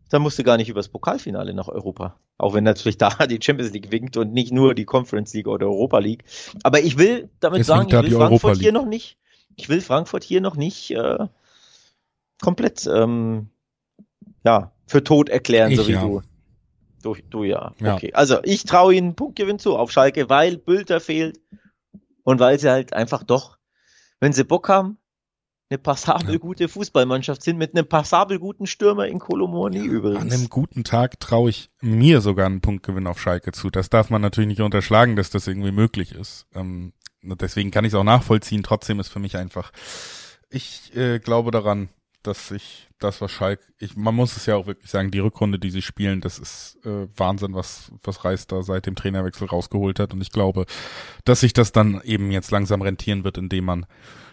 dann 0.08 0.22
musst 0.22 0.38
du 0.38 0.42
gar 0.42 0.56
nicht 0.56 0.68
übers 0.68 0.88
Pokalfinale 0.88 1.54
nach 1.54 1.68
Europa. 1.68 2.18
Auch 2.38 2.54
wenn 2.54 2.64
natürlich 2.64 2.98
da 2.98 3.10
die 3.26 3.40
Champions 3.42 3.72
League 3.72 3.90
winkt 3.90 4.16
und 4.16 4.32
nicht 4.32 4.52
nur 4.52 4.74
die 4.74 4.84
Conference 4.84 5.34
League 5.34 5.48
oder 5.48 5.66
Europa 5.66 5.98
League. 5.98 6.24
Aber 6.62 6.80
ich 6.80 6.98
will 6.98 7.28
damit 7.40 7.60
es 7.60 7.66
sagen, 7.66 7.88
ich 7.88 8.10
will 8.10 8.16
Frankfurt 8.16 8.58
hier 8.58 8.72
noch 8.72 8.86
nicht, 8.86 9.18
ich 9.56 9.68
will 9.68 9.80
Frankfurt 9.80 10.24
hier 10.24 10.40
noch 10.40 10.56
nicht 10.56 10.90
äh, 10.90 11.26
komplett 12.40 12.86
ähm, 12.86 13.50
ja, 14.44 14.72
für 14.86 15.04
tot 15.04 15.28
erklären, 15.28 15.70
ich, 15.70 15.78
so 15.78 15.88
wie 15.88 15.92
ja. 15.92 16.02
du. 16.02 16.22
Du, 17.02 17.16
du 17.30 17.44
ja. 17.44 17.74
ja. 17.80 17.94
Okay. 17.94 18.12
Also 18.12 18.38
ich 18.42 18.64
traue 18.64 18.94
ihnen 18.94 19.14
Punktgewinn 19.14 19.58
zu 19.58 19.76
auf 19.76 19.92
Schalke, 19.92 20.28
weil 20.28 20.56
Bülter 20.58 21.00
fehlt 21.00 21.40
und 22.24 22.40
weil 22.40 22.58
sie 22.58 22.70
halt 22.70 22.92
einfach 22.92 23.22
doch, 23.22 23.58
wenn 24.20 24.32
sie 24.32 24.44
Bock 24.44 24.68
haben, 24.68 24.98
eine 25.70 25.78
passabel 25.78 26.32
ja. 26.32 26.38
gute 26.38 26.68
Fußballmannschaft 26.68 27.42
sind 27.42 27.58
mit 27.58 27.74
einem 27.74 27.86
passabel 27.86 28.38
guten 28.38 28.66
Stürmer 28.66 29.06
in 29.06 29.18
Kolomoni 29.18 29.78
ja, 29.78 29.84
übrigens. 29.84 30.22
An 30.22 30.32
einem 30.32 30.48
guten 30.48 30.84
Tag 30.84 31.20
traue 31.20 31.50
ich 31.50 31.68
mir 31.80 32.20
sogar 32.20 32.46
einen 32.46 32.60
Punktgewinn 32.60 33.06
auf 33.06 33.20
Schalke 33.20 33.52
zu. 33.52 33.70
Das 33.70 33.90
darf 33.90 34.08
man 34.08 34.22
natürlich 34.22 34.48
nicht 34.48 34.62
unterschlagen, 34.62 35.16
dass 35.16 35.30
das 35.30 35.46
irgendwie 35.46 35.72
möglich 35.72 36.12
ist. 36.12 36.46
Ähm, 36.54 36.92
deswegen 37.22 37.70
kann 37.70 37.84
ich 37.84 37.92
es 37.92 37.98
auch 37.98 38.04
nachvollziehen. 38.04 38.62
Trotzdem 38.62 38.98
ist 38.98 39.08
für 39.08 39.18
mich 39.18 39.36
einfach 39.36 39.72
ich 40.50 40.94
äh, 40.96 41.18
glaube 41.18 41.50
daran, 41.50 41.88
dass 42.22 42.48
sich 42.48 42.87
das, 42.98 43.20
was 43.20 43.30
Schalke, 43.30 43.64
ich, 43.78 43.96
man 43.96 44.14
muss 44.14 44.36
es 44.36 44.46
ja 44.46 44.56
auch 44.56 44.66
wirklich 44.66 44.90
sagen, 44.90 45.10
die 45.10 45.18
Rückrunde, 45.18 45.58
die 45.58 45.70
sie 45.70 45.82
spielen, 45.82 46.20
das 46.20 46.38
ist 46.38 46.78
äh, 46.84 47.06
Wahnsinn, 47.16 47.54
was, 47.54 47.92
was 48.02 48.24
Reis 48.24 48.46
da 48.46 48.62
seit 48.62 48.86
dem 48.86 48.96
Trainerwechsel 48.96 49.46
rausgeholt 49.48 50.00
hat. 50.00 50.12
Und 50.12 50.20
ich 50.20 50.30
glaube, 50.30 50.66
dass 51.24 51.40
sich 51.40 51.52
das 51.52 51.72
dann 51.72 52.00
eben 52.02 52.30
jetzt 52.30 52.50
langsam 52.50 52.82
rentieren 52.82 53.24
wird, 53.24 53.38
indem 53.38 53.64
man 53.64 53.86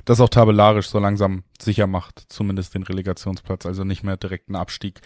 das 0.06 0.22
auch 0.22 0.30
tabellarisch 0.30 0.88
so 0.88 1.00
langsam 1.00 1.44
sicher 1.60 1.88
macht, 1.88 2.26
zumindest 2.30 2.76
den 2.76 2.84
Relegationsplatz, 2.84 3.66
also 3.66 3.84
nicht 3.84 4.04
mehr 4.04 4.18
direkt 4.18 4.50
ein 4.50 4.56
Abstieg 4.56 5.02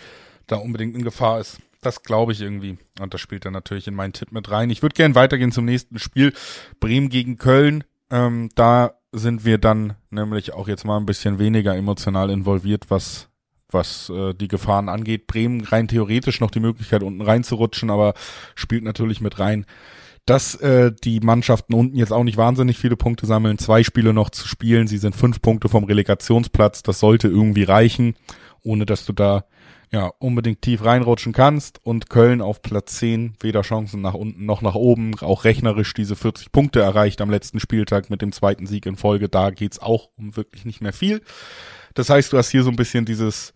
da 0.48 0.58
unbedingt 0.58 0.96
in 0.96 1.04
Gefahr 1.04 1.40
ist. 1.40 1.60
Das 1.82 2.04
glaube 2.04 2.34
ich 2.34 2.42
irgendwie. 2.42 2.78
Und 3.00 3.14
das 3.14 3.22
spielt 3.22 3.46
dann 3.46 3.54
natürlich 3.54 3.88
in 3.88 3.96
meinen 3.96 4.14
Tipp 4.14 4.32
mit 4.32 4.52
rein. 4.52 4.70
Ich 4.70 4.82
würde 4.82 4.96
gerne 4.96 5.16
weitergehen 5.16 5.52
zum 5.52 5.66
nächsten 5.66 6.00
Spiel. 6.00 6.34
Bremen 6.80 7.10
gegen 7.10 7.38
Köln. 7.38 7.86
Ähm, 8.10 8.50
da 8.56 8.96
sind 9.12 9.46
wir 9.46 9.58
dann 9.58 9.96
nämlich 10.10 10.54
auch 10.54 10.68
jetzt 10.68 10.86
mal 10.86 10.98
ein 10.98 11.06
bisschen 11.06 11.40
weniger 11.40 11.76
emotional 11.76 12.30
involviert, 12.30 12.90
was 12.90 13.29
was 13.72 14.10
äh, 14.10 14.34
die 14.34 14.48
Gefahren 14.48 14.90
angeht. 14.90 15.28
Bremen 15.28 15.62
rein 15.62 15.88
theoretisch 15.88 16.40
noch 16.40 16.52
die 16.52 16.60
Möglichkeit, 16.60 17.04
unten 17.04 17.22
reinzurutschen, 17.22 17.90
aber 17.90 18.14
spielt 18.56 18.84
natürlich 18.84 19.22
mit 19.22 19.40
rein, 19.40 19.66
dass 20.26 20.56
äh, 20.56 20.92
die 21.04 21.20
Mannschaften 21.22 21.74
unten 21.74 21.98
jetzt 21.98 22.14
auch 22.14 22.24
nicht 22.24 22.38
wahnsinnig 22.38 22.78
viele 22.78 22.96
Punkte 22.96 23.26
sammeln, 23.26 23.58
zwei 23.58 23.84
Spiele 23.84 24.14
noch 24.14 24.30
zu 24.30 24.48
spielen. 24.48 24.88
Sie 24.88 24.98
sind 24.98 25.16
fünf 25.16 25.42
Punkte 25.42 25.70
vom 25.70 25.86
Relegationsplatz. 25.86 26.84
Das 26.84 27.00
sollte 27.00 27.28
irgendwie 27.28 27.64
reichen, 27.64 28.16
ohne 28.62 28.86
dass 28.86 29.06
du 29.06 29.14
da 29.14 29.46
ja, 29.92 30.12
unbedingt 30.20 30.62
tief 30.62 30.84
reinrutschen 30.84 31.34
kannst 31.34 31.84
und 31.84 32.10
Köln 32.10 32.42
auf 32.42 32.62
Platz 32.62 32.98
10 33.00 33.38
weder 33.40 33.62
Chancen 33.64 34.02
nach 34.02 34.14
unten 34.14 34.46
noch 34.46 34.62
nach 34.62 34.76
oben, 34.76 35.18
auch 35.20 35.46
rechnerisch 35.46 35.94
diese 35.96 36.16
40 36.16 36.52
Punkte 36.52 36.80
erreicht 36.80 37.22
am 37.22 37.32
letzten 37.32 37.60
Spieltag 37.60 38.12
mit 38.12 38.22
dem 38.22 38.32
zweiten 38.32 38.68
Sieg 38.68 38.86
in 38.86 38.98
Folge, 38.98 39.30
da 39.30 39.50
geht's 39.50 39.80
auch 39.80 40.10
um 40.16 40.38
wirklich 40.38 40.66
nicht 40.66 40.82
mehr 40.82 40.94
viel. 40.94 41.22
Das 41.96 42.12
heißt, 42.12 42.32
du 42.32 42.38
hast 42.38 42.52
hier 42.52 42.62
so 42.62 42.70
ein 42.70 42.76
bisschen 42.76 43.06
dieses, 43.06 43.54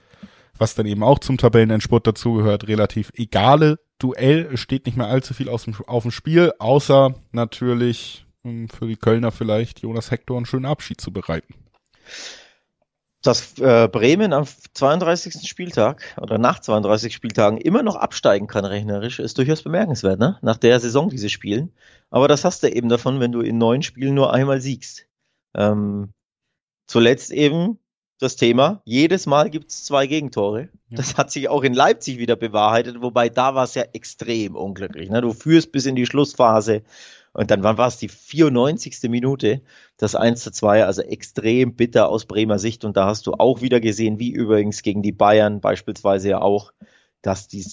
was 0.63 0.75
dann 0.75 0.85
eben 0.85 1.03
auch 1.03 1.19
zum 1.19 1.37
Tabellenendspurt 1.37 2.07
dazugehört, 2.07 2.69
relativ 2.69 3.11
egale 3.15 3.79
Duell, 3.99 4.55
steht 4.55 4.85
nicht 4.85 4.97
mehr 4.97 5.07
allzu 5.07 5.33
viel 5.33 5.49
aus 5.49 5.65
dem, 5.65 5.75
auf 5.87 6.03
dem 6.03 6.11
Spiel, 6.11 6.53
außer 6.57 7.13
natürlich 7.33 8.25
hm, 8.43 8.69
für 8.69 8.87
die 8.87 8.95
Kölner 8.95 9.31
vielleicht 9.31 9.81
Jonas 9.81 10.09
Hector 10.09 10.37
einen 10.37 10.45
schönen 10.45 10.65
Abschied 10.65 11.01
zu 11.01 11.11
bereiten 11.11 11.53
dass 13.21 13.57
äh, 13.57 13.87
Bremen 13.89 14.33
am 14.33 14.45
32. 14.45 15.47
Spieltag 15.47 16.03
oder 16.19 16.37
nach 16.37 16.59
32 16.59 17.13
Spieltagen 17.13 17.57
immer 17.57 17.81
noch 17.81 17.95
absteigen 17.95 18.47
kann 18.47 18.65
rechnerisch, 18.65 19.19
ist 19.19 19.37
durchaus 19.37 19.63
bemerkenswert, 19.63 20.19
ne? 20.19 20.37
Nach 20.41 20.57
der 20.57 20.77
Saison, 20.81 21.09
die 21.09 21.17
sie 21.17 21.29
spielen. 21.29 21.71
Aber 22.09 22.27
das 22.27 22.43
hast 22.43 22.63
du 22.63 22.69
eben 22.69 22.89
davon, 22.89 23.21
wenn 23.21 23.31
du 23.31 23.39
in 23.39 23.57
neun 23.57 23.81
Spielen 23.81 24.13
nur 24.13 24.33
einmal 24.33 24.59
siegst. 24.59 25.05
Ähm, 25.55 26.11
zuletzt 26.85 27.31
eben 27.31 27.79
das 28.19 28.35
Thema, 28.35 28.81
jedes 28.85 29.25
Mal 29.25 29.49
gibt's 29.49 29.83
zwei 29.83 30.07
Gegentore. 30.07 30.69
Ja. 30.89 30.97
Das 30.97 31.17
hat 31.17 31.31
sich 31.31 31.49
auch 31.49 31.63
in 31.63 31.73
Leipzig 31.73 32.19
wieder 32.19 32.35
bewahrheitet, 32.35 33.01
wobei 33.01 33.29
da 33.29 33.55
war 33.55 33.65
es 33.65 33.75
ja 33.75 33.83
extrem 33.93 34.55
unglücklich. 34.55 35.09
Ne? 35.09 35.21
Du 35.21 35.33
führst 35.33 35.71
bis 35.71 35.85
in 35.85 35.95
die 35.95 36.05
Schlussphase 36.05 36.83
und 37.33 37.49
dann 37.49 37.63
war 37.63 37.87
es 37.87 37.97
die 37.97 38.09
94. 38.09 39.09
Minute, 39.09 39.61
das 39.97 40.15
1 40.15 40.43
zu 40.43 40.51
2, 40.51 40.85
also 40.85 41.01
extrem 41.01 41.75
bitter 41.75 42.07
aus 42.07 42.25
Bremer 42.25 42.59
Sicht. 42.59 42.85
Und 42.85 42.95
da 42.95 43.07
hast 43.07 43.25
du 43.25 43.33
auch 43.33 43.61
wieder 43.61 43.79
gesehen, 43.79 44.19
wie 44.19 44.31
übrigens 44.31 44.83
gegen 44.83 45.01
die 45.01 45.11
Bayern 45.11 45.59
beispielsweise 45.59 46.29
ja 46.29 46.41
auch, 46.41 46.71
dass 47.23 47.47
die 47.47 47.65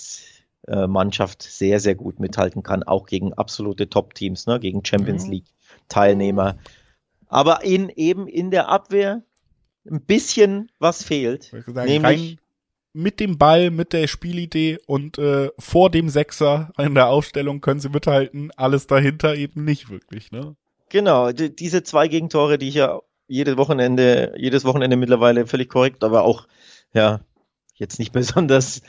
äh, 0.67 0.87
Mannschaft 0.87 1.43
sehr, 1.43 1.79
sehr 1.79 1.95
gut 1.95 2.21
mithalten 2.21 2.63
kann, 2.63 2.83
auch 2.83 3.07
gegen 3.07 3.35
absolute 3.35 3.91
Top-Teams, 3.91 4.47
ne, 4.47 4.59
gegen 4.59 4.85
Champions 4.85 5.27
mhm. 5.27 5.33
League-Teilnehmer. 5.33 6.57
Aber 7.29 7.63
in, 7.63 7.91
eben 7.91 8.27
in 8.29 8.51
der 8.51 8.69
Abwehr 8.69 9.23
ein 9.89 10.01
bisschen 10.03 10.71
was 10.79 11.03
fehlt. 11.03 11.45
Sagen, 11.45 11.85
nämlich 11.85 12.39
mit 12.93 13.21
dem 13.21 13.39
Ball, 13.39 13.71
mit 13.71 13.93
der 13.93 14.07
Spielidee 14.09 14.79
und 14.87 15.19
äh, 15.19 15.51
vor 15.59 15.91
dem 15.91 16.09
Sechser 16.09 16.73
in 16.77 16.95
der 16.95 17.09
Aufstellung 17.09 17.61
können 17.61 17.81
sie 17.81 17.89
mithalten, 17.89 18.51
alles 18.57 18.87
dahinter 18.87 19.37
eben 19.37 19.65
nicht 19.65 19.91
wirklich, 19.91 20.33
ne? 20.33 20.57
Genau, 20.89 21.31
die, 21.31 21.55
diese 21.55 21.85
zwei 21.85 22.09
Gegentore, 22.09 22.59
die 22.59 22.69
ich 22.69 22.75
ja 22.75 23.01
jedes 23.29 23.57
Wochenende, 23.57 24.35
jedes 24.37 24.65
Wochenende 24.65 24.97
mittlerweile 24.97 25.47
völlig 25.47 25.69
korrekt, 25.69 26.03
aber 26.03 26.25
auch, 26.25 26.49
ja, 26.93 27.21
jetzt 27.75 28.01
nicht 28.01 28.13
besonders 28.13 28.83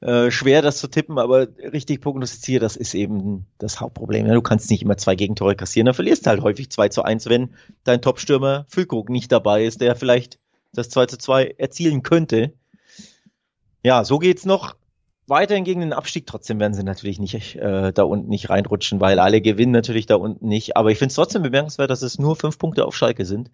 äh, 0.00 0.30
schwer, 0.30 0.62
das 0.62 0.78
zu 0.78 0.88
tippen, 0.88 1.18
aber 1.18 1.48
richtig 1.58 2.00
prognostiziere, 2.00 2.60
das 2.60 2.76
ist 2.76 2.94
eben 2.94 3.46
das 3.58 3.80
Hauptproblem. 3.80 4.26
Ja, 4.26 4.34
du 4.34 4.42
kannst 4.42 4.70
nicht 4.70 4.82
immer 4.82 4.96
zwei 4.96 5.14
Gegentore 5.14 5.56
kassieren, 5.56 5.86
dann 5.86 5.94
verlierst 5.94 6.24
du 6.24 6.30
halt 6.30 6.42
häufig 6.42 6.70
2 6.70 6.88
zu 6.88 7.02
1, 7.02 7.26
wenn 7.26 7.50
dein 7.84 8.00
Topstürmer 8.00 8.64
Füllkrug 8.68 9.10
nicht 9.10 9.30
dabei 9.30 9.64
ist, 9.64 9.80
der 9.80 9.96
vielleicht 9.96 10.38
das 10.72 10.88
2 10.88 11.06
zu 11.06 11.18
2 11.18 11.54
erzielen 11.58 12.02
könnte. 12.02 12.54
Ja, 13.82 14.04
so 14.04 14.18
geht's 14.18 14.46
noch 14.46 14.76
weiterhin 15.30 15.64
gegen 15.64 15.80
den 15.80 15.92
Abstieg. 15.92 16.26
Trotzdem 16.26 16.60
werden 16.60 16.74
sie 16.74 16.82
natürlich 16.82 17.18
nicht 17.18 17.56
äh, 17.56 17.92
da 17.92 18.02
unten 18.02 18.28
nicht 18.28 18.50
reinrutschen, 18.50 19.00
weil 19.00 19.18
alle 19.18 19.40
gewinnen 19.40 19.72
natürlich 19.72 20.06
da 20.06 20.16
unten 20.16 20.46
nicht. 20.48 20.76
Aber 20.76 20.90
ich 20.90 20.98
finde 20.98 21.12
es 21.12 21.14
trotzdem 21.14 21.42
bemerkenswert, 21.42 21.90
dass 21.90 22.02
es 22.02 22.18
nur 22.18 22.36
fünf 22.36 22.58
Punkte 22.58 22.84
auf 22.84 22.96
Schalke 22.96 23.24
sind. 23.24 23.50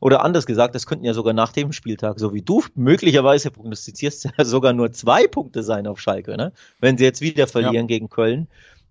Oder 0.00 0.24
anders 0.24 0.46
gesagt, 0.46 0.74
das 0.74 0.86
könnten 0.86 1.04
ja 1.04 1.14
sogar 1.14 1.34
nach 1.34 1.52
dem 1.52 1.72
Spieltag, 1.72 2.18
so 2.18 2.34
wie 2.34 2.42
du 2.42 2.62
möglicherweise 2.74 3.50
prognostizierst, 3.50 4.30
sogar 4.42 4.72
nur 4.72 4.90
zwei 4.92 5.26
Punkte 5.26 5.62
sein 5.62 5.86
auf 5.86 6.00
Schalke, 6.00 6.36
ne? 6.36 6.52
Wenn 6.80 6.98
sie 6.98 7.04
jetzt 7.04 7.20
wieder 7.20 7.46
verlieren 7.46 7.74
ja. 7.74 7.96
gegen 7.96 8.08
Köln. 8.08 8.48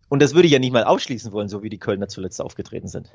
Und 0.09 0.21
das 0.21 0.33
würde 0.33 0.45
ich 0.45 0.53
ja 0.53 0.59
nicht 0.59 0.71
mal 0.71 0.85
ausschließen 0.85 1.31
wollen, 1.33 1.49
so 1.49 1.63
wie 1.63 1.69
die 1.69 1.79
Kölner 1.79 2.07
zuletzt 2.07 2.41
aufgetreten 2.41 2.87
sind. 2.87 3.09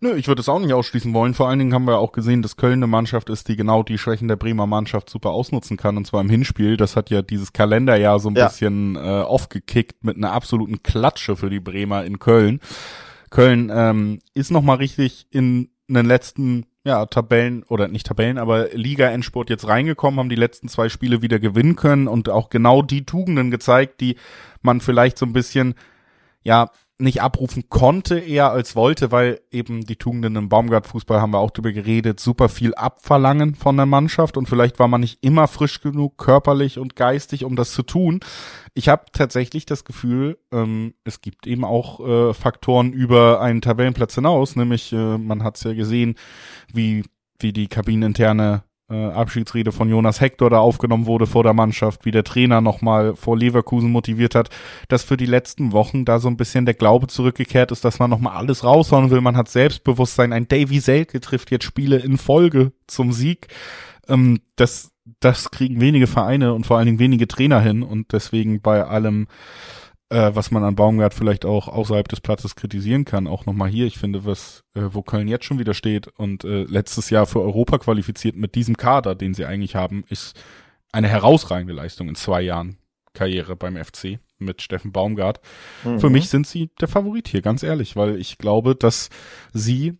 Nö, 0.00 0.16
ich 0.16 0.28
würde 0.28 0.40
es 0.40 0.48
auch 0.48 0.58
nicht 0.58 0.72
ausschließen 0.72 1.14
wollen. 1.14 1.34
Vor 1.34 1.48
allen 1.48 1.58
Dingen 1.58 1.72
haben 1.72 1.86
wir 1.86 1.98
auch 1.98 2.12
gesehen, 2.12 2.42
dass 2.42 2.56
Köln 2.56 2.74
eine 2.74 2.86
Mannschaft 2.86 3.30
ist, 3.30 3.48
die 3.48 3.56
genau 3.56 3.82
die 3.82 3.96
Schwächen 3.96 4.28
der 4.28 4.36
Bremer 4.36 4.66
Mannschaft 4.66 5.08
super 5.08 5.30
ausnutzen 5.30 5.76
kann. 5.76 5.96
Und 5.96 6.06
zwar 6.06 6.20
im 6.20 6.28
Hinspiel. 6.28 6.76
Das 6.76 6.94
hat 6.96 7.10
ja 7.10 7.22
dieses 7.22 7.52
Kalenderjahr 7.52 8.18
so 8.18 8.28
ein 8.28 8.34
ja. 8.34 8.48
bisschen 8.48 8.96
äh, 8.96 8.98
aufgekickt 8.98 10.04
mit 10.04 10.16
einer 10.16 10.32
absoluten 10.32 10.82
Klatsche 10.82 11.36
für 11.36 11.48
die 11.48 11.60
Bremer 11.60 12.04
in 12.04 12.18
Köln. 12.18 12.60
Köln 13.30 13.70
ähm, 13.74 14.18
ist 14.34 14.50
nochmal 14.50 14.76
richtig 14.76 15.26
in 15.30 15.70
den 15.88 16.06
letzten 16.06 16.66
ja, 16.84 17.06
Tabellen 17.06 17.62
oder 17.64 17.88
nicht 17.88 18.06
Tabellen, 18.06 18.36
aber 18.36 18.68
Liga-Endsport 18.74 19.48
jetzt 19.48 19.66
reingekommen, 19.66 20.20
haben 20.20 20.28
die 20.28 20.34
letzten 20.34 20.68
zwei 20.68 20.90
Spiele 20.90 21.22
wieder 21.22 21.38
gewinnen 21.38 21.76
können 21.76 22.08
und 22.08 22.28
auch 22.28 22.50
genau 22.50 22.82
die 22.82 23.06
Tugenden 23.06 23.50
gezeigt, 23.50 24.00
die 24.02 24.16
man 24.60 24.80
vielleicht 24.80 25.16
so 25.16 25.24
ein 25.24 25.32
bisschen 25.32 25.74
ja 26.42 26.70
nicht 26.98 27.22
abrufen 27.22 27.68
konnte 27.68 28.18
eher 28.18 28.50
als 28.50 28.76
wollte, 28.76 29.10
weil 29.10 29.40
eben 29.50 29.84
die 29.84 29.96
Tugenden 29.96 30.36
im 30.36 30.48
Baumgart-Fußball 30.48 31.20
haben 31.20 31.32
wir 31.32 31.40
auch 31.40 31.50
drüber 31.50 31.72
geredet, 31.72 32.20
super 32.20 32.48
viel 32.48 32.74
abverlangen 32.74 33.56
von 33.56 33.76
der 33.76 33.86
Mannschaft 33.86 34.36
und 34.36 34.48
vielleicht 34.48 34.78
war 34.78 34.86
man 34.86 35.00
nicht 35.00 35.18
immer 35.22 35.48
frisch 35.48 35.80
genug 35.80 36.18
körperlich 36.18 36.78
und 36.78 36.94
geistig, 36.94 37.44
um 37.44 37.56
das 37.56 37.72
zu 37.72 37.82
tun. 37.82 38.20
Ich 38.74 38.88
habe 38.88 39.06
tatsächlich 39.12 39.66
das 39.66 39.84
Gefühl, 39.84 40.38
ähm, 40.52 40.94
es 41.02 41.20
gibt 41.20 41.46
eben 41.48 41.64
auch 41.64 42.00
äh, 42.00 42.34
Faktoren 42.34 42.92
über 42.92 43.40
einen 43.40 43.60
Tabellenplatz 43.60 44.14
hinaus, 44.14 44.54
nämlich 44.54 44.92
äh, 44.92 45.18
man 45.18 45.42
hat 45.42 45.56
es 45.56 45.64
ja 45.64 45.74
gesehen, 45.74 46.14
wie 46.72 47.02
wie 47.40 47.52
die 47.52 47.66
kabineninterne 47.66 48.62
Abschiedsrede 49.14 49.72
von 49.72 49.88
Jonas 49.88 50.20
Hector 50.20 50.50
da 50.50 50.58
aufgenommen 50.58 51.06
wurde 51.06 51.26
vor 51.26 51.42
der 51.42 51.52
Mannschaft, 51.52 52.04
wie 52.04 52.10
der 52.10 52.24
Trainer 52.24 52.60
nochmal 52.60 53.14
vor 53.16 53.36
Leverkusen 53.36 53.90
motiviert 53.90 54.34
hat, 54.34 54.50
dass 54.88 55.04
für 55.04 55.16
die 55.16 55.26
letzten 55.26 55.72
Wochen 55.72 56.04
da 56.04 56.18
so 56.18 56.28
ein 56.28 56.36
bisschen 56.36 56.66
der 56.66 56.74
Glaube 56.74 57.06
zurückgekehrt 57.06 57.72
ist, 57.72 57.84
dass 57.84 57.98
man 57.98 58.10
nochmal 58.10 58.36
alles 58.36 58.64
raushauen 58.64 59.10
will. 59.10 59.20
Man 59.20 59.36
hat 59.36 59.48
Selbstbewusstsein. 59.48 60.32
Ein 60.32 60.48
Davy 60.48 60.80
Selke 60.80 61.20
trifft 61.20 61.50
jetzt 61.50 61.64
Spiele 61.64 61.96
in 61.96 62.18
Folge 62.18 62.72
zum 62.86 63.12
Sieg. 63.12 63.48
Ähm, 64.08 64.40
das, 64.56 64.92
das 65.20 65.50
kriegen 65.50 65.80
wenige 65.80 66.06
Vereine 66.06 66.54
und 66.54 66.66
vor 66.66 66.78
allen 66.78 66.86
Dingen 66.86 66.98
wenige 66.98 67.28
Trainer 67.28 67.60
hin 67.60 67.82
und 67.82 68.12
deswegen 68.12 68.60
bei 68.60 68.84
allem 68.84 69.26
äh, 70.10 70.30
was 70.34 70.50
man 70.50 70.64
an 70.64 70.74
Baumgart 70.74 71.14
vielleicht 71.14 71.44
auch 71.44 71.68
außerhalb 71.68 72.08
des 72.08 72.20
Platzes 72.20 72.56
kritisieren 72.56 73.04
kann. 73.04 73.26
Auch 73.26 73.46
nochmal 73.46 73.70
hier, 73.70 73.86
ich 73.86 73.98
finde, 73.98 74.24
was, 74.24 74.64
äh, 74.74 74.82
wo 74.90 75.02
Köln 75.02 75.28
jetzt 75.28 75.44
schon 75.44 75.58
wieder 75.58 75.74
steht 75.74 76.08
und 76.08 76.44
äh, 76.44 76.64
letztes 76.64 77.10
Jahr 77.10 77.26
für 77.26 77.40
Europa 77.40 77.78
qualifiziert 77.78 78.36
mit 78.36 78.54
diesem 78.54 78.76
Kader, 78.76 79.14
den 79.14 79.34
sie 79.34 79.44
eigentlich 79.44 79.76
haben, 79.76 80.04
ist 80.08 80.38
eine 80.92 81.08
herausragende 81.08 81.74
Leistung 81.74 82.08
in 82.08 82.14
zwei 82.14 82.42
Jahren 82.42 82.76
Karriere 83.14 83.56
beim 83.56 83.76
FC 83.76 84.18
mit 84.38 84.62
Steffen 84.62 84.92
Baumgart. 84.92 85.40
Mhm. 85.84 86.00
Für 86.00 86.10
mich 86.10 86.28
sind 86.28 86.46
sie 86.46 86.70
der 86.80 86.88
Favorit 86.88 87.28
hier, 87.28 87.42
ganz 87.42 87.62
ehrlich, 87.62 87.96
weil 87.96 88.16
ich 88.18 88.38
glaube, 88.38 88.74
dass 88.74 89.08
sie 89.52 89.96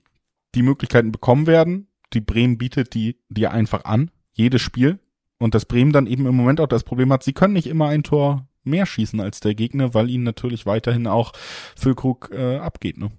die 0.54 0.62
Möglichkeiten 0.62 1.12
bekommen 1.12 1.46
werden. 1.46 1.88
Die 2.12 2.20
Bremen 2.20 2.58
bietet 2.58 2.94
die 2.94 3.18
dir 3.28 3.52
einfach 3.52 3.84
an, 3.84 4.10
jedes 4.32 4.62
Spiel. 4.62 4.98
Und 5.38 5.54
das 5.54 5.64
Bremen 5.64 5.92
dann 5.92 6.06
eben 6.06 6.26
im 6.26 6.34
Moment 6.34 6.60
auch 6.60 6.68
das 6.68 6.84
Problem 6.84 7.12
hat, 7.12 7.22
sie 7.22 7.32
können 7.32 7.54
nicht 7.54 7.66
immer 7.66 7.88
ein 7.88 8.02
Tor 8.02 8.46
mehr 8.64 8.86
schießen 8.86 9.20
als 9.20 9.40
der 9.40 9.54
Gegner, 9.54 9.94
weil 9.94 10.10
ihnen 10.10 10.24
natürlich 10.24 10.66
weiterhin 10.66 11.06
auch 11.06 11.32
Füllkrug 11.76 12.30
äh, 12.32 12.56
abgeht. 12.56 12.98
Ne? 12.98 13.10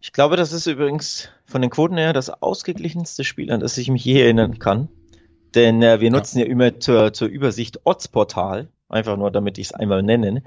Ich 0.00 0.12
glaube, 0.12 0.36
das 0.36 0.52
ist 0.52 0.66
übrigens 0.66 1.28
von 1.44 1.60
den 1.60 1.70
Quoten 1.70 1.96
her 1.96 2.12
das 2.12 2.30
ausgeglichenste 2.30 3.24
Spiel, 3.24 3.52
an 3.52 3.60
das 3.60 3.76
ich 3.76 3.90
mich 3.90 4.04
je 4.04 4.20
erinnern 4.20 4.58
kann. 4.58 4.88
Denn 5.54 5.82
äh, 5.82 6.00
wir 6.00 6.10
nutzen 6.10 6.38
ja, 6.38 6.44
ja 6.44 6.50
immer 6.50 6.78
zur, 6.80 7.12
zur 7.12 7.28
Übersicht 7.28 7.80
Odds-Portal, 7.84 8.68
einfach 8.88 9.16
nur 9.16 9.30
damit 9.30 9.58
ich 9.58 9.68
es 9.68 9.72
einmal 9.72 10.02
nenne. 10.02 10.42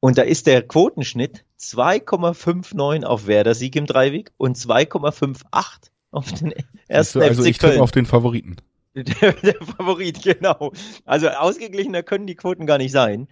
Und 0.00 0.18
da 0.18 0.22
ist 0.22 0.46
der 0.46 0.62
Quotenschnitt 0.62 1.44
2,59 1.60 3.04
auf 3.04 3.26
Werder 3.26 3.54
Sieg 3.54 3.76
im 3.76 3.86
Dreiweg 3.86 4.32
und 4.38 4.56
2,58 4.56 5.90
auf 6.10 6.32
den 6.32 6.54
ersten 6.88 7.22
also 7.22 7.44
ich 7.44 7.58
tippe 7.58 7.80
auf 7.80 7.92
den 7.92 8.06
Favoriten. 8.06 8.56
Der, 8.94 9.32
der, 9.32 9.54
Favorit, 9.54 10.20
genau. 10.20 10.72
Also 11.04 11.28
ausgeglichener 11.28 12.02
können 12.02 12.26
die 12.26 12.34
Quoten 12.34 12.66
gar 12.66 12.76
nicht 12.76 12.90
sein. 12.90 13.28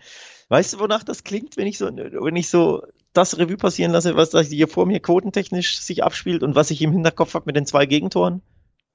Weißt 0.50 0.74
du, 0.74 0.78
wonach 0.78 1.02
das 1.02 1.24
klingt, 1.24 1.56
wenn 1.56 1.66
ich 1.66 1.78
so, 1.78 1.86
wenn 1.86 2.36
ich 2.36 2.48
so 2.48 2.84
das 3.12 3.38
Revue 3.38 3.56
passieren 3.56 3.90
lasse, 3.90 4.16
was 4.16 4.30
hier 4.46 4.68
vor 4.68 4.86
mir 4.86 5.00
quotentechnisch 5.00 5.80
sich 5.80 6.04
abspielt 6.04 6.44
und 6.44 6.54
was 6.54 6.70
ich 6.70 6.80
im 6.80 6.92
Hinterkopf 6.92 7.34
habe 7.34 7.46
mit 7.46 7.56
den 7.56 7.66
zwei 7.66 7.86
Gegentoren? 7.86 8.40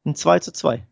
Ein 0.05 0.16
2 0.16 0.39
zu 0.39 0.53
2. 0.53 0.88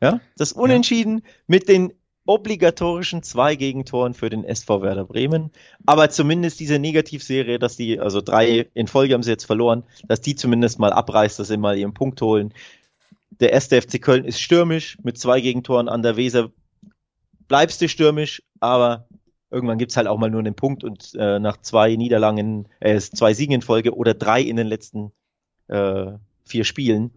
Ja? 0.00 0.20
Das 0.36 0.52
Unentschieden 0.52 1.18
ja. 1.18 1.30
mit 1.46 1.68
den 1.68 1.92
obligatorischen 2.28 3.22
zwei 3.22 3.56
Gegentoren 3.56 4.12
für 4.12 4.28
den 4.28 4.44
SV 4.44 4.82
Werder 4.82 5.04
Bremen. 5.04 5.50
Aber 5.86 6.10
zumindest 6.10 6.60
diese 6.60 6.78
Negativserie, 6.78 7.58
dass 7.58 7.76
die, 7.76 7.98
also 7.98 8.20
drei 8.20 8.68
in 8.74 8.86
Folge 8.86 9.14
haben 9.14 9.22
sie 9.22 9.30
jetzt 9.30 9.46
verloren, 9.46 9.84
dass 10.06 10.20
die 10.20 10.36
zumindest 10.36 10.78
mal 10.78 10.92
abreißt, 10.92 11.38
dass 11.38 11.48
sie 11.48 11.56
mal 11.56 11.78
ihren 11.78 11.94
Punkt 11.94 12.20
holen. 12.20 12.52
Der 13.40 13.52
erste 13.52 13.80
FC 13.80 14.00
Köln 14.00 14.24
ist 14.24 14.40
stürmisch 14.40 14.98
mit 15.02 15.18
zwei 15.18 15.40
Gegentoren 15.40 15.88
an 15.88 16.02
der 16.02 16.16
Weser. 16.16 16.50
Bleibst 17.46 17.80
du 17.80 17.88
stürmisch, 17.88 18.42
aber 18.60 19.06
irgendwann 19.50 19.78
gibt's 19.78 19.96
halt 19.96 20.06
auch 20.06 20.18
mal 20.18 20.30
nur 20.30 20.40
einen 20.40 20.54
Punkt 20.54 20.84
und 20.84 21.14
äh, 21.14 21.38
nach 21.38 21.56
zwei 21.58 21.96
Niederlagen, 21.96 22.68
äh, 22.80 22.98
zwei 22.98 23.32
Siegen 23.34 23.54
in 23.54 23.62
Folge 23.62 23.94
oder 23.94 24.14
drei 24.14 24.42
in 24.42 24.56
den 24.56 24.66
letzten 24.66 25.12
äh, 25.68 26.12
vier 26.44 26.64
Spielen 26.64 27.12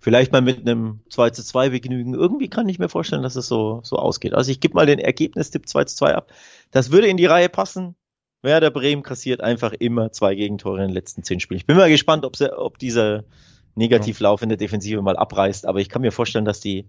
vielleicht 0.00 0.32
mal 0.32 0.40
mit 0.40 0.66
einem 0.66 1.00
2 1.10 1.30
zu 1.30 1.44
2 1.44 1.70
begnügen. 1.70 2.14
Irgendwie 2.14 2.48
kann 2.48 2.68
ich 2.68 2.78
mir 2.78 2.88
vorstellen, 2.88 3.22
dass 3.22 3.36
es 3.36 3.46
so, 3.46 3.80
so 3.84 3.96
ausgeht. 3.96 4.34
Also 4.34 4.50
ich 4.50 4.60
gebe 4.60 4.74
mal 4.74 4.86
den 4.86 4.98
Ergebnistipp 4.98 5.68
2 5.68 5.84
zu 5.84 5.96
2 5.96 6.14
ab. 6.14 6.32
Das 6.70 6.90
würde 6.90 7.06
in 7.06 7.18
die 7.18 7.26
Reihe 7.26 7.48
passen. 7.48 7.94
Werder 8.42 8.70
Bremen 8.70 9.02
kassiert 9.02 9.42
einfach 9.42 9.74
immer 9.74 10.12
zwei 10.12 10.34
Gegentore 10.34 10.78
in 10.78 10.88
den 10.88 10.94
letzten 10.94 11.22
zehn 11.22 11.40
Spielen. 11.40 11.58
Ich 11.58 11.66
bin 11.66 11.76
mal 11.76 11.90
gespannt, 11.90 12.24
ob, 12.24 12.36
sie, 12.36 12.56
ob 12.56 12.78
diese 12.78 13.26
negativ 13.74 14.20
laufende 14.20 14.56
Defensive 14.56 15.02
mal 15.02 15.16
abreißt. 15.16 15.66
Aber 15.66 15.80
ich 15.80 15.88
kann 15.88 16.02
mir 16.02 16.12
vorstellen, 16.12 16.44
dass 16.44 16.60
die, 16.60 16.88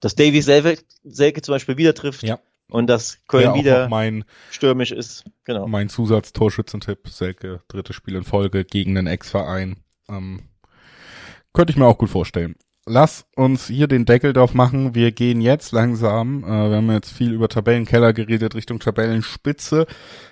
dass 0.00 0.14
Davy 0.14 0.42
Selke, 0.42 0.78
Selke 1.04 1.42
zum 1.42 1.54
Beispiel 1.54 1.76
wieder 1.76 1.94
trifft. 1.94 2.22
Ja. 2.22 2.38
Und 2.68 2.88
dass 2.88 3.24
Köln 3.28 3.44
ja, 3.44 3.54
wieder 3.54 3.88
mein, 3.88 4.24
stürmisch 4.50 4.90
ist. 4.90 5.24
Genau. 5.44 5.68
Mein 5.68 5.88
Zusatztorschützentipp, 5.88 7.08
Selke, 7.08 7.62
drittes 7.68 7.94
Spiel 7.94 8.16
in 8.16 8.24
Folge 8.24 8.64
gegen 8.64 8.96
den 8.96 9.06
Ex-Verein. 9.06 9.76
Ähm, 10.08 10.40
könnte 11.52 11.70
ich 11.70 11.76
mir 11.76 11.86
auch 11.86 11.98
gut 11.98 12.10
vorstellen. 12.10 12.56
Lass 12.88 13.26
uns 13.34 13.66
hier 13.66 13.88
den 13.88 14.04
Deckel 14.04 14.32
drauf 14.32 14.54
machen. 14.54 14.94
Wir 14.94 15.10
gehen 15.10 15.40
jetzt 15.40 15.72
langsam, 15.72 16.44
äh, 16.44 16.70
wir 16.70 16.76
haben 16.76 16.90
jetzt 16.92 17.12
viel 17.12 17.32
über 17.32 17.48
Tabellenkeller 17.48 18.12
geredet, 18.12 18.54
Richtung 18.54 18.78
Tabellenspitze. 18.78 19.86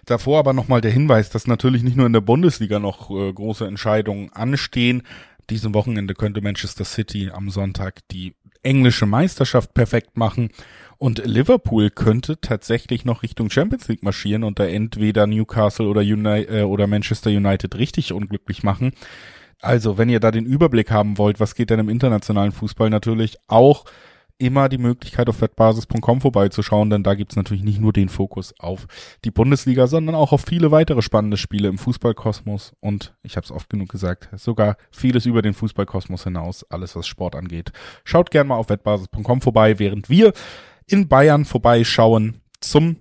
Davor 0.07 0.39
aber 0.39 0.53
nochmal 0.53 0.81
der 0.81 0.93
Hinweis, 0.93 1.31
dass 1.31 1.49
natürlich 1.49 1.83
nicht 1.83 1.97
nur 1.97 2.07
in 2.07 2.13
der 2.13 2.21
Bundesliga 2.21 2.79
noch 2.79 3.11
äh, 3.11 3.33
große 3.33 3.67
Entscheidungen 3.67 4.33
anstehen. 4.33 5.03
Diesen 5.51 5.75
Wochenende 5.75 6.15
könnte 6.15 6.41
Manchester 6.41 6.85
City 6.85 7.31
am 7.33 7.51
Sonntag 7.51 8.01
die 8.11 8.35
englische 8.63 9.07
Meisterschaft 9.07 9.75
perfekt 9.75 10.17
machen. 10.17 10.51
Und 10.99 11.25
Liverpool 11.25 11.91
könnte 11.91 12.41
tatsächlich 12.41 13.05
noch 13.05 13.23
Richtung 13.23 13.51
Champions 13.51 13.89
League 13.89 14.03
marschieren 14.03 14.45
und 14.45 14.59
da 14.59 14.67
entweder 14.67 15.27
Newcastle 15.27 15.87
oder, 15.87 16.01
Uni 16.01 16.43
äh, 16.43 16.63
oder 16.63 16.87
Manchester 16.87 17.31
United 17.31 17.75
richtig 17.77 18.13
unglücklich 18.13 18.63
machen. 18.63 18.93
Also, 19.61 19.99
wenn 19.99 20.09
ihr 20.09 20.21
da 20.21 20.31
den 20.31 20.47
Überblick 20.47 20.91
haben 20.91 21.19
wollt, 21.19 21.41
was 21.41 21.55
geht 21.55 21.71
denn 21.71 21.81
im 21.81 21.89
internationalen 21.89 22.53
Fußball, 22.53 22.91
natürlich 22.91 23.37
auch 23.49 23.85
immer 24.39 24.69
die 24.69 24.79
Möglichkeit 24.79 25.29
auf 25.29 25.41
wettbasis.com 25.41 26.21
vorbeizuschauen, 26.21 26.91
denn 26.91 27.03
da 27.03 27.15
gibt's 27.15 27.37
natürlich 27.37 27.63
nicht 27.63 27.81
nur 27.81 27.93
den 27.93 28.09
Fokus 28.09 28.53
auf 28.59 28.87
die 29.25 29.31
Bundesliga, 29.31 29.87
sondern 29.87 30.15
auch 30.15 30.33
auf 30.33 30.43
viele 30.43 30.71
weitere 30.71 31.03
spannende 31.03 31.37
Spiele 31.37 31.69
im 31.69 31.79
Fußballkosmos 31.79 32.73
und 32.81 33.15
ich 33.23 33.37
habe 33.37 33.45
es 33.45 33.53
oft 33.53 33.71
genug 33.71 33.89
gesagt, 33.91 34.29
sogar 34.37 34.77
vieles 34.91 35.27
über 35.27 35.43
den 35.43 35.55
Fußballkosmos 35.55 36.25
hinaus, 36.25 36.65
alles 36.71 36.97
was 36.97 37.07
Sport 37.07 37.37
angeht. 37.37 37.73
Schaut 38.05 38.31
gerne 38.31 38.49
mal 38.49 38.57
auf 38.57 38.69
wettbasis.com 38.69 39.41
vorbei, 39.41 39.79
während 39.79 40.11
wir 40.11 40.33
in 40.87 41.09
Bayern 41.09 41.45
vorbeischauen 41.45 42.41
zum 42.61 42.97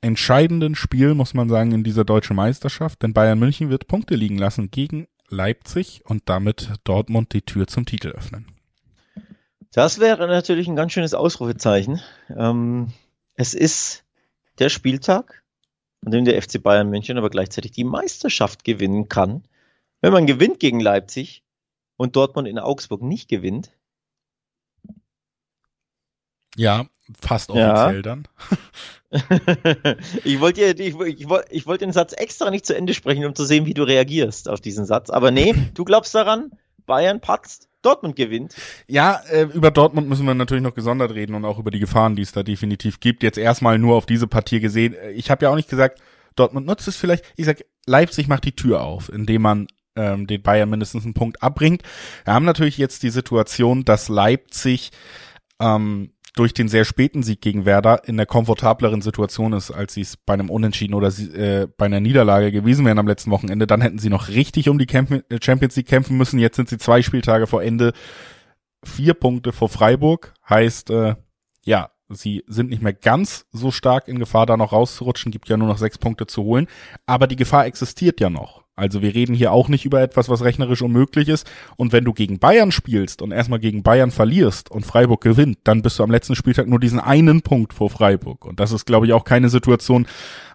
entscheidenden 0.00 0.74
Spiel, 0.74 1.14
muss 1.14 1.32
man 1.32 1.48
sagen, 1.48 1.72
in 1.72 1.84
dieser 1.84 2.04
deutschen 2.04 2.36
Meisterschaft, 2.36 3.02
denn 3.02 3.14
Bayern 3.14 3.38
München 3.38 3.70
wird 3.70 3.86
Punkte 3.86 4.16
liegen 4.16 4.36
lassen 4.36 4.70
gegen 4.70 5.06
Leipzig 5.28 6.02
und 6.04 6.22
damit 6.26 6.72
Dortmund 6.84 7.32
die 7.32 7.42
Tür 7.42 7.66
zum 7.68 7.86
Titel 7.86 8.08
öffnen. 8.08 8.46
Das 9.72 9.98
wäre 9.98 10.26
natürlich 10.26 10.68
ein 10.68 10.76
ganz 10.76 10.92
schönes 10.92 11.14
Ausrufezeichen. 11.14 12.00
Ähm, 12.28 12.92
es 13.34 13.54
ist 13.54 14.04
der 14.58 14.68
Spieltag, 14.68 15.42
an 16.04 16.12
dem 16.12 16.24
der 16.26 16.40
FC 16.40 16.62
Bayern 16.62 16.90
München 16.90 17.16
aber 17.16 17.30
gleichzeitig 17.30 17.72
die 17.72 17.84
Meisterschaft 17.84 18.64
gewinnen 18.64 19.08
kann. 19.08 19.44
Wenn 20.02 20.12
man 20.12 20.26
gewinnt 20.26 20.60
gegen 20.60 20.78
Leipzig 20.78 21.42
und 21.96 22.16
Dortmund 22.16 22.48
in 22.48 22.58
Augsburg 22.58 23.02
nicht 23.02 23.28
gewinnt. 23.28 23.70
Ja, 26.56 26.86
fast 27.18 27.48
offiziell 27.50 27.96
ja. 27.96 28.02
dann. 28.02 28.28
ich 30.24 30.40
wollte 30.40 30.64
ich, 30.64 31.00
ich, 31.00 31.26
ich 31.50 31.66
wollte 31.66 31.84
den 31.86 31.92
Satz 31.92 32.12
extra 32.12 32.50
nicht 32.50 32.66
zu 32.66 32.76
Ende 32.76 32.92
sprechen, 32.92 33.24
um 33.24 33.34
zu 33.34 33.46
sehen, 33.46 33.64
wie 33.64 33.74
du 33.74 33.84
reagierst 33.84 34.50
auf 34.50 34.60
diesen 34.60 34.84
Satz. 34.84 35.08
Aber 35.08 35.30
nee, 35.30 35.54
du 35.72 35.84
glaubst 35.84 36.14
daran, 36.14 36.50
Bayern 36.84 37.20
patzt, 37.20 37.68
Dortmund 37.82 38.16
gewinnt. 38.16 38.54
Ja, 38.86 39.20
äh, 39.30 39.42
über 39.42 39.70
Dortmund 39.70 40.08
müssen 40.08 40.26
wir 40.26 40.34
natürlich 40.34 40.62
noch 40.62 40.74
gesondert 40.74 41.12
reden 41.12 41.34
und 41.34 41.44
auch 41.44 41.58
über 41.58 41.70
die 41.70 41.80
Gefahren, 41.80 42.16
die 42.16 42.22
es 42.22 42.32
da 42.32 42.42
definitiv 42.42 43.00
gibt. 43.00 43.22
Jetzt 43.22 43.38
erstmal 43.38 43.78
nur 43.78 43.96
auf 43.96 44.06
diese 44.06 44.26
Partie 44.26 44.60
gesehen. 44.60 44.94
Ich 45.14 45.30
habe 45.30 45.44
ja 45.44 45.50
auch 45.50 45.56
nicht 45.56 45.68
gesagt, 45.68 46.00
Dortmund 46.36 46.66
nutzt 46.66 46.88
es 46.88 46.96
vielleicht. 46.96 47.24
Ich 47.36 47.46
sag, 47.46 47.64
Leipzig 47.86 48.28
macht 48.28 48.44
die 48.44 48.56
Tür 48.56 48.82
auf, 48.82 49.12
indem 49.12 49.42
man 49.42 49.66
ähm, 49.96 50.26
den 50.26 50.42
Bayern 50.42 50.70
mindestens 50.70 51.04
einen 51.04 51.14
Punkt 51.14 51.42
abbringt. 51.42 51.82
Wir 52.24 52.34
haben 52.34 52.44
natürlich 52.44 52.78
jetzt 52.78 53.02
die 53.02 53.10
Situation, 53.10 53.84
dass 53.84 54.08
Leipzig 54.08 54.90
ähm, 55.60 56.12
durch 56.34 56.54
den 56.54 56.68
sehr 56.68 56.84
späten 56.84 57.22
Sieg 57.22 57.40
gegen 57.40 57.66
Werder 57.66 58.08
in 58.08 58.16
der 58.16 58.26
komfortableren 58.26 59.02
Situation 59.02 59.52
ist, 59.52 59.70
als 59.70 59.94
sie 59.94 60.00
es 60.00 60.16
bei 60.16 60.32
einem 60.32 60.48
Unentschieden 60.48 60.94
oder 60.94 61.08
äh, 61.08 61.68
bei 61.76 61.86
einer 61.86 62.00
Niederlage 62.00 62.50
gewesen 62.50 62.86
wären 62.86 62.98
am 62.98 63.06
letzten 63.06 63.30
Wochenende. 63.30 63.66
Dann 63.66 63.82
hätten 63.82 63.98
sie 63.98 64.08
noch 64.08 64.28
richtig 64.28 64.68
um 64.68 64.78
die 64.78 64.88
äh, 64.88 65.38
Champions 65.42 65.76
League 65.76 65.88
kämpfen 65.88 66.16
müssen. 66.16 66.38
Jetzt 66.38 66.56
sind 66.56 66.68
sie 66.68 66.78
zwei 66.78 67.02
Spieltage 67.02 67.46
vor 67.46 67.62
Ende, 67.62 67.92
vier 68.82 69.14
Punkte 69.14 69.52
vor 69.52 69.68
Freiburg. 69.68 70.32
Heißt, 70.48 70.90
äh, 70.90 71.16
ja, 71.64 71.90
sie 72.14 72.44
sind 72.46 72.70
nicht 72.70 72.82
mehr 72.82 72.92
ganz 72.92 73.46
so 73.52 73.70
stark 73.70 74.08
in 74.08 74.18
Gefahr, 74.18 74.46
da 74.46 74.56
noch 74.56 74.72
rauszurutschen. 74.72 75.32
Gibt 75.32 75.48
ja 75.48 75.56
nur 75.56 75.68
noch 75.68 75.78
sechs 75.78 75.98
Punkte 75.98 76.26
zu 76.26 76.42
holen. 76.42 76.66
Aber 77.06 77.26
die 77.26 77.36
Gefahr 77.36 77.66
existiert 77.66 78.20
ja 78.20 78.30
noch. 78.30 78.62
Also 78.74 79.02
wir 79.02 79.14
reden 79.14 79.34
hier 79.34 79.52
auch 79.52 79.68
nicht 79.68 79.84
über 79.84 80.00
etwas, 80.00 80.30
was 80.30 80.42
rechnerisch 80.42 80.80
unmöglich 80.80 81.28
ist. 81.28 81.50
Und 81.76 81.92
wenn 81.92 82.04
du 82.04 82.12
gegen 82.12 82.38
Bayern 82.38 82.72
spielst 82.72 83.20
und 83.20 83.30
erstmal 83.30 83.58
gegen 83.58 83.82
Bayern 83.82 84.10
verlierst 84.10 84.70
und 84.70 84.86
Freiburg 84.86 85.20
gewinnt, 85.20 85.58
dann 85.64 85.82
bist 85.82 85.98
du 85.98 86.02
am 86.02 86.10
letzten 86.10 86.34
Spieltag 86.34 86.68
nur 86.68 86.80
diesen 86.80 86.98
einen 86.98 87.42
Punkt 87.42 87.74
vor 87.74 87.90
Freiburg. 87.90 88.46
Und 88.46 88.60
das 88.60 88.72
ist, 88.72 88.86
glaube 88.86 89.06
ich, 89.06 89.12
auch 89.12 89.24
keine 89.24 89.50
Situation, 89.50 90.06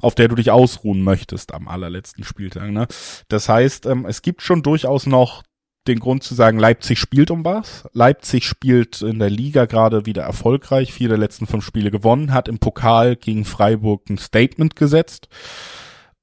auf 0.02 0.16
der 0.16 0.30
du 0.30 0.36
dich 0.36 0.50
ausruhen 0.50 1.04
möchtest 1.04 1.54
am 1.54 1.68
allerletzten 1.68 2.24
Spieltag. 2.24 2.72
Ne? 2.72 2.88
Das 3.28 3.50
heißt, 3.50 3.86
ähm, 3.86 4.06
es 4.08 4.24
gibt 4.24 4.42
schon 4.42 4.64
durchaus 4.64 5.06
noch 5.06 5.44
den 5.88 6.00
Grund 6.00 6.24
zu 6.24 6.36
sagen, 6.36 6.60
Leipzig 6.60 7.00
spielt 7.00 7.32
um 7.32 7.46
was. 7.46 7.88
Leipzig 7.94 8.46
spielt 8.46 9.02
in 9.02 9.20
der 9.20 9.30
Liga 9.30 9.66
gerade 9.66 10.06
wieder 10.06 10.24
erfolgreich, 10.24 10.94
vier 10.94 11.10
der 11.10 11.18
letzten 11.18 11.48
fünf 11.48 11.66
Spiele 11.66 11.92
gewonnen, 11.92 12.34
hat 12.34 12.48
im 12.48 12.60
Pokal 12.60 13.16
gegen 13.16 13.46
Freiburg 13.46 14.10
ein 14.10 14.18
Statement 14.18 14.76
gesetzt. 14.76 15.28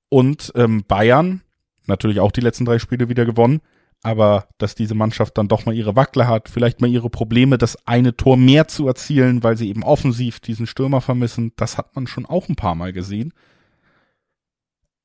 Und 0.08 0.52
ähm, 0.54 0.84
Bayern 0.86 1.42
natürlich 1.86 2.20
auch 2.20 2.32
die 2.32 2.40
letzten 2.40 2.64
drei 2.64 2.78
Spiele 2.78 3.08
wieder 3.08 3.24
gewonnen. 3.24 3.60
Aber 4.02 4.48
dass 4.58 4.74
diese 4.74 4.94
Mannschaft 4.94 5.38
dann 5.38 5.48
doch 5.48 5.64
mal 5.64 5.74
ihre 5.74 5.96
Wackler 5.96 6.28
hat, 6.28 6.50
vielleicht 6.50 6.82
mal 6.82 6.90
ihre 6.90 7.08
Probleme, 7.08 7.56
das 7.56 7.86
eine 7.86 8.14
Tor 8.14 8.36
mehr 8.36 8.68
zu 8.68 8.86
erzielen, 8.86 9.42
weil 9.42 9.56
sie 9.56 9.68
eben 9.70 9.82
offensiv 9.82 10.40
diesen 10.40 10.66
Stürmer 10.66 11.00
vermissen, 11.00 11.52
das 11.56 11.78
hat 11.78 11.96
man 11.96 12.06
schon 12.06 12.26
auch 12.26 12.50
ein 12.50 12.56
paar 12.56 12.74
Mal 12.74 12.92
gesehen. 12.92 13.32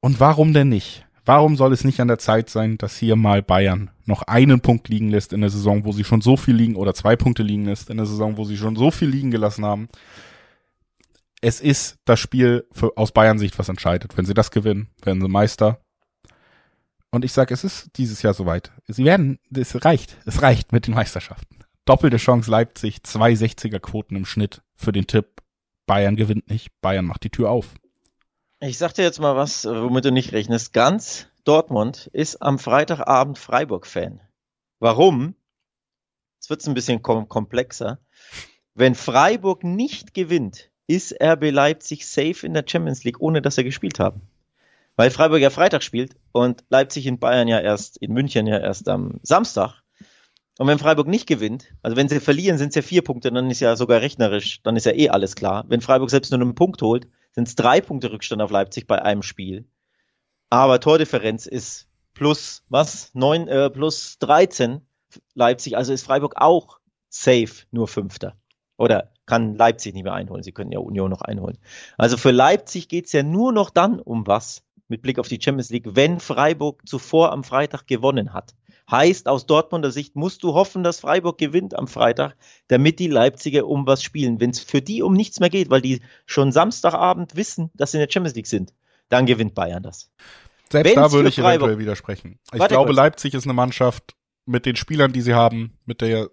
Und 0.01 0.19
warum 0.19 0.53
denn 0.53 0.67
nicht? 0.67 1.05
Warum 1.29 1.55
soll 1.55 1.73
es 1.73 1.83
nicht 1.83 1.99
an 1.99 2.07
der 2.07 2.17
Zeit 2.17 2.49
sein, 2.49 2.79
dass 2.79 2.97
hier 2.97 3.15
mal 3.15 3.43
Bayern 3.43 3.91
noch 4.05 4.23
einen 4.23 4.61
Punkt 4.61 4.87
liegen 4.87 5.09
lässt 5.09 5.31
in 5.31 5.41
der 5.41 5.51
Saison, 5.51 5.85
wo 5.85 5.91
sie 5.91 6.03
schon 6.03 6.21
so 6.21 6.37
viel 6.37 6.55
liegen, 6.55 6.75
oder 6.75 6.95
zwei 6.95 7.15
Punkte 7.15 7.43
liegen 7.43 7.65
lässt 7.65 7.91
in 7.91 7.97
der 7.97 8.07
Saison, 8.07 8.35
wo 8.37 8.45
sie 8.45 8.57
schon 8.57 8.75
so 8.75 8.89
viel 8.89 9.09
liegen 9.09 9.29
gelassen 9.29 9.63
haben? 9.63 9.89
Es 11.39 11.61
ist 11.61 11.99
das 12.05 12.19
Spiel 12.19 12.65
für, 12.71 12.97
aus 12.97 13.11
Bayern 13.11 13.37
Sicht, 13.37 13.59
was 13.59 13.69
entscheidet. 13.69 14.17
Wenn 14.17 14.25
sie 14.25 14.33
das 14.33 14.49
gewinnen, 14.49 14.89
werden 15.03 15.21
sie 15.21 15.27
Meister. 15.27 15.79
Und 17.11 17.23
ich 17.23 17.31
sage, 17.31 17.53
es 17.53 17.63
ist 17.63 17.91
dieses 17.97 18.23
Jahr 18.23 18.33
soweit. 18.33 18.71
Sie 18.87 19.05
werden, 19.05 19.37
es 19.55 19.85
reicht, 19.85 20.17
es 20.25 20.41
reicht 20.41 20.71
mit 20.71 20.87
den 20.87 20.95
Meisterschaften. 20.95 21.59
Doppelte 21.85 22.17
Chance 22.17 22.49
Leipzig, 22.49 23.03
zwei 23.03 23.33
60er 23.33 23.77
Quoten 23.77 24.15
im 24.15 24.25
Schnitt 24.25 24.63
für 24.75 24.91
den 24.91 25.05
Tipp. 25.05 25.43
Bayern 25.85 26.15
gewinnt 26.15 26.49
nicht, 26.49 26.71
Bayern 26.81 27.05
macht 27.05 27.23
die 27.23 27.29
Tür 27.29 27.51
auf. 27.51 27.75
Ich 28.61 28.77
sag 28.77 28.93
dir 28.93 29.03
jetzt 29.03 29.19
mal 29.19 29.35
was, 29.35 29.65
womit 29.65 30.05
du 30.05 30.11
nicht 30.11 30.33
rechnest. 30.33 30.73
Ganz 30.73 31.27
Dortmund 31.43 32.09
ist 32.13 32.41
am 32.41 32.59
Freitagabend 32.59 33.37
Freiburg-Fan. 33.37 34.21
Warum? 34.79 35.35
Jetzt 36.35 36.49
wird's 36.49 36.67
ein 36.67 36.73
bisschen 36.73 37.01
kom 37.01 37.29
komplexer. 37.29 37.99
Wenn 38.73 38.95
Freiburg 38.95 39.63
nicht 39.63 40.13
gewinnt, 40.13 40.69
ist 40.87 41.15
RB 41.21 41.51
Leipzig 41.51 42.07
safe 42.07 42.45
in 42.45 42.53
der 42.53 42.65
Champions 42.67 43.03
League, 43.03 43.21
ohne 43.21 43.41
dass 43.41 43.55
sie 43.55 43.63
gespielt 43.63 43.99
haben 43.99 44.21
weil 44.99 45.11
Freiburg 45.11 45.39
ja 45.39 45.49
Freitag 45.49 45.81
spielt 45.81 46.17
und 46.33 46.65
Leipzig 46.67 47.05
in 47.05 47.19
Bayern 47.19 47.47
ja 47.47 47.61
erst, 47.61 47.95
in 47.95 48.11
München 48.11 48.47
ja 48.47 48.57
erst 48.57 48.89
am 48.89 49.21
Samstag. 49.23 49.81
Und 50.57 50.67
wenn 50.67 50.77
Freiburg 50.77 51.07
nicht 51.07 51.25
gewinnt, 51.25 51.73
also 51.81 51.95
wenn 51.95 52.09
sie 52.09 52.19
verlieren, 52.19 52.57
sind 52.57 52.69
es 52.69 52.75
ja 52.75 52.81
vier 52.81 53.01
Punkte, 53.01 53.31
dann 53.31 53.49
ist 53.49 53.61
ja 53.61 53.77
sogar 53.77 54.01
rechnerisch, 54.01 54.61
dann 54.61 54.75
ist 54.75 54.85
ja 54.85 54.91
eh 54.91 55.07
alles 55.07 55.35
klar. 55.35 55.63
Wenn 55.69 55.79
Freiburg 55.79 56.09
selbst 56.09 56.33
nur 56.33 56.41
einen 56.41 56.53
Punkt 56.53 56.81
holt, 56.81 57.07
sind 57.31 57.47
es 57.47 57.55
drei 57.55 57.81
Punkte 57.81 58.11
Rückstand 58.11 58.41
auf 58.41 58.51
Leipzig 58.51 58.87
bei 58.87 59.01
einem 59.01 59.23
Spiel. 59.23 59.67
Aber 60.49 60.79
Tordifferenz 60.79 61.45
ist 61.45 61.87
plus 62.13 62.63
was? 62.69 63.13
Neun, 63.13 63.47
äh, 63.47 63.69
plus 63.69 64.17
13 64.19 64.81
Leipzig, 65.33 65.77
also 65.77 65.93
ist 65.93 66.03
Freiburg 66.03 66.35
auch 66.37 66.79
safe 67.09 67.65
nur 67.71 67.87
Fünfter. 67.87 68.37
Oder 68.77 69.11
kann 69.25 69.55
Leipzig 69.55 69.93
nicht 69.93 70.03
mehr 70.03 70.13
einholen. 70.13 70.43
Sie 70.43 70.51
können 70.51 70.71
ja 70.71 70.79
Union 70.79 71.09
noch 71.09 71.21
einholen. 71.21 71.57
Also 71.97 72.17
für 72.17 72.31
Leipzig 72.31 72.87
geht's 72.87 73.11
ja 73.11 73.23
nur 73.23 73.51
noch 73.51 73.69
dann 73.69 73.99
um 73.99 74.25
was, 74.25 74.63
mit 74.87 75.01
Blick 75.01 75.19
auf 75.19 75.27
die 75.27 75.39
Champions 75.41 75.69
League, 75.69 75.95
wenn 75.95 76.19
Freiburg 76.19 76.87
zuvor 76.87 77.31
am 77.31 77.43
Freitag 77.43 77.87
gewonnen 77.87 78.33
hat. 78.33 78.55
Heißt, 78.91 79.27
aus 79.27 79.45
Dortmunder 79.45 79.91
Sicht 79.91 80.15
musst 80.15 80.43
du 80.43 80.53
hoffen, 80.53 80.83
dass 80.83 80.99
Freiburg 80.99 81.37
gewinnt 81.37 81.77
am 81.77 81.87
Freitag, 81.87 82.35
damit 82.67 82.99
die 82.99 83.07
Leipziger 83.07 83.67
um 83.67 83.85
was 83.85 84.01
spielen. 84.01 84.39
Wenn 84.39 84.49
es 84.49 84.59
für 84.59 84.81
die 84.81 85.03
um 85.03 85.13
nichts 85.13 85.39
mehr 85.39 85.49
geht, 85.49 85.69
weil 85.69 85.81
die 85.81 86.01
schon 86.25 86.51
Samstagabend 86.51 87.35
wissen, 87.35 87.69
dass 87.75 87.91
sie 87.91 87.97
in 87.97 88.01
der 88.05 88.11
Champions 88.11 88.35
League 88.35 88.47
sind, 88.47 88.73
dann 89.09 89.25
gewinnt 89.25 89.53
Bayern 89.53 89.83
das. 89.83 90.09
Selbst 90.71 90.95
Wenn's 90.95 91.11
da 91.11 91.11
würde 91.11 91.29
ich 91.29 91.35
Freiburg, 91.35 91.69
eventuell 91.69 91.79
widersprechen. 91.79 92.39
Ich 92.51 92.67
glaube, 92.67 92.87
kurz. 92.87 92.95
Leipzig 92.95 93.33
ist 93.33 93.45
eine 93.45 93.53
Mannschaft 93.53 94.15
mit 94.45 94.65
den 94.65 94.75
Spielern, 94.75 95.13
die 95.13 95.21
sie 95.21 95.33
haben, 95.33 95.77
mit 95.85 96.01
der 96.01 96.29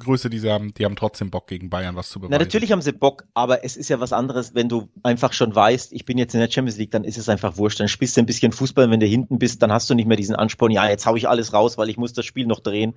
Größe, 0.00 0.28
die 0.28 0.40
sie 0.40 0.50
haben, 0.50 0.74
die 0.74 0.84
haben 0.84 0.96
trotzdem 0.96 1.30
Bock 1.30 1.46
gegen 1.46 1.70
Bayern 1.70 1.94
was 1.94 2.08
zu 2.08 2.18
beweisen. 2.18 2.32
Na, 2.32 2.38
natürlich 2.38 2.72
haben 2.72 2.82
sie 2.82 2.92
Bock, 2.92 3.26
aber 3.32 3.64
es 3.64 3.76
ist 3.76 3.88
ja 3.88 4.00
was 4.00 4.12
anderes, 4.12 4.54
wenn 4.54 4.68
du 4.68 4.88
einfach 5.04 5.32
schon 5.32 5.54
weißt, 5.54 5.92
ich 5.92 6.04
bin 6.04 6.18
jetzt 6.18 6.34
in 6.34 6.40
der 6.40 6.50
Champions 6.50 6.78
League, 6.78 6.90
dann 6.90 7.04
ist 7.04 7.16
es 7.16 7.28
einfach 7.28 7.56
wurscht. 7.58 7.78
Dann 7.78 7.88
spielst 7.88 8.16
du 8.16 8.20
ein 8.20 8.26
bisschen 8.26 8.50
Fußball, 8.50 8.90
wenn 8.90 8.98
du 8.98 9.06
hinten 9.06 9.38
bist, 9.38 9.62
dann 9.62 9.70
hast 9.70 9.88
du 9.88 9.94
nicht 9.94 10.06
mehr 10.06 10.16
diesen 10.16 10.34
Ansporn, 10.34 10.72
ja, 10.72 10.88
jetzt 10.88 11.06
hau 11.06 11.14
ich 11.14 11.28
alles 11.28 11.52
raus, 11.52 11.78
weil 11.78 11.90
ich 11.90 11.96
muss 11.96 12.12
das 12.12 12.26
Spiel 12.26 12.46
noch 12.46 12.60
drehen. 12.60 12.94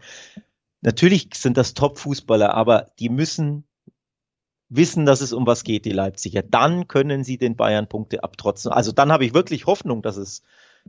Natürlich 0.82 1.30
sind 1.36 1.58
das 1.58 1.76
Top-Fußballer, 1.76 2.54
aber 2.54 2.88
die 3.00 3.10
müssen 3.10 3.66
wissen, 4.70 5.06
dass 5.06 5.22
es 5.22 5.34
um 5.34 5.46
was 5.46 5.64
geht, 5.64 5.86
die 5.86 5.92
Leipziger. 5.92 6.42
Dann 6.42 6.88
können 6.88 7.24
sie 7.24 7.38
den 7.38 7.56
Bayern 7.56 7.88
Punkte 7.88 8.24
abtrotzen. 8.24 8.72
Also 8.72 8.92
dann 8.92 9.12
habe 9.12 9.26
ich 9.26 9.34
wirklich 9.34 9.66
Hoffnung, 9.66 10.02
dass 10.02 10.18
es, 10.18 10.42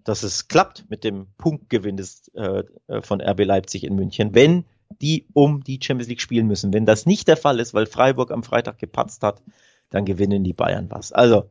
dass 0.05 0.23
es 0.23 0.49
klappt 0.49 0.87
mit 0.89 1.05
dem 1.05 1.29
Punktgewinn 1.37 1.97
des, 1.97 2.29
äh, 2.35 2.65
äh 2.89 3.03
von 3.03 3.21
RB 3.21 3.45
Leipzig 3.45 3.85
in 3.85 3.95
München, 3.95 4.35
wenn 4.35 4.65
die 4.91 5.27
um 5.33 5.63
die 5.63 5.79
Champions 5.83 6.09
League 6.09 6.21
spielen 6.21 6.47
müssen. 6.47 6.73
Wenn 6.73 6.87
das 6.87 7.07
nicht 7.07 7.29
der 7.29 7.37
Fall 7.37 7.61
ist, 7.61 7.75
weil 7.75 7.87
Freiburg 7.87 8.31
am 8.31 8.43
Freitag 8.43 8.79
gepatzt 8.79 9.23
hat, 9.23 9.43
dann 9.91 10.05
gewinnen 10.05 10.45
die 10.45 10.53
Bayern 10.53 10.91
was. 10.91 11.13
Also 11.13 11.51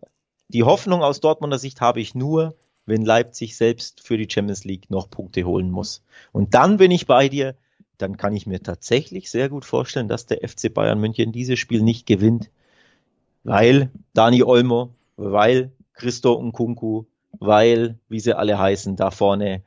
die 0.49 0.63
Hoffnung 0.63 1.03
aus 1.03 1.19
Dortmunder 1.19 1.59
Sicht 1.59 1.81
habe 1.81 1.99
ich 1.99 2.15
nur, 2.15 2.55
wenn 2.85 3.03
Leipzig 3.03 3.57
selbst 3.57 4.01
für 4.01 4.17
die 4.17 4.29
Champions 4.29 4.63
League 4.63 4.89
noch 4.89 5.09
Punkte 5.09 5.43
holen 5.43 5.71
muss. 5.71 6.03
Und 6.31 6.53
dann 6.53 6.77
bin 6.77 6.91
ich 6.91 7.05
bei 7.05 7.29
dir, 7.29 7.55
dann 7.97 8.17
kann 8.17 8.33
ich 8.33 8.47
mir 8.47 8.61
tatsächlich 8.61 9.29
sehr 9.29 9.49
gut 9.49 9.65
vorstellen, 9.65 10.07
dass 10.07 10.25
der 10.25 10.47
FC 10.47 10.73
Bayern 10.73 10.99
München 10.99 11.31
dieses 11.31 11.59
Spiel 11.59 11.81
nicht 11.81 12.05
gewinnt, 12.05 12.49
weil 13.43 13.91
Dani 14.13 14.43
Olmo, 14.43 14.91
weil 15.17 15.71
Christo 15.93 16.39
Nkunku, 16.41 17.05
weil, 17.39 17.97
wie 18.07 18.19
sie 18.19 18.37
alle 18.37 18.57
heißen, 18.57 18.95
da 18.95 19.11
vorne 19.11 19.63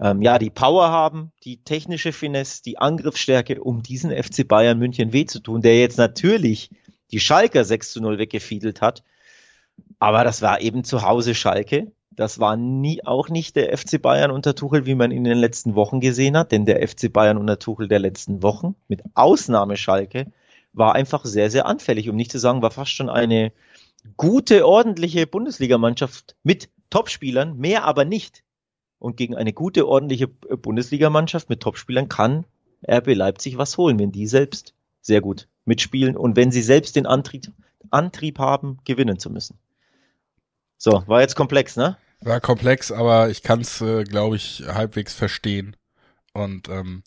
ähm, 0.00 0.22
ja, 0.22 0.38
die 0.38 0.50
Power 0.50 0.88
haben, 0.88 1.32
die 1.44 1.58
technische 1.58 2.12
Finesse, 2.12 2.62
die 2.62 2.78
Angriffsstärke, 2.78 3.62
um 3.62 3.82
diesen 3.82 4.10
FC 4.10 4.46
Bayern 4.46 4.78
München 4.78 5.12
weh 5.12 5.24
zu 5.24 5.40
tun, 5.40 5.62
der 5.62 5.80
jetzt 5.80 5.98
natürlich 5.98 6.70
die 7.12 7.20
Schalker 7.20 7.64
6 7.64 7.92
zu 7.92 8.00
0 8.00 8.18
weggefiedelt 8.18 8.80
hat. 8.80 9.02
Aber 9.98 10.24
das 10.24 10.42
war 10.42 10.60
eben 10.60 10.84
zu 10.84 11.02
Hause 11.02 11.34
Schalke. 11.34 11.92
Das 12.10 12.38
war 12.38 12.56
nie, 12.56 13.04
auch 13.04 13.28
nicht 13.28 13.56
der 13.56 13.76
FC 13.76 14.00
Bayern 14.00 14.30
unter 14.30 14.54
Tuchel, 14.54 14.86
wie 14.86 14.94
man 14.94 15.10
ihn 15.10 15.18
in 15.18 15.24
den 15.24 15.38
letzten 15.38 15.74
Wochen 15.74 16.00
gesehen 16.00 16.36
hat, 16.36 16.50
denn 16.50 16.64
der 16.64 16.86
FC 16.86 17.12
Bayern 17.12 17.36
unter 17.36 17.58
Tuchel 17.58 17.88
der 17.88 17.98
letzten 17.98 18.42
Wochen, 18.42 18.74
mit 18.88 19.02
Ausnahme 19.14 19.76
Schalke, 19.76 20.32
war 20.72 20.94
einfach 20.94 21.24
sehr, 21.24 21.50
sehr 21.50 21.66
anfällig, 21.66 22.08
um 22.08 22.16
nicht 22.16 22.32
zu 22.32 22.38
sagen, 22.38 22.62
war 22.62 22.70
fast 22.70 22.92
schon 22.92 23.10
eine 23.10 23.52
gute, 24.16 24.66
ordentliche 24.66 25.26
Bundesligamannschaft 25.26 26.36
mit 26.42 26.70
Topspielern, 26.90 27.56
mehr 27.58 27.84
aber 27.84 28.04
nicht. 28.04 28.44
Und 29.06 29.16
gegen 29.16 29.36
eine 29.36 29.52
gute, 29.52 29.86
ordentliche 29.86 30.26
Bundesligamannschaft 30.26 31.48
mit 31.48 31.60
Topspielern 31.60 32.08
kann 32.08 32.44
RB 32.90 33.14
Leipzig 33.14 33.56
was 33.56 33.78
holen, 33.78 34.00
wenn 34.00 34.10
die 34.10 34.26
selbst 34.26 34.74
sehr 35.00 35.20
gut 35.20 35.46
mitspielen 35.64 36.16
und 36.16 36.34
wenn 36.34 36.50
sie 36.50 36.60
selbst 36.60 36.96
den 36.96 37.06
Antrieb, 37.06 37.52
Antrieb 37.90 38.40
haben, 38.40 38.78
gewinnen 38.84 39.20
zu 39.20 39.30
müssen. 39.30 39.60
So, 40.76 41.04
war 41.06 41.20
jetzt 41.20 41.36
komplex, 41.36 41.76
ne? 41.76 41.96
War 42.20 42.40
komplex, 42.40 42.90
aber 42.90 43.30
ich 43.30 43.44
kann 43.44 43.60
es, 43.60 43.80
äh, 43.80 44.02
glaube 44.02 44.34
ich, 44.34 44.64
halbwegs 44.66 45.14
verstehen. 45.14 45.76
Und 46.32 46.68
ähm, 46.68 47.04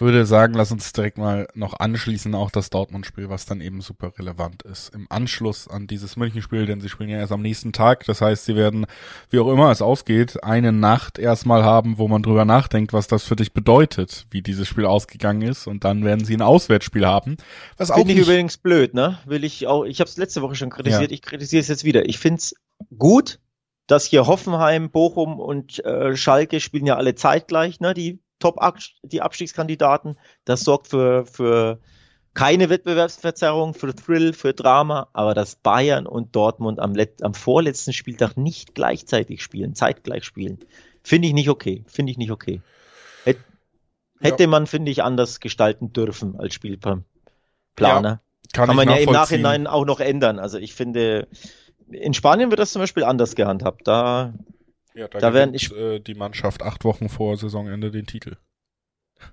würde 0.00 0.26
sagen, 0.26 0.54
lass 0.54 0.72
uns 0.72 0.92
direkt 0.92 1.18
mal 1.18 1.48
noch 1.54 1.78
anschließen, 1.78 2.34
auch 2.34 2.50
das 2.50 2.70
Dortmund-Spiel, 2.70 3.28
was 3.28 3.46
dann 3.46 3.60
eben 3.60 3.80
super 3.80 4.12
relevant 4.18 4.62
ist. 4.62 4.94
Im 4.94 5.06
Anschluss 5.10 5.68
an 5.68 5.86
dieses 5.86 6.16
München-Spiel, 6.16 6.66
denn 6.66 6.80
sie 6.80 6.88
spielen 6.88 7.10
ja 7.10 7.18
erst 7.18 7.32
am 7.32 7.42
nächsten 7.42 7.72
Tag. 7.72 8.04
Das 8.04 8.20
heißt, 8.20 8.44
sie 8.44 8.56
werden, 8.56 8.86
wie 9.30 9.38
auch 9.38 9.50
immer 9.50 9.70
es 9.70 9.82
ausgeht, 9.82 10.42
eine 10.44 10.72
Nacht 10.72 11.18
erstmal 11.18 11.64
haben, 11.64 11.98
wo 11.98 12.08
man 12.08 12.22
drüber 12.22 12.44
nachdenkt, 12.44 12.92
was 12.92 13.06
das 13.06 13.24
für 13.24 13.36
dich 13.36 13.52
bedeutet, 13.52 14.26
wie 14.30 14.42
dieses 14.42 14.68
Spiel 14.68 14.86
ausgegangen 14.86 15.42
ist. 15.42 15.66
Und 15.66 15.84
dann 15.84 16.04
werden 16.04 16.24
sie 16.24 16.34
ein 16.34 16.42
Auswärtsspiel 16.42 17.06
haben. 17.06 17.36
Was 17.76 17.90
auch 17.90 17.96
Finde 17.96 18.12
ich 18.12 18.20
übrigens 18.20 18.58
blöd, 18.58 18.94
ne? 18.94 19.18
Will 19.24 19.44
ich 19.44 19.66
auch, 19.66 19.84
ich 19.84 20.00
habe 20.00 20.08
es 20.08 20.16
letzte 20.16 20.42
Woche 20.42 20.56
schon 20.56 20.70
kritisiert, 20.70 21.10
ja. 21.10 21.14
ich 21.14 21.22
kritisiere 21.22 21.60
es 21.60 21.68
jetzt 21.68 21.84
wieder. 21.84 22.06
Ich 22.06 22.18
finde 22.18 22.38
es 22.38 22.54
gut, 22.98 23.38
dass 23.86 24.06
hier 24.06 24.26
Hoffenheim, 24.26 24.90
Bochum 24.90 25.38
und 25.38 25.84
äh, 25.84 26.16
Schalke 26.16 26.60
spielen 26.60 26.86
ja 26.86 26.96
alle 26.96 27.14
zeitgleich, 27.14 27.80
ne? 27.80 27.94
Die 27.94 28.20
Top 28.38 28.58
die 29.02 29.22
Abstiegskandidaten. 29.22 30.18
Das 30.44 30.62
sorgt 30.62 30.88
für, 30.88 31.26
für 31.26 31.80
keine 32.36 32.68
Wettbewerbsverzerrung, 32.68 33.72
für 33.72 33.94
Thrill, 33.94 34.34
für 34.34 34.52
Drama, 34.52 35.08
aber 35.14 35.32
dass 35.32 35.56
Bayern 35.56 36.06
und 36.06 36.36
Dortmund 36.36 36.78
am, 36.80 36.94
am 37.22 37.34
vorletzten 37.34 37.94
Spieltag 37.94 38.36
nicht 38.36 38.74
gleichzeitig 38.74 39.42
spielen, 39.42 39.74
zeitgleich 39.74 40.24
spielen, 40.24 40.58
finde 41.02 41.28
ich 41.28 41.34
nicht 41.34 41.48
okay. 41.48 41.82
Finde 41.86 42.12
ich 42.12 42.18
nicht 42.18 42.30
okay. 42.30 42.60
Hät, 43.24 43.38
hätte 44.20 44.42
ja. 44.42 44.48
man, 44.50 44.66
finde 44.66 44.92
ich, 44.92 45.02
anders 45.02 45.40
gestalten 45.40 45.94
dürfen 45.94 46.38
als 46.38 46.52
Spielplaner. 46.52 47.04
Ja, 47.78 48.20
kann, 48.52 48.66
kann 48.66 48.76
man 48.76 48.88
ja 48.88 48.96
im 48.96 49.10
Nachhinein 49.10 49.66
auch 49.66 49.86
noch 49.86 50.00
ändern. 50.00 50.38
Also 50.38 50.58
ich 50.58 50.74
finde, 50.74 51.28
in 51.88 52.12
Spanien 52.12 52.50
wird 52.50 52.60
das 52.60 52.72
zum 52.72 52.80
Beispiel 52.82 53.04
anders 53.04 53.34
gehandhabt. 53.34 53.88
Da 53.88 54.34
ja, 54.96 55.08
da, 55.08 55.18
da 55.18 55.34
werden 55.34 55.54
ich, 55.54 55.70
äh, 55.72 56.00
die 56.00 56.14
Mannschaft 56.14 56.62
acht 56.62 56.84
Wochen 56.84 57.08
vor 57.08 57.36
Saisonende 57.36 57.90
den 57.90 58.06
Titel. 58.06 58.36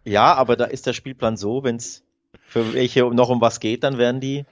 Ja, 0.03 0.33
aber 0.33 0.55
da 0.55 0.65
ist 0.65 0.85
der 0.85 0.93
Spielplan 0.93 1.37
so, 1.37 1.63
wenn 1.63 1.77
es 1.77 2.03
für 2.47 2.73
welche 2.73 3.05
noch 3.05 3.29
um 3.29 3.41
was 3.41 3.59
geht, 3.59 3.83
dann 3.83 3.97
werden 3.97 4.19
die. 4.19 4.45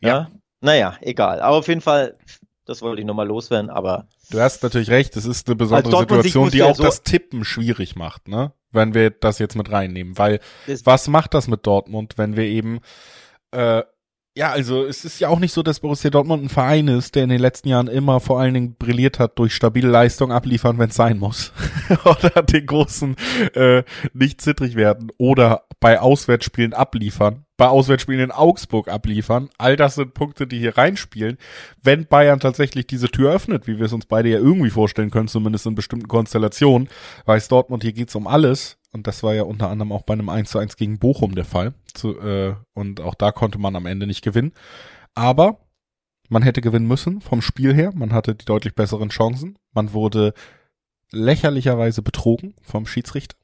Ja. 0.00 0.08
ja. 0.08 0.30
Naja, 0.60 0.96
egal. 1.00 1.40
Aber 1.40 1.56
auf 1.56 1.68
jeden 1.68 1.80
Fall, 1.80 2.16
das 2.64 2.80
wollte 2.80 3.00
ich 3.00 3.06
nochmal 3.06 3.26
loswerden, 3.26 3.70
aber. 3.70 4.06
Du 4.30 4.40
hast 4.40 4.62
natürlich 4.62 4.90
recht, 4.90 5.16
es 5.16 5.26
ist 5.26 5.48
eine 5.48 5.56
besondere 5.56 5.98
Situation, 6.00 6.50
die 6.50 6.62
auch 6.62 6.76
so 6.76 6.84
das 6.84 7.02
Tippen 7.02 7.44
schwierig 7.44 7.96
macht, 7.96 8.28
ne? 8.28 8.52
Wenn 8.70 8.94
wir 8.94 9.10
das 9.10 9.38
jetzt 9.38 9.56
mit 9.56 9.70
reinnehmen. 9.70 10.18
Weil 10.18 10.40
was 10.84 11.08
macht 11.08 11.34
das 11.34 11.48
mit 11.48 11.66
Dortmund, 11.66 12.14
wenn 12.18 12.36
wir 12.36 12.44
eben 12.44 12.80
äh, 13.50 13.82
ja, 14.36 14.50
also 14.50 14.84
es 14.84 15.06
ist 15.06 15.18
ja 15.18 15.28
auch 15.28 15.38
nicht 15.38 15.54
so, 15.54 15.62
dass 15.62 15.80
Borussia 15.80 16.10
Dortmund 16.10 16.44
ein 16.44 16.48
Verein 16.50 16.88
ist, 16.88 17.14
der 17.14 17.24
in 17.24 17.30
den 17.30 17.40
letzten 17.40 17.68
Jahren 17.68 17.88
immer 17.88 18.20
vor 18.20 18.38
allen 18.38 18.52
Dingen 18.52 18.76
brilliert 18.78 19.18
hat 19.18 19.38
durch 19.38 19.54
stabile 19.54 19.88
Leistung 19.88 20.30
abliefern, 20.30 20.78
wenn 20.78 20.90
es 20.90 20.94
sein 20.94 21.18
muss. 21.18 21.54
oder 22.04 22.42
den 22.42 22.66
großen 22.66 23.16
äh, 23.54 23.82
nicht 24.12 24.42
zittrig 24.42 24.76
werden 24.76 25.10
oder 25.16 25.62
bei 25.80 26.00
Auswärtsspielen 26.00 26.74
abliefern, 26.74 27.46
bei 27.56 27.68
Auswärtsspielen 27.68 28.20
in 28.20 28.30
Augsburg 28.30 28.88
abliefern. 28.88 29.48
All 29.56 29.76
das 29.76 29.94
sind 29.94 30.12
Punkte, 30.12 30.46
die 30.46 30.58
hier 30.58 30.76
reinspielen. 30.76 31.38
Wenn 31.82 32.06
Bayern 32.06 32.38
tatsächlich 32.38 32.86
diese 32.86 33.08
Tür 33.08 33.32
öffnet, 33.32 33.66
wie 33.66 33.78
wir 33.78 33.86
es 33.86 33.92
uns 33.94 34.04
beide 34.04 34.28
ja 34.28 34.38
irgendwie 34.38 34.70
vorstellen 34.70 35.10
können, 35.10 35.28
zumindest 35.28 35.64
in 35.64 35.74
bestimmten 35.74 36.08
Konstellationen, 36.08 36.88
weiß 37.24 37.48
Dortmund, 37.48 37.82
hier 37.82 37.94
geht's 37.94 38.14
um 38.14 38.26
alles. 38.26 38.76
Und 38.96 39.06
das 39.06 39.22
war 39.22 39.34
ja 39.34 39.42
unter 39.42 39.68
anderem 39.68 39.92
auch 39.92 40.04
bei 40.04 40.14
einem 40.14 40.30
1 40.30 40.50
zu 40.50 40.58
1 40.58 40.78
gegen 40.78 40.98
Bochum 40.98 41.34
der 41.34 41.44
Fall. 41.44 41.74
Zu, 41.92 42.18
äh, 42.18 42.54
und 42.72 43.02
auch 43.02 43.14
da 43.14 43.30
konnte 43.30 43.58
man 43.58 43.76
am 43.76 43.84
Ende 43.84 44.06
nicht 44.06 44.22
gewinnen. 44.22 44.52
Aber 45.14 45.60
man 46.30 46.42
hätte 46.42 46.62
gewinnen 46.62 46.88
müssen 46.88 47.20
vom 47.20 47.42
Spiel 47.42 47.74
her. 47.74 47.92
Man 47.94 48.14
hatte 48.14 48.34
die 48.34 48.46
deutlich 48.46 48.74
besseren 48.74 49.10
Chancen. 49.10 49.58
Man 49.74 49.92
wurde 49.92 50.32
lächerlicherweise 51.12 52.00
betrogen 52.00 52.54
vom 52.62 52.86
Schiedsrichter 52.86 53.36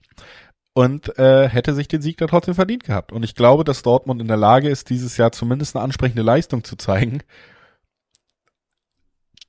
und 0.73 1.19
äh, 1.19 1.51
hätte 1.51 1.75
sich 1.75 1.87
den 1.87 2.01
Sieg 2.01 2.17
da 2.17 2.27
trotzdem 2.27 2.55
verdient 2.55 2.85
gehabt. 2.85 3.13
Und 3.13 3.23
ich 3.23 3.35
glaube, 3.35 3.63
dass 3.63 3.83
Dortmund 3.83 4.23
in 4.23 4.29
der 4.29 4.39
Lage 4.39 4.71
ist, 4.71 4.89
dieses 4.89 5.19
Jahr 5.19 5.33
zumindest 5.33 5.77
eine 5.77 5.85
ansprechende 5.85 6.23
Leistung 6.23 6.65
zu 6.65 6.77
zeigen. 6.77 7.23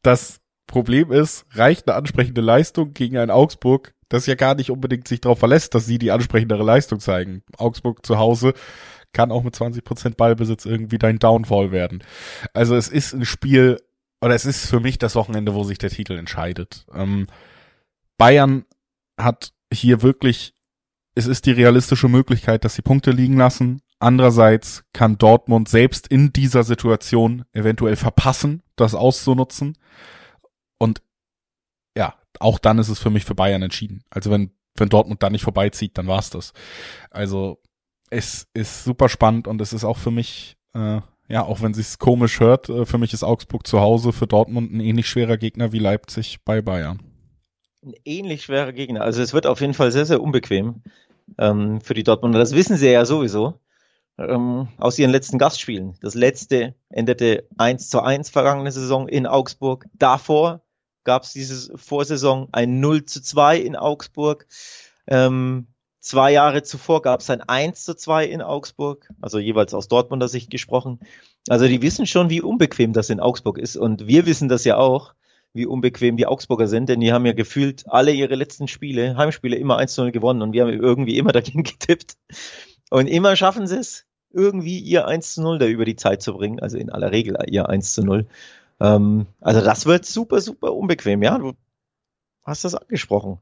Das 0.02 0.42
Problem 0.68 1.14
ist, 1.14 1.46
reicht 1.52 1.88
eine 1.88 1.96
ansprechende 1.96 2.42
Leistung 2.42 2.94
gegen 2.94 3.18
ein 3.18 3.32
Augsburg, 3.32 3.93
das 4.14 4.26
ja 4.26 4.36
gar 4.36 4.56
nicht 4.56 4.72
unbedingt 4.72 5.08
sich 5.08 5.22
darauf 5.22 5.40
verlässt, 5.40 5.76
dass 5.76 5.86
sie 5.86 5.98
die 5.98 6.12
ansprechendere 6.12 6.64
Leistung 6.64 7.00
zeigen. 7.00 7.44
Augsburg 7.58 8.06
zu 8.06 8.18
Hause 8.18 8.54
kann 9.12 9.32
auch 9.32 9.44
mit 9.44 9.56
20% 9.56 10.16
Ballbesitz 10.16 10.66
irgendwie 10.66 10.98
dein 10.98 11.20
Downfall 11.20 11.72
werden. 11.72 12.04
Also 12.54 12.76
es 12.76 12.88
ist 12.88 13.14
ein 13.14 13.26
Spiel, 13.26 13.80
oder 14.22 14.36
es 14.36 14.46
ist 14.46 14.68
für 14.68 14.80
mich 14.80 14.98
das 14.98 15.16
Wochenende, 15.16 15.54
wo 15.54 15.64
sich 15.64 15.78
der 15.78 15.90
Titel 15.90 16.14
entscheidet. 16.14 16.86
Ähm, 16.94 17.28
Bayern 18.18 18.66
hat 19.18 19.54
hier 19.72 20.02
wirklich 20.02 20.54
es 21.16 21.28
ist 21.28 21.46
die 21.46 21.52
realistische 21.52 22.08
Möglichkeit, 22.08 22.66
dass 22.66 22.76
sie 22.76 22.82
Punkte 22.82 23.12
liegen 23.12 23.38
lassen. 23.38 23.82
Andererseits 24.00 24.84
kann 24.94 25.18
Dortmund 25.18 25.70
selbst 25.70 26.08
in 26.08 26.34
dieser 26.34 26.64
Situation 26.64 27.46
eventuell 27.54 27.96
verpassen, 27.96 28.64
das 28.76 28.96
auszunutzen. 28.96 29.78
Auch 32.40 32.60
dann 32.60 32.80
ist 32.80 32.90
es 32.90 33.00
für 33.00 33.10
mich 33.10 33.26
für 33.26 33.36
Bayern 33.36 33.62
entschieden. 33.62 34.04
Also 34.10 34.32
wenn, 34.32 34.52
wenn 34.76 34.90
Dortmund 34.90 35.22
da 35.24 35.30
nicht 35.30 35.44
vorbeizieht, 35.44 35.98
dann 35.98 36.08
war's 36.08 36.30
das. 36.30 36.54
Also 37.12 37.62
es 38.10 38.48
ist 38.54 38.84
super 38.84 39.10
spannend 39.10 39.48
und 39.48 39.62
es 39.62 39.74
ist 39.74 39.84
auch 39.84 39.98
für 39.98 40.12
mich, 40.12 40.58
äh, 40.74 41.02
ja, 41.28 41.44
auch 41.44 41.62
wenn 41.62 41.74
sich's 41.74 42.00
komisch 42.00 42.40
hört, 42.40 42.70
äh, 42.70 42.86
für 42.86 42.98
mich 42.98 43.14
ist 43.14 43.24
Augsburg 43.24 43.66
zu 43.66 43.80
Hause 43.80 44.14
für 44.14 44.28
Dortmund 44.28 44.72
ein 44.72 44.80
ähnlich 44.80 45.08
schwerer 45.08 45.38
Gegner 45.38 45.72
wie 45.72 45.80
Leipzig 45.80 46.40
bei 46.46 46.62
Bayern. 46.62 47.02
Ein 47.84 47.94
ähnlich 48.06 48.44
schwerer 48.44 48.72
Gegner. 48.72 49.02
Also 49.02 49.22
es 49.22 49.34
wird 49.34 49.48
auf 49.48 49.62
jeden 49.62 49.74
Fall 49.74 49.92
sehr, 49.92 50.06
sehr 50.06 50.22
unbequem 50.22 50.84
ähm, 51.38 51.82
für 51.82 51.94
die 51.94 52.04
Dortmunder. 52.04 52.40
Das 52.40 52.54
wissen 52.54 52.78
sie 52.78 52.90
ja 52.90 53.06
sowieso 53.06 53.60
ähm, 54.18 54.68
aus 54.78 55.00
ihren 55.00 55.12
letzten 55.12 55.38
Gastspielen. 55.38 55.98
Das 56.02 56.14
letzte 56.14 56.76
endete 56.90 57.48
1 57.58 57.90
zu 57.90 58.02
1 58.02 58.30
vergangene 58.30 58.72
Saison 58.72 59.08
in 59.08 59.26
Augsburg. 59.26 59.86
Davor 59.94 60.62
gab 61.04 61.24
es 61.24 61.34
diese 61.34 61.78
Vorsaison 61.78 62.48
ein 62.52 62.80
0 62.80 63.06
zu 63.06 63.22
2 63.22 63.58
in 63.58 63.76
Augsburg. 63.76 64.48
Ähm, 65.08 65.68
zwei 66.00 66.32
Jahre 66.32 66.64
zuvor 66.64 67.02
gab 67.02 67.22
es 67.22 67.30
ein 67.30 67.42
1 67.42 67.84
zu 67.84 67.96
2 67.96 68.26
in 68.26 68.42
Augsburg, 68.42 69.10
also 69.22 69.40
jeweils 69.40 69.74
aus 69.74 69.88
Dortmunder 69.88 70.28
Sicht 70.28 70.50
gesprochen. 70.50 71.00
Also 71.50 71.68
die 71.68 71.82
wissen 71.82 72.06
schon, 72.06 72.30
wie 72.30 72.42
unbequem 72.42 72.94
das 72.94 73.10
in 73.10 73.20
Augsburg 73.20 73.58
ist. 73.58 73.76
Und 73.76 74.08
wir 74.08 74.26
wissen 74.26 74.50
das 74.50 74.64
ja 74.66 74.78
auch, 74.78 75.14
wie 75.54 75.66
unbequem 75.66 76.18
die 76.18 76.26
Augsburger 76.26 76.68
sind, 76.68 76.90
denn 76.90 77.00
die 77.00 77.14
haben 77.14 77.26
ja 77.26 77.34
gefühlt 77.34 77.84
alle 77.88 78.12
ihre 78.12 78.36
letzten 78.36 78.68
Spiele, 78.68 79.16
Heimspiele, 79.18 79.56
immer 79.56 79.78
1 79.78 79.94
zu 79.94 80.02
0 80.02 80.12
gewonnen 80.12 80.42
und 80.42 80.54
wir 80.54 80.64
haben 80.64 80.74
irgendwie 80.74 81.18
immer 81.18 81.32
dagegen 81.32 81.64
getippt. 81.64 82.18
Und 82.90 83.08
immer 83.08 83.36
schaffen 83.36 83.68
sie 83.68 83.78
es, 83.78 84.06
irgendwie 84.32 84.80
ihr 84.80 85.08
1 85.08 85.36
zu 85.36 85.42
0 85.42 85.60
da 85.60 85.68
über 85.68 85.86
die 85.86 85.96
Zeit 85.96 86.22
zu 86.22 86.34
bringen, 86.34 86.60
also 86.60 86.78
in 86.78 86.90
aller 86.90 87.12
Regel 87.12 87.38
ihr 87.48 87.70
1 87.70 87.94
zu 87.94 88.04
0. 88.04 88.28
Ähm, 88.84 89.28
also 89.40 89.62
das 89.62 89.86
wird 89.86 90.06
super, 90.06 90.42
super 90.42 90.74
unbequem, 90.74 91.24
ja. 91.24 91.38
Du 91.38 91.54
hast 92.44 92.66
das 92.66 92.76
angesprochen. 92.76 93.40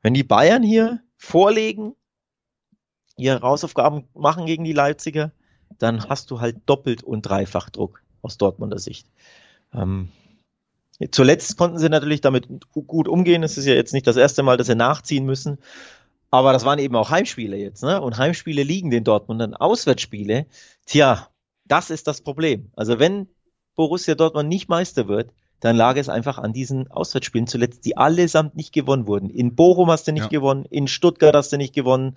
Wenn 0.00 0.14
die 0.14 0.24
Bayern 0.24 0.62
hier 0.62 1.00
vorlegen, 1.16 1.94
ihre 3.16 3.42
Hausaufgaben 3.42 4.08
machen 4.14 4.46
gegen 4.46 4.64
die 4.64 4.72
Leipziger, 4.72 5.32
dann 5.78 6.08
hast 6.08 6.30
du 6.30 6.40
halt 6.40 6.56
doppelt 6.66 7.02
und 7.02 7.22
dreifach 7.22 7.68
Druck 7.68 8.02
aus 8.22 8.38
Dortmunder 8.38 8.78
Sicht. 8.78 9.06
Ähm, 9.74 10.08
zuletzt 11.10 11.58
konnten 11.58 11.78
sie 11.78 11.90
natürlich 11.90 12.22
damit 12.22 12.48
gut 12.72 13.08
umgehen. 13.08 13.42
Es 13.42 13.58
ist 13.58 13.66
ja 13.66 13.74
jetzt 13.74 13.92
nicht 13.92 14.06
das 14.06 14.16
erste 14.16 14.42
Mal, 14.42 14.56
dass 14.56 14.68
sie 14.68 14.74
nachziehen 14.74 15.26
müssen. 15.26 15.58
Aber 16.30 16.52
das 16.52 16.64
waren 16.64 16.78
eben 16.78 16.96
auch 16.96 17.10
Heimspiele 17.10 17.56
jetzt, 17.56 17.82
ne? 17.82 18.00
Und 18.00 18.18
Heimspiele 18.18 18.62
liegen 18.62 18.90
den 18.90 19.04
Dortmundern. 19.04 19.54
Auswärtsspiele, 19.54 20.46
tja, 20.86 21.28
das 21.64 21.90
ist 21.90 22.06
das 22.06 22.20
Problem. 22.20 22.70
Also 22.76 22.98
wenn 22.98 23.28
Borussia 23.78 24.16
Dortmund 24.16 24.48
nicht 24.48 24.68
Meister 24.68 25.06
wird, 25.06 25.30
dann 25.60 25.76
lag 25.76 25.96
es 25.96 26.08
einfach 26.08 26.38
an 26.38 26.52
diesen 26.52 26.90
Auswärtsspielen 26.90 27.46
zuletzt, 27.46 27.84
die 27.84 27.96
allesamt 27.96 28.56
nicht 28.56 28.72
gewonnen 28.72 29.06
wurden. 29.06 29.30
In 29.30 29.54
Bochum 29.54 29.88
hast 29.88 30.08
du 30.08 30.12
nicht 30.12 30.24
ja. 30.24 30.28
gewonnen, 30.40 30.64
in 30.68 30.88
Stuttgart 30.88 31.36
hast 31.36 31.52
du 31.52 31.58
nicht 31.58 31.76
gewonnen, 31.76 32.16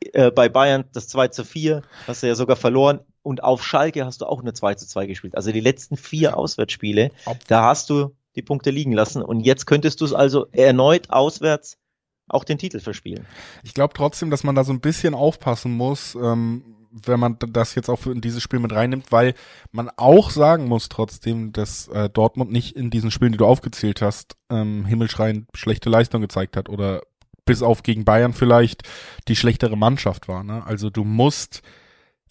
äh, 0.00 0.32
bei 0.32 0.48
Bayern 0.48 0.84
das 0.92 1.06
2 1.06 1.28
zu 1.28 1.44
4 1.44 1.82
hast 2.08 2.24
du 2.24 2.26
ja 2.26 2.34
sogar 2.34 2.56
verloren 2.56 2.98
und 3.22 3.44
auf 3.44 3.64
Schalke 3.64 4.04
hast 4.04 4.20
du 4.20 4.26
auch 4.26 4.40
eine 4.40 4.52
2 4.52 4.74
zu 4.74 4.88
2 4.88 5.06
gespielt. 5.06 5.36
Also 5.36 5.52
die 5.52 5.60
letzten 5.60 5.96
vier 5.96 6.36
Auswärtsspiele, 6.36 7.12
da 7.46 7.66
hast 7.66 7.88
du 7.88 8.16
die 8.34 8.42
Punkte 8.42 8.70
liegen 8.70 8.92
lassen 8.92 9.22
und 9.22 9.40
jetzt 9.40 9.66
könntest 9.66 10.00
du 10.00 10.04
es 10.06 10.12
also 10.12 10.48
erneut 10.50 11.10
auswärts 11.10 11.78
auch 12.26 12.42
den 12.42 12.58
Titel 12.58 12.80
verspielen. 12.80 13.26
Ich 13.62 13.74
glaube 13.74 13.94
trotzdem, 13.94 14.30
dass 14.30 14.42
man 14.42 14.56
da 14.56 14.64
so 14.64 14.72
ein 14.72 14.80
bisschen 14.80 15.14
aufpassen 15.14 15.70
muss, 15.70 16.16
ähm, 16.16 16.79
wenn 16.90 17.20
man 17.20 17.36
das 17.38 17.74
jetzt 17.74 17.88
auch 17.88 18.06
in 18.06 18.20
dieses 18.20 18.42
Spiel 18.42 18.58
mit 18.58 18.72
reinnimmt, 18.72 19.12
weil 19.12 19.34
man 19.72 19.90
auch 19.96 20.30
sagen 20.30 20.66
muss 20.66 20.88
trotzdem, 20.88 21.52
dass 21.52 21.88
äh, 21.88 22.08
Dortmund 22.08 22.50
nicht 22.50 22.76
in 22.76 22.90
diesen 22.90 23.10
Spielen, 23.10 23.32
die 23.32 23.38
du 23.38 23.46
aufgezählt 23.46 24.02
hast, 24.02 24.36
ähm, 24.50 24.84
himmelschreiend 24.84 25.48
schlechte 25.54 25.90
Leistung 25.90 26.20
gezeigt 26.20 26.56
hat 26.56 26.68
oder 26.68 27.02
bis 27.44 27.62
auf 27.62 27.82
gegen 27.82 28.04
Bayern 28.04 28.32
vielleicht 28.32 28.82
die 29.28 29.36
schlechtere 29.36 29.76
Mannschaft 29.76 30.28
war. 30.28 30.44
Ne? 30.44 30.64
Also 30.66 30.90
du 30.90 31.04
musst 31.04 31.62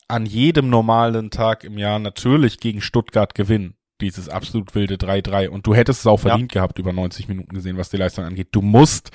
an 0.07 0.26
jedem 0.26 0.70
normalen 0.70 1.30
Tag 1.30 1.64
im 1.64 1.78
Jahr 1.78 1.99
natürlich 1.99 2.60
gegen 2.60 2.82
Stuttgart 2.82 3.36
gewinnen 3.36 3.76
dieses 4.01 4.30
absolut 4.30 4.76
wilde 4.76 4.95
3-3 4.95 5.49
und 5.49 5.68
du 5.68 5.76
hättest 5.76 6.01
es 6.01 6.07
auch 6.07 6.22
verdient 6.22 6.53
ja. 6.53 6.62
gehabt 6.62 6.80
über 6.80 6.93
90 6.93 7.28
Minuten 7.28 7.53
gesehen, 7.53 7.78
was 7.78 7.89
die 7.89 7.97
Leistung 7.97 8.26
angeht. 8.26 8.49
Du 8.51 8.62
musst 8.62 9.12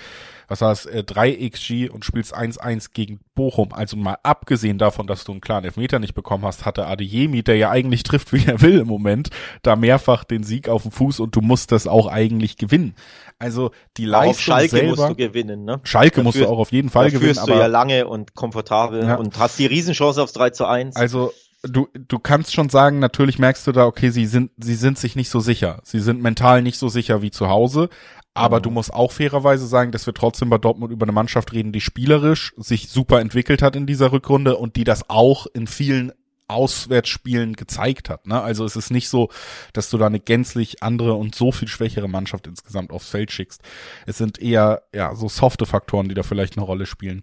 was 0.49 0.61
heißt, 0.61 0.87
äh, 0.87 1.05
3 1.05 1.49
XG 1.51 1.89
und 1.89 2.05
spielst 2.05 2.37
1-1 2.37 2.93
gegen 2.93 3.21
Bochum. 3.35 3.73
Also 3.73 3.97
mal 3.97 4.19
abgesehen 4.23 4.79
davon, 4.79 5.07
dass 5.07 5.25
du 5.25 5.33
einen 5.33 5.41
klaren 5.41 5.65
Elfmeter 5.65 5.99
nicht 5.99 6.15
bekommen 6.15 6.45
hast, 6.45 6.65
hatte 6.65 6.87
Adeyemi, 6.87 7.43
der 7.43 7.57
ja 7.57 7.71
eigentlich 7.71 8.03
trifft, 8.03 8.33
wie 8.33 8.47
er 8.47 8.61
will 8.61 8.79
im 8.81 8.89
Moment, 8.89 9.31
da 9.63 9.77
mehrfach 9.77 10.25
den 10.25 10.45
Sieg 10.45 10.69
auf 10.69 10.83
dem 10.83 10.93
Fuß 10.93 11.21
und 11.21 11.35
du 11.37 11.41
musst 11.41 11.73
das 11.73 11.87
auch 11.87 12.07
eigentlich 12.07 12.57
gewinnen. 12.57 12.95
Also 13.39 13.71
die 13.97 14.07
Leistung 14.07 14.31
auf 14.31 14.41
Schalke 14.41 14.69
selber, 14.69 14.97
musst 14.97 15.09
du 15.09 15.15
gewinnen, 15.15 15.65
ne? 15.65 15.81
Schalke 15.85 16.11
dafür, 16.11 16.23
musst 16.25 16.41
du 16.41 16.49
auch 16.49 16.59
auf 16.59 16.73
jeden 16.73 16.91
Fall 16.91 17.11
gewinnen. 17.11 17.39
aber 17.39 17.55
du 17.55 17.59
ja 17.59 17.67
lange 17.67 18.07
und 18.07 18.35
komfortabel 18.35 19.05
ja. 19.05 19.15
und 19.17 19.39
hast 19.39 19.59
die 19.59 19.67
Riesenchance 19.67 20.23
aufs 20.23 20.33
3 20.33 20.51
zu 20.51 20.67
1. 20.67 20.97
Also 20.97 21.33
du, 21.69 21.89
du 21.95 22.19
kannst 22.19 22.55
schon 22.55 22.69
sagen, 22.69 22.99
natürlich 22.99 23.39
merkst 23.39 23.67
du 23.67 23.73
da, 23.73 23.87
okay, 23.87 24.11
sie 24.11 24.27
sind, 24.27 24.51
sie 24.59 24.75
sind 24.75 24.99
sich 24.99 25.17
nicht 25.17 25.31
so 25.31 25.41
sicher. 25.41 25.81
Sie 25.85 26.01
sind 26.01 26.23
mental 26.23 26.63
nicht 26.63 26.79
so 26.79 26.89
sicher 26.89 27.23
wie 27.23 27.31
zu 27.31 27.49
Hause. 27.49 27.89
Aber 28.35 28.61
du 28.61 28.71
musst 28.71 28.93
auch 28.93 29.13
fairerweise 29.13 29.67
sagen, 29.67 29.93
dass 29.93 30.07
wir 30.07 30.15
trotzdem 30.15 30.51
bei 30.51 30.59
Dortmund 30.59 30.93
über 30.93 31.05
eine 31.05 31.13
Mannschaft 31.13 31.53
reden, 31.53 31.73
die 31.73 31.81
spielerisch 31.81 32.53
sich 32.57 32.89
super 32.89 33.21
entwickelt 33.21 33.63
hat 33.63 33.77
in 33.77 33.87
dieser 33.87 34.11
Rückrunde 34.11 34.57
und 34.57 34.75
die 34.75 34.83
das 34.83 35.09
auch 35.09 35.47
in 35.55 35.69
vielen 35.69 36.13
Auswärtsspielen 36.49 37.55
gezeigt 37.55 38.11
hat. 38.11 38.27
Ne? 38.27 38.41
Also 38.43 38.65
es 38.65 38.77
ist 38.77 38.91
nicht 38.91 39.09
so, 39.09 39.31
dass 39.73 39.89
du 39.89 39.99
da 39.99 40.07
eine 40.07 40.21
gänzlich 40.21 40.83
andere 40.83 41.15
und 41.15 41.35
so 41.35 41.53
viel 41.53 41.69
schwächere 41.69 42.09
Mannschaft 42.09 42.47
insgesamt 42.47 42.91
aufs 42.91 43.09
Feld 43.09 43.31
schickst. 43.31 43.63
Es 44.07 44.19
sind 44.19 44.39
eher 44.39 44.83
ja 44.93 45.15
so 45.15 45.29
softe 45.29 45.65
Faktoren, 45.65 46.09
die 46.09 46.15
da 46.15 46.23
vielleicht 46.23 46.57
eine 46.57 46.67
Rolle 46.67 46.87
spielen. 46.87 47.23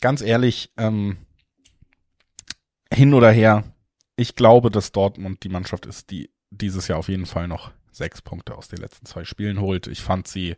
Ganz 0.00 0.20
ehrlich, 0.20 0.70
ähm, 0.76 1.16
hin 2.92 3.14
oder 3.14 3.30
her, 3.30 3.64
ich 4.16 4.34
glaube, 4.34 4.70
dass 4.70 4.92
Dortmund 4.92 5.44
die 5.44 5.48
Mannschaft 5.48 5.86
ist, 5.86 6.10
die 6.10 6.30
dieses 6.50 6.88
Jahr 6.88 6.98
auf 6.98 7.08
jeden 7.08 7.26
Fall 7.26 7.48
noch 7.48 7.70
sechs 7.98 8.22
Punkte 8.22 8.56
aus 8.56 8.68
den 8.68 8.78
letzten 8.78 9.04
zwei 9.04 9.24
Spielen 9.24 9.60
holt. 9.60 9.86
Ich 9.86 10.00
fand 10.00 10.26
sie, 10.26 10.56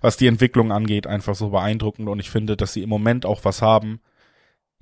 was 0.00 0.16
die 0.16 0.26
Entwicklung 0.26 0.72
angeht, 0.72 1.06
einfach 1.06 1.34
so 1.34 1.50
beeindruckend 1.50 2.08
und 2.08 2.20
ich 2.20 2.30
finde, 2.30 2.56
dass 2.56 2.74
sie 2.74 2.82
im 2.82 2.90
Moment 2.90 3.24
auch 3.24 3.44
was 3.44 3.62
haben, 3.62 4.00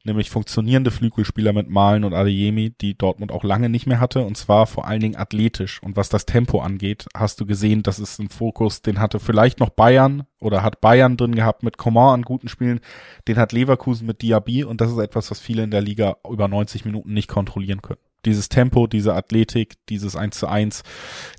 nämlich 0.04 0.30
funktionierende 0.30 0.90
Flügelspieler 0.90 1.52
mit 1.52 1.68
Malen 1.68 2.04
und 2.04 2.14
Adeyemi, 2.14 2.70
die 2.70 2.96
Dortmund 2.96 3.32
auch 3.32 3.44
lange 3.44 3.68
nicht 3.68 3.86
mehr 3.86 4.00
hatte 4.00 4.22
und 4.22 4.36
zwar 4.36 4.66
vor 4.66 4.86
allen 4.86 5.00
Dingen 5.00 5.16
athletisch. 5.16 5.82
Und 5.82 5.96
was 5.96 6.08
das 6.08 6.26
Tempo 6.26 6.60
angeht, 6.60 7.06
hast 7.14 7.40
du 7.40 7.46
gesehen, 7.46 7.82
das 7.82 7.98
ist 7.98 8.18
ein 8.18 8.30
Fokus, 8.30 8.82
den 8.82 8.98
hatte 8.98 9.20
vielleicht 9.20 9.60
noch 9.60 9.70
Bayern 9.70 10.24
oder 10.40 10.62
hat 10.62 10.80
Bayern 10.80 11.16
drin 11.16 11.34
gehabt 11.34 11.62
mit 11.62 11.76
Coman 11.76 12.14
an 12.14 12.22
guten 12.22 12.48
Spielen, 12.48 12.80
den 13.28 13.36
hat 13.36 13.52
Leverkusen 13.52 14.06
mit 14.06 14.22
Diaby 14.22 14.64
und 14.64 14.80
das 14.80 14.90
ist 14.90 14.98
etwas, 14.98 15.30
was 15.30 15.40
viele 15.40 15.62
in 15.62 15.70
der 15.70 15.82
Liga 15.82 16.16
über 16.28 16.48
90 16.48 16.84
Minuten 16.84 17.12
nicht 17.12 17.28
kontrollieren 17.28 17.82
können 17.82 18.00
dieses 18.24 18.48
Tempo, 18.48 18.86
diese 18.86 19.14
Athletik, 19.14 19.74
dieses 19.88 20.16
1 20.16 20.38
zu 20.38 20.46
1, 20.46 20.82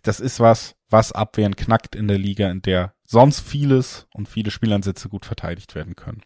das 0.04 0.20
ist 0.20 0.40
was, 0.40 0.76
was 0.90 1.12
Abwehren 1.12 1.56
knackt 1.56 1.96
in 1.96 2.08
der 2.08 2.18
Liga, 2.18 2.50
in 2.50 2.62
der 2.62 2.94
sonst 3.08 3.42
vieles 3.42 4.08
und 4.14 4.30
viele 4.30 4.52
Spielansätze 4.52 5.10
gut 5.10 5.26
verteidigt 5.26 5.76
werden 5.76 5.96
können. 5.96 6.22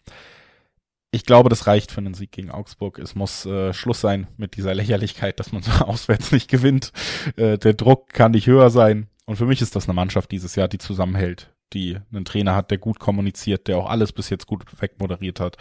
Ich 1.12 1.26
glaube, 1.26 1.50
das 1.50 1.66
reicht 1.66 1.92
für 1.92 2.02
einen 2.02 2.14
Sieg 2.14 2.32
gegen 2.32 2.52
Augsburg. 2.52 3.00
Es 3.00 3.16
muss 3.16 3.46
äh, 3.46 3.74
Schluss 3.74 4.02
sein 4.02 4.28
mit 4.38 4.58
dieser 4.58 4.74
Lächerlichkeit, 4.74 5.40
dass 5.40 5.52
man 5.52 5.62
so 5.62 5.72
auswärts 5.86 6.32
nicht 6.32 6.50
gewinnt. 6.50 6.92
Äh, 7.38 7.58
der 7.58 7.74
Druck 7.74 8.10
kann 8.10 8.32
nicht 8.32 8.48
höher 8.48 8.70
sein. 8.70 9.08
Und 9.26 9.38
für 9.38 9.46
mich 9.46 9.62
ist 9.62 9.76
das 9.76 9.86
eine 9.86 9.94
Mannschaft 9.94 10.32
dieses 10.32 10.56
Jahr, 10.56 10.68
die 10.68 10.78
zusammenhält, 10.78 11.54
die 11.74 11.98
einen 12.12 12.26
Trainer 12.26 12.56
hat, 12.56 12.70
der 12.70 12.78
gut 12.78 13.00
kommuniziert, 13.00 13.68
der 13.68 13.78
auch 13.78 13.90
alles 13.90 14.12
bis 14.12 14.30
jetzt 14.30 14.46
gut 14.46 14.66
wegmoderiert 14.80 15.40
hat 15.40 15.58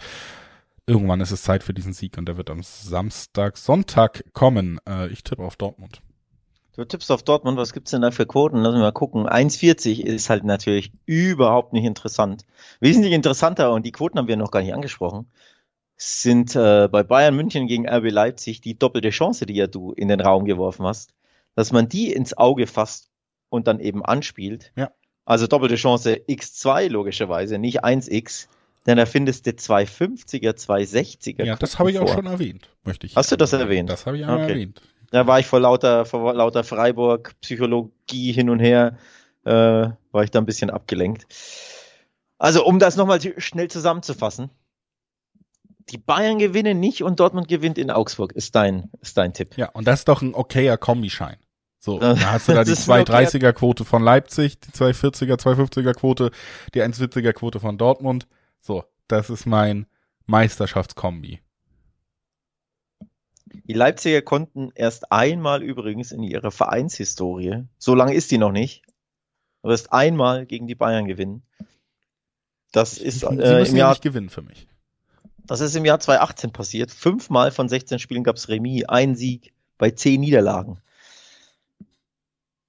irgendwann 0.87 1.21
ist 1.21 1.31
es 1.31 1.43
Zeit 1.43 1.63
für 1.63 1.73
diesen 1.73 1.93
Sieg 1.93 2.17
und 2.17 2.27
der 2.27 2.37
wird 2.37 2.49
am 2.49 2.61
Samstag, 2.63 3.57
Sonntag 3.57 4.23
kommen. 4.33 4.79
Äh, 4.87 5.07
ich 5.07 5.23
tippe 5.23 5.43
auf 5.43 5.55
Dortmund. 5.55 6.01
Du 6.75 6.83
tippst 6.83 7.09
auf 7.09 7.23
Dortmund, 7.23 7.57
was 7.57 7.71
gibt's 7.71 7.91
denn 7.91 8.01
da 8.01 8.11
für 8.11 8.25
Quoten? 8.25 8.57
Lass 8.57 8.73
uns 8.73 8.81
mal 8.81 8.91
gucken. 8.91 9.27
1,40 9.27 10.01
ist 10.01 10.29
halt 10.29 10.43
natürlich 10.43 10.91
überhaupt 11.05 11.71
nicht 11.71 11.85
interessant. 11.85 12.45
Wesentlich 12.81 13.13
interessanter, 13.13 13.71
und 13.71 13.85
die 13.85 13.93
Quoten 13.93 14.17
haben 14.17 14.27
wir 14.27 14.35
noch 14.35 14.51
gar 14.51 14.61
nicht 14.61 14.73
angesprochen, 14.73 15.31
sind 15.95 16.53
äh, 16.55 16.89
bei 16.91 17.03
Bayern 17.03 17.35
München 17.35 17.67
gegen 17.67 17.87
RB 17.87 18.11
Leipzig 18.11 18.59
die 18.59 18.77
doppelte 18.77 19.11
Chance, 19.11 19.45
die 19.45 19.55
ja 19.55 19.67
du 19.67 19.93
in 19.93 20.09
den 20.09 20.19
Raum 20.19 20.43
geworfen 20.43 20.85
hast, 20.85 21.13
dass 21.55 21.71
man 21.71 21.87
die 21.87 22.11
ins 22.11 22.37
Auge 22.37 22.67
fasst 22.67 23.09
und 23.47 23.67
dann 23.67 23.79
eben 23.79 24.03
anspielt. 24.03 24.73
Ja. 24.75 24.91
Also 25.23 25.47
doppelte 25.47 25.75
Chance 25.75 26.15
x2 26.27 26.89
logischerweise, 26.89 27.57
nicht 27.57 27.85
1x 27.85 28.47
denn 28.85 28.97
da 28.97 29.05
findest 29.05 29.45
du 29.47 29.51
250er, 29.51 30.51
260er. 30.51 31.43
Ja, 31.43 31.55
das 31.55 31.79
habe 31.79 31.91
ich 31.91 31.99
auch 31.99 32.07
schon 32.07 32.25
erwähnt, 32.27 32.69
möchte 32.83 33.07
ich. 33.07 33.15
Hast 33.15 33.31
du 33.31 33.35
das 33.35 33.53
erwähnt? 33.53 33.89
Das 33.89 34.05
habe 34.05 34.17
ich 34.17 34.23
einmal 34.23 34.43
okay. 34.43 34.51
erwähnt. 34.51 34.81
Da 35.11 35.27
war 35.27 35.39
ich 35.39 35.47
vor 35.47 35.59
lauter, 35.59 36.05
vor 36.05 36.33
lauter 36.33 36.63
Freiburg, 36.63 37.35
Psychologie 37.41 38.31
hin 38.31 38.49
und 38.49 38.59
her, 38.59 38.97
äh, 39.45 39.51
war 39.51 40.23
ich 40.23 40.31
da 40.31 40.39
ein 40.39 40.45
bisschen 40.45 40.69
abgelenkt. 40.69 41.25
Also, 42.37 42.65
um 42.65 42.79
das 42.79 42.97
nochmal 42.97 43.19
schnell 43.37 43.69
zusammenzufassen. 43.69 44.49
die 45.89 45.97
Bayern 45.97 46.39
gewinnen 46.39 46.79
nicht 46.79 47.03
und 47.03 47.19
Dortmund 47.19 47.47
gewinnt 47.47 47.77
in 47.77 47.91
Augsburg, 47.91 48.33
ist 48.33 48.55
dein, 48.55 48.89
ist 49.01 49.17
dein 49.17 49.33
Tipp. 49.33 49.55
Ja, 49.55 49.69
und 49.69 49.87
das 49.87 49.99
ist 49.99 50.07
doch 50.07 50.21
ein 50.21 50.33
okayer 50.33 50.77
Kombischein. 50.77 51.37
So, 51.79 51.99
da 51.99 52.17
hast 52.17 52.49
du 52.49 52.53
da 52.53 52.63
die 52.63 52.71
230er 52.71 53.53
Quote 53.53 53.85
von 53.85 54.03
Leipzig, 54.03 54.59
die 54.59 54.71
240er, 54.71 55.39
250er 55.39 55.93
Quote, 55.93 56.31
die 56.73 56.81
140er 56.81 57.33
Quote 57.33 57.59
von 57.59 57.77
Dortmund. 57.77 58.27
So, 58.65 58.83
das 59.07 59.29
ist 59.29 59.45
mein 59.45 59.85
Meisterschaftskombi. 60.25 61.39
Die 63.45 63.73
Leipziger 63.73 64.23
konnten 64.23 64.71
erst 64.73 65.11
einmal 65.11 65.61
übrigens 65.61 66.11
in 66.11 66.23
ihrer 66.23 66.49
Vereinshistorie, 66.49 67.65
so 67.77 67.93
lange 67.93 68.15
ist 68.15 68.31
die 68.31 68.39
noch 68.39 68.51
nicht, 68.51 68.81
aber 69.61 69.73
erst 69.73 69.93
einmal 69.93 70.47
gegen 70.47 70.65
die 70.65 70.73
Bayern 70.73 71.05
gewinnen. 71.05 71.43
Das 72.71 72.97
ist 72.97 73.21
äh, 73.21 73.65
im 73.65 73.75
Jahr 73.75 73.91
nicht 73.91 74.01
gewinnen 74.01 74.29
für 74.29 74.41
mich. 74.41 74.67
Das 75.45 75.61
ist 75.61 75.75
im 75.75 75.85
Jahr 75.85 75.99
2018 75.99 76.51
passiert. 76.51 76.89
Fünfmal 76.89 77.51
von 77.51 77.69
16 77.69 77.99
Spielen 77.99 78.23
gab 78.23 78.35
es 78.35 78.49
Remis, 78.49 78.85
ein 78.85 79.15
Sieg 79.15 79.53
bei 79.77 79.91
zehn 79.91 80.21
Niederlagen. 80.21 80.79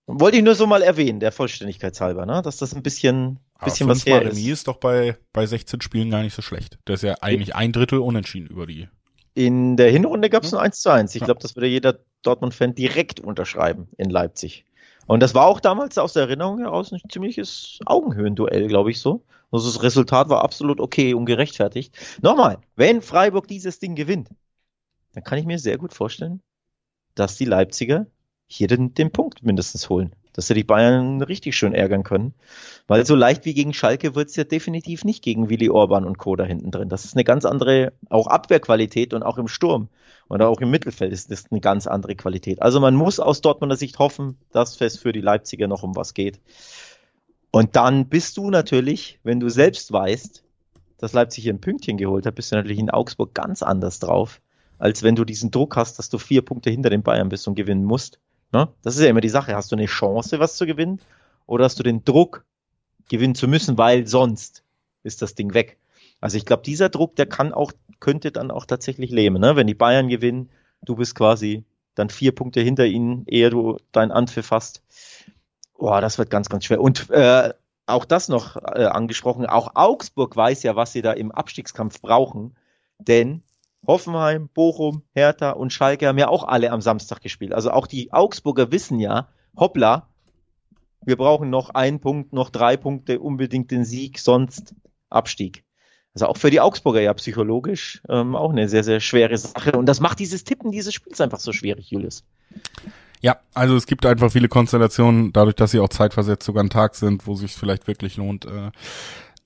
Wollte 0.07 0.37
ich 0.37 0.45
nur 0.45 0.55
so 0.55 0.67
mal 0.67 0.83
erwähnen, 0.83 1.21
der 1.21 1.33
Vollständigkeit 1.33 1.99
halber, 2.03 2.27
ne? 2.27 2.43
dass 2.43 2.59
das 2.59 2.75
ein 2.75 2.83
bisschen, 2.83 3.41
bisschen 3.65 3.89
was 3.89 4.07
her 4.07 4.23
ist. 4.23 4.37
Remis 4.37 4.53
ist 4.53 4.69
doch 4.69 4.77
bei, 4.77 5.17
bei 5.33 5.47
16 5.47 5.81
Spielen 5.81 6.11
gar 6.11 6.23
nicht 6.23 6.35
so 6.35 6.43
schlecht. 6.43 6.79
Das 6.85 7.03
ist 7.03 7.09
ja 7.09 7.17
eigentlich 7.21 7.55
ein 7.55 7.73
Drittel 7.73 8.01
unentschieden 8.01 8.47
über 8.49 8.67
die. 8.67 8.89
In 9.35 9.77
der 9.77 9.91
Hinrunde 9.91 10.31
gab 10.31 10.45
es 10.45 10.55
ein 10.55 10.61
1 10.61 10.81
zu 10.81 10.91
1. 10.91 11.15
Ich 11.15 11.23
glaube, 11.23 11.41
das 11.41 11.57
würde 11.57 11.67
jeder 11.67 11.99
Dortmund-Fan 12.23 12.75
direkt 12.75 13.21
unterschreiben 13.21 13.89
in 13.99 14.11
Leipzig. 14.11 14.65
Und 15.07 15.21
das 15.21 15.35
war 15.35 15.47
auch 15.47 15.61
damals 15.61 15.99
aus 15.99 16.15
der 16.15 16.25
Erinnerung 16.25 16.59
heraus 16.59 16.93
ein 16.93 17.01
ziemliches 17.11 17.79
Augenhöhenduell, 17.87 18.67
glaube 18.67 18.91
ich 18.91 19.01
so. 19.01 19.25
Also 19.53 19.71
das 19.71 19.83
Resultat 19.83 20.29
war 20.29 20.43
absolut 20.43 20.81
okay 20.81 21.15
und 21.15 21.27
gerechtfertigt. 21.27 21.97
Nochmal, 22.21 22.59
wenn 22.75 23.03
Freiburg 23.03 23.47
dieses 23.47 23.79
Ding 23.79 23.95
gewinnt, 23.95 24.29
dann 25.13 25.23
kann 25.23 25.39
ich 25.39 25.47
mir 25.47 25.59
sehr 25.59 25.79
gut 25.79 25.95
vorstellen, 25.95 26.43
dass 27.15 27.37
die 27.37 27.45
Leipziger 27.45 28.07
hier 28.49 28.67
den, 28.69 28.95
den 28.95 29.11
Punkt 29.11 29.43
mindestens 29.43 29.89
holen. 29.89 30.15
Dass 30.37 30.47
sie 30.47 30.55
die 30.55 30.65
Bayern 30.65 31.23
richtig 31.23 31.57
schön 31.57 31.75
ärgern 31.75 32.03
können. 32.03 32.35
Weil 32.87 33.05
so 33.05 33.17
leicht 33.17 33.45
wie 33.47 33.55
gegen 33.55 33.73
Schalke 33.73 34.15
wird 34.15 34.29
es 34.29 34.37
ja 34.37 34.45
definitiv 34.45 35.05
nicht 35.05 35.25
gegen 35.25 35.49
Willi 35.49 35.71
Orban 35.71 36.05
und 36.05 36.19
Co. 36.19 36.37
da 36.37 36.45
hinten 36.45 36.71
drin. 36.71 36.89
Das 36.89 37.05
ist 37.05 37.17
eine 37.17 37.25
ganz 37.25 37.45
andere, 37.45 37.95
auch 38.11 38.27
Abwehrqualität 38.27 39.15
und 39.15 39.23
auch 39.23 39.39
im 39.39 39.49
Sturm 39.49 39.89
oder 40.29 40.49
auch 40.49 40.61
im 40.61 40.71
Mittelfeld 40.71 41.13
ist 41.13 41.31
das 41.31 41.47
eine 41.51 41.61
ganz 41.61 41.87
andere 41.87 42.17
Qualität. 42.17 42.63
Also 42.63 42.81
man 42.81 42.95
muss 42.95 43.21
aus 43.21 43.41
Dortmunder 43.41 43.77
Sicht 43.77 43.99
hoffen, 43.99 44.39
dass 44.53 44.81
es 44.81 44.99
für 44.99 45.13
die 45.13 45.21
Leipziger 45.21 45.69
noch 45.69 45.83
um 45.83 45.95
was 45.97 46.15
geht. 46.15 46.41
Und 47.51 47.77
dann 47.77 48.09
bist 48.09 48.37
du 48.37 48.51
natürlich, 48.51 49.21
wenn 49.23 49.41
du 49.41 49.49
selbst 49.49 49.93
weißt, 49.93 50.45
dass 50.99 51.13
Leipzig 51.13 51.45
hier 51.45 51.55
ein 51.55 51.61
Pünktchen 51.61 51.97
geholt 51.97 52.27
hat, 52.27 52.35
bist 52.35 52.53
du 52.53 52.57
natürlich 52.57 52.79
in 52.79 52.91
Augsburg 52.91 53.35
ganz 53.35 53.63
anders 53.63 53.99
drauf, 53.99 54.41
als 54.79 55.03
wenn 55.03 55.15
du 55.15 55.25
diesen 55.25 55.51
Druck 55.51 55.77
hast, 55.77 55.99
dass 55.99 56.09
du 56.09 56.19
vier 56.19 56.43
Punkte 56.43 56.71
hinter 56.71 56.91
den 56.91 57.03
Bayern 57.03 57.29
bist 57.29 57.47
und 57.47 57.55
gewinnen 57.55 57.85
musst. 57.85 58.19
Ne? 58.53 58.69
Das 58.83 58.97
ist 58.97 59.03
ja 59.03 59.09
immer 59.09 59.21
die 59.21 59.29
Sache. 59.29 59.55
Hast 59.55 59.73
du 59.73 59.77
eine 59.77 59.87
Chance, 59.87 60.39
was 60.39 60.57
zu 60.57 60.67
gewinnen? 60.67 61.01
Oder 61.47 61.65
hast 61.65 61.79
du 61.79 61.83
den 61.83 62.05
Druck, 62.05 62.45
gewinnen 63.09 63.35
zu 63.35 63.49
müssen, 63.49 63.79
weil 63.79 64.07
sonst 64.07 64.65
ist 65.03 65.23
das 65.23 65.35
Ding 65.35 65.55
weg. 65.55 65.79
Also 66.21 66.37
ich 66.37 66.45
glaube, 66.45 66.63
dieser 66.63 66.89
Druck, 66.89 67.17
der 67.17 67.27
kann 67.27 67.53
auch, 67.53 67.73
könnte 68.01 68.33
dann 68.33 68.51
auch 68.51 68.67
tatsächlich 68.67 69.11
lähmen. 69.11 69.41
Ne? 69.41 69.57
Wenn 69.57 69.67
die 69.67 69.75
Bayern 69.75 70.09
gewinnen, 70.09 70.51
du 70.83 70.97
bist 70.97 71.15
quasi 71.15 71.65
dann 71.95 72.11
vier 72.11 72.35
Punkte 72.35 72.61
hinter 72.61 72.87
ihnen, 72.87 73.25
ehe 73.27 73.51
du 73.51 73.79
deinen 73.93 74.11
Anpfiff 74.11 74.51
hast. 74.51 74.83
Boah, 75.79 76.01
das 76.01 76.19
wird 76.19 76.31
ganz, 76.31 76.49
ganz 76.49 76.65
schwer. 76.65 76.81
Und 76.81 77.11
äh, 77.11 77.53
auch 77.87 78.05
das 78.05 78.29
noch 78.29 78.57
äh, 78.57 78.87
angesprochen, 78.87 79.47
auch 79.47 79.73
Augsburg 79.75 80.37
weiß 80.37 80.63
ja, 80.65 80.75
was 80.75 80.93
sie 80.93 81.03
da 81.03 81.13
im 81.13 81.31
Abstiegskampf 81.31 82.01
brauchen. 82.01 82.57
Denn 82.99 83.43
Hoffenheim, 83.87 84.49
Bochum, 84.49 85.03
Hertha 85.13 85.51
und 85.51 85.73
Schalke 85.73 86.07
haben 86.09 86.19
ja 86.19 86.29
auch 86.29 86.45
alle 86.45 86.71
am 86.71 86.81
Samstag 86.81 87.21
gespielt. 87.21 87.53
Also 87.53 87.71
auch 87.71 87.87
die 87.87 88.13
Augsburger 88.13 88.73
wissen 88.73 88.99
ja, 88.99 89.29
hoppla, 89.57 90.09
wir 91.05 91.17
brauchen 91.17 91.51
noch 91.51 91.71
einen 91.71 92.01
Punkt, 92.01 92.33
noch 92.33 92.51
drei 92.51 92.77
Punkte, 92.77 93.21
unbedingt 93.21 93.71
den 93.71 93.85
Sieg, 93.85 94.19
sonst 94.19 94.75
Abstieg. 95.09 95.65
Also 96.15 96.27
auch 96.27 96.37
für 96.37 96.51
die 96.51 96.61
Augsburger 96.61 97.01
ja 97.01 97.15
psychologisch 97.15 98.03
ähm, 98.09 98.35
auch 98.35 98.51
eine 98.51 98.69
sehr, 98.69 98.83
sehr 98.83 99.01
schwere 99.01 99.37
Sache. 99.37 99.73
Und 99.73 99.87
das 99.87 100.01
macht 100.01 100.19
dieses 100.19 100.45
Tippen 100.45 100.73
dieses 100.73 100.95
Spiels 100.95 101.21
einfach 101.21 101.39
so 101.39 101.53
schwierig, 101.53 101.91
Julius. 101.91 102.25
Ja, 103.21 103.39
also 103.55 103.77
es 103.77 103.87
gibt 103.87 104.05
einfach 104.05 104.33
viele 104.33 104.49
Konstellationen, 104.49 105.33
dadurch, 105.33 105.55
dass 105.55 105.71
sie 105.71 105.81
auch 105.81 105.89
zeitversetzt 105.89 106.45
sogar 106.45 106.65
ein 106.65 106.71
Tag 106.71 106.95
sind, 106.95 107.27
wo 107.27 107.35
sich 107.35 107.53
vielleicht 107.53 107.87
wirklich 107.87 108.17
lohnt, 108.17 108.47
äh, 108.47 108.71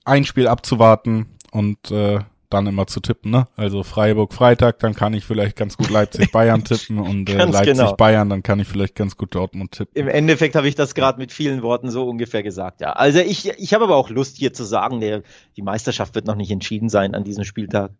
ein 0.03 0.25
Spiel 0.25 0.47
abzuwarten 0.47 1.37
und 1.51 1.91
äh, 1.91 2.21
dann 2.53 2.67
immer 2.67 2.87
zu 2.87 2.99
tippen, 2.99 3.31
ne? 3.31 3.47
Also 3.55 3.83
Freiburg 3.83 4.33
Freitag, 4.33 4.79
dann 4.79 4.93
kann 4.93 5.13
ich 5.13 5.25
vielleicht 5.25 5.55
ganz 5.55 5.77
gut 5.77 5.89
Leipzig 5.89 6.31
Bayern 6.31 6.63
tippen 6.65 6.99
und 6.99 7.29
äh, 7.29 7.37
Leipzig 7.37 7.77
genau. 7.77 7.95
Bayern, 7.95 8.29
dann 8.29 8.43
kann 8.43 8.59
ich 8.59 8.67
vielleicht 8.67 8.95
ganz 8.95 9.17
gut 9.17 9.33
Dortmund 9.35 9.71
tippen. 9.71 9.95
Im 9.95 10.07
Endeffekt 10.07 10.55
habe 10.55 10.67
ich 10.67 10.75
das 10.75 10.95
gerade 10.95 11.17
mit 11.17 11.31
vielen 11.31 11.61
Worten 11.61 11.89
so 11.89 12.07
ungefähr 12.07 12.43
gesagt, 12.43 12.81
ja. 12.81 12.93
Also 12.93 13.19
ich 13.19 13.49
ich 13.49 13.73
habe 13.73 13.83
aber 13.83 13.95
auch 13.95 14.09
Lust 14.09 14.37
hier 14.37 14.53
zu 14.53 14.63
sagen, 14.63 14.99
der 14.99 15.23
die 15.57 15.61
Meisterschaft 15.61 16.15
wird 16.15 16.27
noch 16.27 16.35
nicht 16.35 16.51
entschieden 16.51 16.89
sein 16.89 17.15
an 17.15 17.23
diesem 17.23 17.43
Spieltag. 17.43 17.91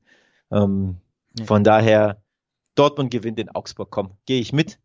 Ähm, 0.51 0.97
ja. 1.37 1.45
Von 1.45 1.63
daher 1.63 2.21
Dortmund 2.75 3.11
gewinnt 3.11 3.39
in 3.39 3.49
Augsburg, 3.49 3.89
komm, 3.89 4.11
gehe 4.25 4.39
ich 4.39 4.53
mit. 4.53 4.79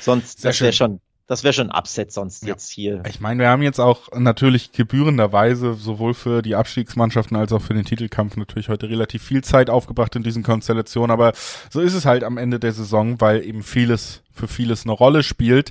Sonst 0.00 0.40
Sehr 0.40 0.50
das 0.50 0.60
wäre 0.60 0.72
schon 0.72 1.00
das 1.32 1.44
wäre 1.44 1.54
schon 1.54 1.70
ein 1.70 1.78
Upset 1.78 2.12
sonst 2.12 2.42
ja. 2.42 2.50
jetzt 2.50 2.70
hier. 2.70 3.02
Ich 3.08 3.20
meine, 3.20 3.40
wir 3.40 3.48
haben 3.48 3.62
jetzt 3.62 3.80
auch 3.80 4.10
natürlich 4.14 4.72
gebührenderweise 4.72 5.72
sowohl 5.74 6.12
für 6.12 6.42
die 6.42 6.54
Abstiegsmannschaften 6.54 7.36
als 7.38 7.52
auch 7.52 7.62
für 7.62 7.72
den 7.72 7.86
Titelkampf 7.86 8.36
natürlich 8.36 8.68
heute 8.68 8.90
relativ 8.90 9.22
viel 9.22 9.42
Zeit 9.42 9.70
aufgebracht 9.70 10.14
in 10.14 10.22
diesen 10.22 10.42
Konstellationen, 10.42 11.10
aber 11.10 11.32
so 11.70 11.80
ist 11.80 11.94
es 11.94 12.04
halt 12.04 12.22
am 12.22 12.36
Ende 12.36 12.60
der 12.60 12.72
Saison, 12.72 13.20
weil 13.20 13.44
eben 13.44 13.62
vieles 13.62 14.22
für 14.30 14.46
vieles 14.46 14.84
eine 14.84 14.92
Rolle 14.92 15.22
spielt. 15.22 15.70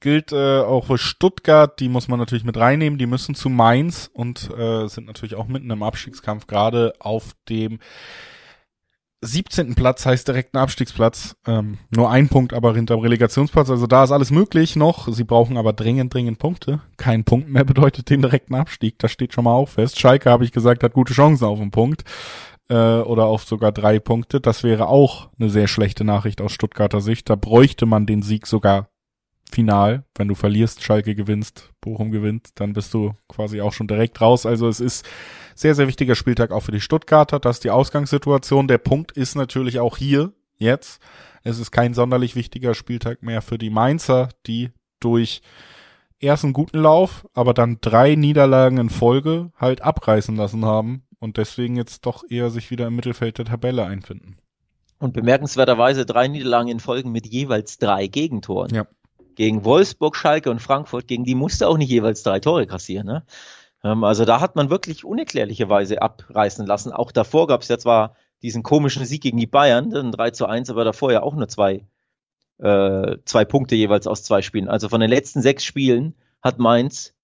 Gilt 0.00 0.32
äh, 0.32 0.60
auch 0.60 0.86
für 0.86 0.98
Stuttgart, 0.98 1.80
die 1.80 1.88
muss 1.88 2.06
man 2.06 2.18
natürlich 2.18 2.44
mit 2.44 2.56
reinnehmen, 2.56 2.98
die 2.98 3.06
müssen 3.06 3.34
zu 3.34 3.48
Mainz 3.48 4.10
und 4.12 4.50
äh, 4.56 4.86
sind 4.88 5.06
natürlich 5.06 5.34
auch 5.34 5.48
mitten 5.48 5.70
im 5.70 5.82
Abstiegskampf, 5.82 6.46
gerade 6.46 6.92
auf 7.00 7.32
dem 7.48 7.80
17. 9.20 9.74
Platz 9.74 10.06
heißt 10.06 10.28
direkt 10.28 10.54
ein 10.54 10.58
Abstiegsplatz. 10.58 11.36
Ähm, 11.46 11.78
nur 11.94 12.10
ein 12.10 12.28
Punkt 12.28 12.52
aber 12.52 12.74
hinter 12.74 12.96
dem 12.96 13.00
Relegationsplatz. 13.00 13.68
Also 13.70 13.86
da 13.86 14.04
ist 14.04 14.12
alles 14.12 14.30
möglich 14.30 14.76
noch. 14.76 15.08
Sie 15.12 15.24
brauchen 15.24 15.56
aber 15.56 15.72
dringend, 15.72 16.14
dringend 16.14 16.38
Punkte. 16.38 16.80
Kein 16.96 17.24
Punkt 17.24 17.48
mehr 17.48 17.64
bedeutet 17.66 18.10
den 18.10 18.22
direkten 18.22 18.54
Abstieg. 18.54 18.98
Das 18.98 19.10
steht 19.10 19.32
schon 19.32 19.44
mal 19.44 19.52
auch 19.52 19.68
fest. 19.68 19.98
Schalke, 19.98 20.30
habe 20.30 20.44
ich 20.44 20.52
gesagt, 20.52 20.82
hat 20.82 20.92
gute 20.92 21.14
Chancen 21.14 21.44
auf 21.44 21.60
einen 21.60 21.72
Punkt. 21.72 22.04
Äh, 22.68 22.74
oder 22.74 23.24
auf 23.24 23.44
sogar 23.44 23.72
drei 23.72 23.98
Punkte. 23.98 24.40
Das 24.40 24.62
wäre 24.62 24.88
auch 24.88 25.30
eine 25.38 25.50
sehr 25.50 25.68
schlechte 25.68 26.04
Nachricht 26.04 26.40
aus 26.40 26.52
Stuttgarter 26.52 27.00
Sicht. 27.00 27.28
Da 27.28 27.34
bräuchte 27.34 27.86
man 27.86 28.06
den 28.06 28.22
Sieg 28.22 28.46
sogar 28.46 28.88
final. 29.54 30.04
Wenn 30.14 30.28
du 30.28 30.34
verlierst, 30.34 30.82
Schalke 30.82 31.14
gewinnst, 31.14 31.70
Bochum 31.80 32.10
gewinnt, 32.10 32.50
dann 32.56 32.72
bist 32.72 32.94
du 32.94 33.14
quasi 33.28 33.60
auch 33.60 33.72
schon 33.72 33.88
direkt 33.88 34.20
raus. 34.20 34.46
Also 34.46 34.68
es 34.68 34.80
ist 34.80 35.06
sehr, 35.54 35.74
sehr 35.74 35.88
wichtiger 35.88 36.14
Spieltag 36.14 36.50
auch 36.50 36.62
für 36.62 36.72
die 36.72 36.80
Stuttgarter. 36.80 37.40
Das 37.40 37.56
ist 37.56 37.64
die 37.64 37.70
Ausgangssituation. 37.70 38.68
Der 38.68 38.78
Punkt 38.78 39.12
ist 39.12 39.34
natürlich 39.34 39.80
auch 39.80 39.96
hier 39.96 40.32
jetzt. 40.56 41.00
Es 41.42 41.58
ist 41.58 41.70
kein 41.70 41.94
sonderlich 41.94 42.36
wichtiger 42.36 42.74
Spieltag 42.74 43.22
mehr 43.22 43.42
für 43.42 43.58
die 43.58 43.70
Mainzer, 43.70 44.28
die 44.46 44.70
durch 45.00 45.42
erst 46.20 46.44
einen 46.44 46.52
guten 46.52 46.78
Lauf, 46.78 47.26
aber 47.34 47.54
dann 47.54 47.78
drei 47.80 48.14
Niederlagen 48.14 48.78
in 48.78 48.90
Folge 48.90 49.52
halt 49.56 49.82
abreißen 49.82 50.36
lassen 50.36 50.64
haben 50.64 51.04
und 51.20 51.36
deswegen 51.36 51.76
jetzt 51.76 52.06
doch 52.06 52.24
eher 52.28 52.50
sich 52.50 52.70
wieder 52.70 52.86
im 52.88 52.96
Mittelfeld 52.96 53.38
der 53.38 53.44
Tabelle 53.44 53.84
einfinden. 53.84 54.36
Und 54.98 55.12
bemerkenswerterweise 55.12 56.04
drei 56.06 56.26
Niederlagen 56.26 56.68
in 56.68 56.80
Folgen 56.80 57.12
mit 57.12 57.26
jeweils 57.26 57.78
drei 57.78 58.08
Gegentoren. 58.08 58.74
Ja. 58.74 58.86
Gegen 59.38 59.64
Wolfsburg, 59.64 60.16
Schalke 60.16 60.50
und 60.50 60.58
Frankfurt, 60.58 61.06
gegen 61.06 61.22
die 61.22 61.36
musste 61.36 61.68
auch 61.68 61.78
nicht 61.78 61.90
jeweils 61.90 62.24
drei 62.24 62.40
Tore 62.40 62.66
kassieren. 62.66 63.06
Ne? 63.06 63.22
Ähm, 63.84 64.02
also 64.02 64.24
da 64.24 64.40
hat 64.40 64.56
man 64.56 64.68
wirklich 64.68 65.04
unerklärlicherweise 65.04 66.02
abreißen 66.02 66.66
lassen. 66.66 66.90
Auch 66.90 67.12
davor 67.12 67.46
gab 67.46 67.62
es 67.62 67.68
ja 67.68 67.78
zwar 67.78 68.16
diesen 68.42 68.64
komischen 68.64 69.04
Sieg 69.04 69.22
gegen 69.22 69.38
die 69.38 69.46
Bayern, 69.46 69.90
dann 69.90 70.10
3 70.10 70.32
zu 70.32 70.46
1, 70.46 70.70
aber 70.70 70.82
davor 70.82 71.12
ja 71.12 71.22
auch 71.22 71.36
nur 71.36 71.46
zwei, 71.46 71.86
äh, 72.58 73.18
zwei 73.26 73.44
Punkte 73.44 73.76
jeweils 73.76 74.08
aus 74.08 74.24
zwei 74.24 74.42
Spielen. 74.42 74.68
Also 74.68 74.88
von 74.88 75.00
den 75.00 75.08
letzten 75.08 75.40
sechs 75.40 75.64
Spielen 75.64 76.16
hat 76.42 76.58
Mainz 76.58 77.14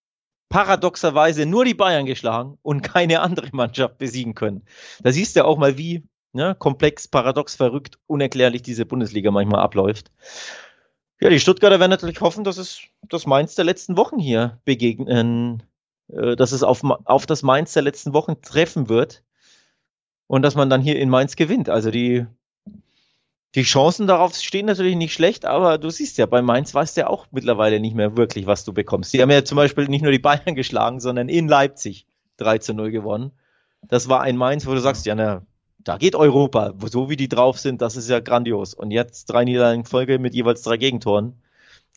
paradoxerweise 0.50 1.46
nur 1.46 1.64
die 1.64 1.74
Bayern 1.74 2.06
geschlagen 2.06 2.58
und 2.62 2.82
keine 2.82 3.22
andere 3.22 3.48
Mannschaft 3.50 3.98
besiegen 3.98 4.36
können. 4.36 4.62
Da 5.02 5.10
siehst 5.10 5.34
du 5.34 5.44
auch 5.44 5.58
mal, 5.58 5.78
wie 5.78 6.04
ne, 6.32 6.54
komplex, 6.56 7.08
paradox, 7.08 7.56
verrückt, 7.56 7.98
unerklärlich 8.06 8.62
diese 8.62 8.86
Bundesliga 8.86 9.32
manchmal 9.32 9.62
abläuft. 9.62 10.12
Ja, 11.20 11.30
die 11.30 11.40
Stuttgarter 11.40 11.80
werden 11.80 11.90
natürlich 11.90 12.20
hoffen, 12.20 12.44
dass 12.44 12.58
es 12.58 12.80
das 13.08 13.26
Mainz 13.26 13.54
der 13.54 13.64
letzten 13.64 13.96
Wochen 13.96 14.18
hier 14.18 14.60
begegnen 14.64 15.62
äh, 16.08 16.36
dass 16.36 16.52
es 16.52 16.62
auf, 16.62 16.82
auf 17.04 17.26
das 17.26 17.42
Mainz 17.42 17.72
der 17.72 17.82
letzten 17.82 18.12
Wochen 18.12 18.40
treffen 18.42 18.88
wird 18.88 19.22
und 20.26 20.42
dass 20.42 20.54
man 20.54 20.70
dann 20.70 20.82
hier 20.82 20.98
in 20.98 21.08
Mainz 21.08 21.36
gewinnt. 21.36 21.68
Also 21.68 21.90
die, 21.90 22.26
die 23.54 23.62
Chancen 23.62 24.06
darauf 24.06 24.34
stehen 24.34 24.66
natürlich 24.66 24.96
nicht 24.96 25.14
schlecht, 25.14 25.44
aber 25.44 25.78
du 25.78 25.90
siehst 25.90 26.18
ja, 26.18 26.26
bei 26.26 26.42
Mainz 26.42 26.74
weißt 26.74 26.96
du 26.96 27.02
ja 27.02 27.06
auch 27.08 27.26
mittlerweile 27.30 27.80
nicht 27.80 27.94
mehr 27.94 28.16
wirklich, 28.16 28.46
was 28.46 28.64
du 28.64 28.72
bekommst. 28.72 29.14
Die 29.14 29.22
haben 29.22 29.30
ja 29.30 29.44
zum 29.44 29.56
Beispiel 29.56 29.86
nicht 29.88 30.02
nur 30.02 30.12
die 30.12 30.18
Bayern 30.18 30.54
geschlagen, 30.54 31.00
sondern 31.00 31.28
in 31.28 31.48
Leipzig 31.48 32.06
3 32.38 32.58
zu 32.58 32.74
0 32.74 32.90
gewonnen. 32.90 33.32
Das 33.82 34.08
war 34.08 34.20
ein 34.22 34.36
Mainz, 34.36 34.66
wo 34.66 34.72
du 34.72 34.80
sagst, 34.80 35.06
ja, 35.06 35.14
na, 35.14 35.46
da 35.84 35.98
geht 35.98 36.16
Europa, 36.16 36.72
so 36.90 37.10
wie 37.10 37.16
die 37.16 37.28
drauf 37.28 37.58
sind, 37.58 37.82
das 37.82 37.96
ist 37.96 38.08
ja 38.08 38.20
grandios. 38.20 38.74
Und 38.74 38.90
jetzt 38.90 39.26
drei 39.26 39.44
Niederlagen 39.44 39.80
in 39.80 39.86
Folge 39.86 40.18
mit 40.18 40.34
jeweils 40.34 40.62
drei 40.62 40.78
Gegentoren. 40.78 41.34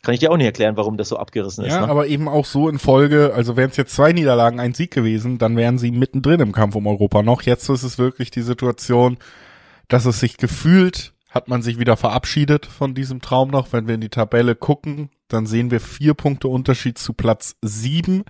Kann 0.02 0.14
ich 0.14 0.20
dir 0.20 0.30
auch 0.30 0.36
nicht 0.36 0.46
erklären, 0.46 0.76
warum 0.76 0.96
das 0.96 1.08
so 1.08 1.16
abgerissen 1.16 1.64
ist. 1.64 1.72
Ja, 1.72 1.80
ne? 1.80 1.88
aber 1.88 2.06
eben 2.06 2.28
auch 2.28 2.44
so 2.44 2.68
in 2.68 2.78
Folge, 2.78 3.32
also 3.34 3.56
wären 3.56 3.70
es 3.70 3.76
jetzt 3.76 3.96
zwei 3.96 4.12
Niederlagen, 4.12 4.60
ein 4.60 4.74
Sieg 4.74 4.92
gewesen, 4.92 5.38
dann 5.38 5.56
wären 5.56 5.76
sie 5.78 5.90
mittendrin 5.90 6.40
im 6.40 6.52
Kampf 6.52 6.76
um 6.76 6.86
Europa 6.86 7.22
noch. 7.22 7.42
Jetzt 7.42 7.68
ist 7.68 7.82
es 7.82 7.98
wirklich 7.98 8.30
die 8.30 8.42
Situation, 8.42 9.16
dass 9.88 10.04
es 10.04 10.20
sich 10.20 10.36
gefühlt, 10.36 11.14
hat 11.30 11.48
man 11.48 11.62
sich 11.62 11.80
wieder 11.80 11.96
verabschiedet 11.96 12.66
von 12.66 12.94
diesem 12.94 13.20
Traum 13.20 13.50
noch. 13.50 13.72
Wenn 13.72 13.88
wir 13.88 13.96
in 13.96 14.00
die 14.00 14.08
Tabelle 14.08 14.54
gucken, 14.54 15.10
dann 15.26 15.46
sehen 15.46 15.70
wir 15.72 15.80
vier 15.80 16.14
Punkte 16.14 16.46
Unterschied 16.46 16.96
zu 16.98 17.12
Platz 17.12 17.56
sieben. 17.60 18.24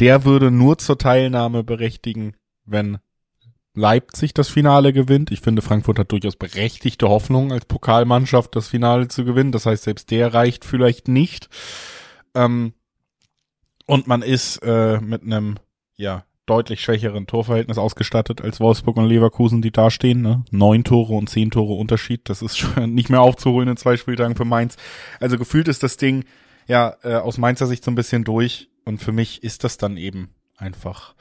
Der 0.00 0.24
würde 0.24 0.50
nur 0.50 0.78
zur 0.78 0.96
Teilnahme 0.96 1.62
berechtigen, 1.62 2.34
wenn 2.64 2.98
Leipzig 3.76 4.34
das 4.34 4.48
Finale 4.48 4.92
gewinnt. 4.92 5.30
Ich 5.30 5.40
finde, 5.40 5.62
Frankfurt 5.62 5.98
hat 5.98 6.10
durchaus 6.10 6.36
berechtigte 6.36 7.08
Hoffnung, 7.08 7.52
als 7.52 7.66
Pokalmannschaft 7.66 8.56
das 8.56 8.68
Finale 8.68 9.08
zu 9.08 9.24
gewinnen. 9.24 9.52
Das 9.52 9.66
heißt, 9.66 9.84
selbst 9.84 10.10
der 10.10 10.34
reicht 10.34 10.64
vielleicht 10.64 11.08
nicht. 11.08 11.48
Ähm, 12.34 12.72
und 13.86 14.06
man 14.06 14.22
ist 14.22 14.58
äh, 14.62 15.00
mit 15.00 15.22
einem 15.22 15.56
ja 15.96 16.24
deutlich 16.46 16.80
schwächeren 16.80 17.26
Torverhältnis 17.26 17.76
ausgestattet 17.76 18.40
als 18.40 18.60
Wolfsburg 18.60 18.96
und 18.96 19.06
Leverkusen, 19.06 19.62
die 19.62 19.72
dastehen. 19.72 20.22
Ne? 20.22 20.44
Neun 20.50 20.84
Tore 20.84 21.12
und 21.12 21.28
zehn 21.28 21.50
Tore 21.50 21.74
Unterschied. 21.74 22.28
Das 22.28 22.40
ist 22.40 22.56
schon 22.58 22.94
nicht 22.94 23.10
mehr 23.10 23.20
aufzuholen 23.20 23.68
in 23.68 23.76
zwei 23.76 23.96
Spieltagen 23.96 24.36
für 24.36 24.44
Mainz. 24.44 24.76
Also 25.20 25.38
gefühlt 25.38 25.68
ist 25.68 25.82
das 25.82 25.96
Ding 25.96 26.24
ja 26.66 26.96
äh, 27.02 27.14
aus 27.14 27.38
Mainzer 27.38 27.66
Sicht 27.66 27.84
so 27.84 27.90
ein 27.90 27.96
bisschen 27.96 28.24
durch. 28.24 28.70
Und 28.84 28.98
für 28.98 29.12
mich 29.12 29.42
ist 29.42 29.64
das 29.64 29.78
dann 29.78 29.96
eben 29.96 30.30
einfach 30.56 31.14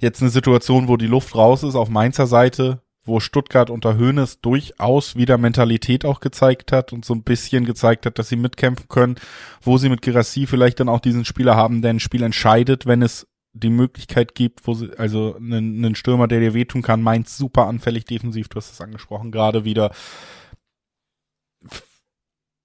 jetzt 0.00 0.20
eine 0.20 0.30
Situation, 0.30 0.88
wo 0.88 0.96
die 0.96 1.06
Luft 1.06 1.34
raus 1.34 1.62
ist 1.62 1.74
auf 1.74 1.88
Mainzer 1.88 2.26
Seite, 2.26 2.82
wo 3.04 3.20
Stuttgart 3.20 3.70
unter 3.70 3.98
Hoeneß 3.98 4.40
durchaus 4.40 5.16
wieder 5.16 5.38
Mentalität 5.38 6.04
auch 6.04 6.20
gezeigt 6.20 6.72
hat 6.72 6.92
und 6.92 7.04
so 7.04 7.14
ein 7.14 7.22
bisschen 7.22 7.64
gezeigt 7.64 8.06
hat, 8.06 8.18
dass 8.18 8.28
sie 8.28 8.36
mitkämpfen 8.36 8.88
können, 8.88 9.16
wo 9.62 9.78
sie 9.78 9.88
mit 9.88 10.02
Girassi 10.02 10.46
vielleicht 10.46 10.80
dann 10.80 10.88
auch 10.88 11.00
diesen 11.00 11.24
Spieler 11.24 11.56
haben, 11.56 11.82
der 11.82 11.90
ein 11.90 12.00
Spiel 12.00 12.22
entscheidet, 12.22 12.86
wenn 12.86 13.02
es 13.02 13.26
die 13.52 13.70
Möglichkeit 13.70 14.34
gibt, 14.34 14.66
wo 14.66 14.74
sie, 14.74 14.96
also 14.96 15.34
einen, 15.36 15.84
einen 15.84 15.94
Stürmer, 15.94 16.28
der 16.28 16.40
dir 16.40 16.54
wehtun 16.54 16.82
kann, 16.82 17.02
Mainz 17.02 17.36
super 17.36 17.66
anfällig 17.66 18.04
defensiv, 18.04 18.48
du 18.48 18.56
hast 18.56 18.70
es 18.72 18.80
angesprochen, 18.80 19.32
gerade 19.32 19.64
wieder. 19.64 19.92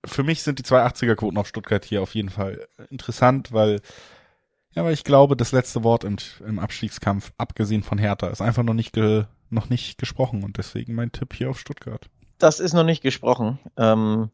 Für 0.06 0.24
mich 0.24 0.44
sind 0.44 0.60
die 0.60 0.64
280er-Quoten 0.64 1.38
auf 1.38 1.48
Stuttgart 1.48 1.84
hier 1.84 2.04
auf 2.04 2.14
jeden 2.14 2.30
Fall 2.30 2.68
interessant, 2.92 3.52
weil 3.52 3.82
ja, 4.76 4.82
aber 4.82 4.92
ich 4.92 5.04
glaube, 5.04 5.36
das 5.36 5.52
letzte 5.52 5.84
Wort 5.84 6.04
im, 6.04 6.18
im 6.46 6.60
Abstiegskampf, 6.60 7.32
abgesehen 7.38 7.84
von 7.84 7.98
Hertha, 7.98 8.28
ist 8.28 8.42
einfach 8.42 8.64
noch 8.64 8.74
nicht, 8.74 8.94
ge, 8.94 9.26
noch 9.50 9.70
nicht 9.70 9.98
gesprochen 9.98 10.44
und 10.44 10.58
deswegen 10.58 10.96
mein 10.96 11.12
Tipp 11.12 11.34
hier 11.34 11.50
auf 11.50 11.60
Stuttgart. 11.60 12.10
Das 12.38 12.60
ist 12.60 12.74
noch 12.74 12.84
nicht 12.84 13.02
gesprochen. 13.02 13.60
Ähm, 13.78 14.30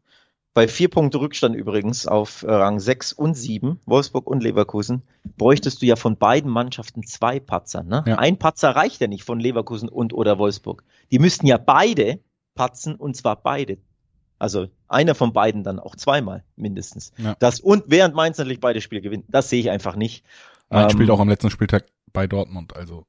bei 0.54 0.68
vier 0.68 0.88
Punkte 0.88 1.18
Rückstand 1.18 1.56
übrigens 1.56 2.06
auf 2.06 2.42
äh, 2.42 2.52
Rang 2.52 2.78
6 2.78 3.14
und 3.14 3.34
7, 3.34 3.80
Wolfsburg 3.86 4.26
und 4.26 4.42
Leverkusen, 4.42 5.02
bräuchtest 5.38 5.80
du 5.80 5.86
ja 5.86 5.96
von 5.96 6.18
beiden 6.18 6.50
Mannschaften 6.50 7.06
zwei 7.06 7.40
Patzer. 7.40 7.82
Ne? 7.82 8.04
Ja. 8.06 8.18
Ein 8.18 8.38
Patzer 8.38 8.70
reicht 8.70 9.00
ja 9.00 9.06
nicht 9.06 9.24
von 9.24 9.40
Leverkusen 9.40 9.88
und 9.88 10.12
oder 10.12 10.38
Wolfsburg. 10.38 10.84
Die 11.10 11.18
müssten 11.18 11.46
ja 11.46 11.56
beide 11.56 12.20
patzen 12.54 12.96
und 12.96 13.16
zwar 13.16 13.36
beide 13.36 13.78
also 14.42 14.66
einer 14.88 15.14
von 15.14 15.32
beiden 15.32 15.62
dann 15.62 15.78
auch 15.78 15.94
zweimal 15.94 16.42
mindestens. 16.56 17.12
Ja. 17.16 17.36
Das 17.38 17.60
und 17.60 17.84
während 17.86 18.14
Mainz 18.14 18.38
natürlich 18.38 18.60
beide 18.60 18.80
Spiele 18.80 19.00
gewinnt, 19.00 19.24
das 19.28 19.48
sehe 19.48 19.60
ich 19.60 19.70
einfach 19.70 19.94
nicht. 19.94 20.24
Mainz 20.68 20.92
ähm, 20.92 20.98
spielt 20.98 21.10
auch 21.10 21.20
am 21.20 21.28
letzten 21.28 21.50
Spieltag 21.50 21.86
bei 22.12 22.26
Dortmund, 22.26 22.76
also. 22.76 23.06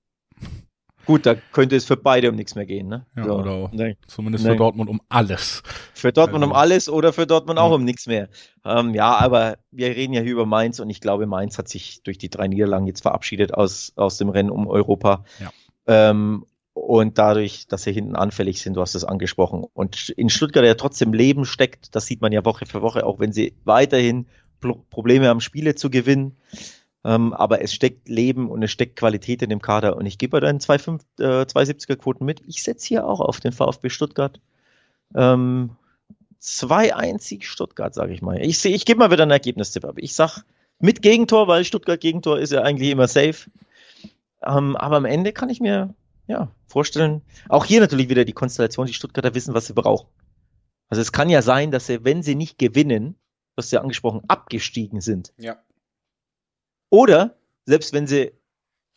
Gut, 1.05 1.25
da 1.25 1.35
könnte 1.35 1.75
es 1.75 1.85
für 1.85 1.97
beide 1.97 2.29
um 2.29 2.35
nichts 2.35 2.55
mehr 2.55 2.65
gehen, 2.65 2.87
ne? 2.87 3.05
Ja, 3.17 3.25
so. 3.25 3.33
oder 3.33 3.69
nee. 3.73 3.97
zumindest 4.07 4.45
nee. 4.45 4.51
für 4.51 4.57
Dortmund 4.57 4.89
um 4.89 5.01
alles. 5.09 5.63
Für 5.93 6.13
Dortmund 6.13 6.43
also. 6.43 6.53
um 6.53 6.57
alles 6.57 6.87
oder 6.87 7.11
für 7.11 7.27
Dortmund 7.27 7.57
ja. 7.57 7.65
auch 7.65 7.71
um 7.71 7.83
nichts 7.83 8.05
mehr. 8.05 8.29
Ähm, 8.63 8.93
ja, 8.93 9.17
aber 9.17 9.57
wir 9.71 9.87
reden 9.87 10.13
ja 10.13 10.21
hier 10.21 10.31
über 10.31 10.45
Mainz 10.45 10.79
und 10.79 10.89
ich 10.89 11.01
glaube, 11.01 11.25
Mainz 11.25 11.57
hat 11.57 11.67
sich 11.67 12.03
durch 12.03 12.19
die 12.19 12.29
drei 12.29 12.47
Niederlagen 12.47 12.87
jetzt 12.87 13.01
verabschiedet 13.01 13.53
aus, 13.53 13.91
aus 13.95 14.17
dem 14.17 14.29
Rennen 14.29 14.49
um 14.49 14.67
Europa. 14.67 15.25
Ja. 15.39 15.51
Ähm, 15.87 16.45
und 16.73 17.17
dadurch, 17.17 17.67
dass 17.67 17.83
sie 17.83 17.93
hinten 17.93 18.15
anfällig 18.15 18.61
sind, 18.61 18.75
du 18.75 18.81
hast 18.81 18.95
es 18.95 19.03
angesprochen. 19.03 19.63
Und 19.73 20.09
in 20.09 20.29
Stuttgart 20.29 20.65
ja 20.65 20.73
trotzdem 20.73 21.13
Leben 21.13 21.45
steckt, 21.45 21.95
das 21.95 22.05
sieht 22.07 22.21
man 22.21 22.31
ja 22.31 22.45
Woche 22.45 22.65
für 22.65 22.81
Woche, 22.81 23.05
auch 23.05 23.19
wenn 23.19 23.31
sie 23.31 23.53
weiterhin 23.63 24.27
Probleme 24.59 25.27
haben, 25.27 25.41
Spiele 25.41 25.75
zu 25.75 25.89
gewinnen. 25.89 26.37
Ähm, 27.05 27.33
aber 27.33 27.61
es 27.61 27.73
steckt 27.73 28.07
Leben 28.07 28.49
und 28.49 28.63
es 28.63 28.71
steckt 28.71 28.95
Qualität 28.95 29.41
in 29.41 29.49
dem 29.49 29.61
Kader. 29.61 29.97
Und 29.97 30.05
ich 30.05 30.17
gebe 30.17 30.39
da 30.39 30.47
einen 30.47 30.59
270er 30.59 31.95
Quoten 31.97 32.25
mit. 32.25 32.41
Ich 32.47 32.63
setze 32.63 32.87
hier 32.87 33.05
auch 33.05 33.19
auf 33.19 33.39
den 33.39 33.51
VfB 33.51 33.89
Stuttgart. 33.89 34.39
Ähm, 35.13 35.71
2-1 36.41 37.19
Sieg 37.19 37.45
Stuttgart, 37.45 37.93
sage 37.93 38.13
ich 38.13 38.21
mal. 38.21 38.41
Ich, 38.41 38.59
seh, 38.59 38.73
ich 38.73 38.85
gebe 38.85 38.99
mal 38.99 39.11
wieder 39.11 39.23
einen 39.23 39.31
Ergebnistipp 39.31 39.85
ab. 39.85 39.95
Ich 39.97 40.15
sag 40.15 40.43
mit 40.79 41.01
Gegentor, 41.01 41.47
weil 41.47 41.65
Stuttgart 41.65 41.99
Gegentor 41.99 42.39
ist 42.39 42.51
ja 42.51 42.61
eigentlich 42.61 42.89
immer 42.89 43.07
safe. 43.07 43.49
Ähm, 44.45 44.75
aber 44.75 44.97
am 44.97 45.05
Ende 45.05 45.33
kann 45.33 45.49
ich 45.49 45.61
mir 45.61 45.93
ja, 46.27 46.51
vorstellen. 46.67 47.21
Auch 47.49 47.65
hier 47.65 47.81
natürlich 47.81 48.09
wieder 48.09 48.25
die 48.25 48.33
Konstellation, 48.33 48.87
die 48.87 48.93
Stuttgarter 48.93 49.35
wissen, 49.35 49.53
was 49.53 49.67
sie 49.67 49.73
brauchen. 49.73 50.07
Also 50.89 51.01
es 51.01 51.11
kann 51.11 51.29
ja 51.29 51.41
sein, 51.41 51.71
dass 51.71 51.87
sie, 51.87 52.03
wenn 52.03 52.23
sie 52.23 52.35
nicht 52.35 52.57
gewinnen, 52.57 53.15
was 53.55 53.71
ja 53.71 53.81
angesprochen, 53.81 54.21
abgestiegen 54.27 55.01
sind. 55.01 55.33
Ja. 55.37 55.57
Oder 56.89 57.37
selbst 57.65 57.93
wenn 57.93 58.07
sie, 58.07 58.33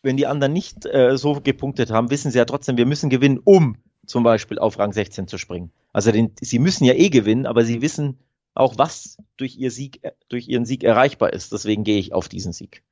wenn 0.03 0.17
die 0.17 0.27
anderen 0.27 0.53
nicht 0.53 0.87
äh, 0.87 1.17
so 1.17 1.41
gepunktet 1.41 1.91
haben, 1.91 2.11
wissen 2.11 2.31
sie 2.31 2.39
ja 2.39 2.45
trotzdem, 2.45 2.77
wir 2.77 2.87
müssen 2.87 3.11
gewinnen, 3.11 3.41
um 3.43 3.79
zum 4.07 4.23
Beispiel 4.23 4.59
auf 4.59 4.79
Rang 4.79 4.93
16 4.93 5.27
zu 5.29 5.39
springen. 5.39 5.73
Also 5.93 6.13
den, 6.13 6.33
sie 6.41 6.59
müssen 6.59 6.85
ja 6.85 6.95
eh 6.95 7.09
gewinnen, 7.09 7.47
aber 7.47 7.65
sie 7.65 7.83
wissen 7.83 8.19
auch, 8.55 8.79
was 8.79 9.19
durch, 9.37 9.57
ihr 9.57 9.71
Sieg, 9.71 10.03
äh, 10.03 10.13
durch 10.29 10.49
ihren 10.49 10.65
Sieg 10.65 10.85
erreichbar 10.85 11.33
ist. 11.33 11.53
Deswegen 11.53 11.85
gehe 11.85 11.99
ich 11.99 12.13
auf 12.13 12.29
diesen 12.29 12.53
Sieg. 12.53 12.83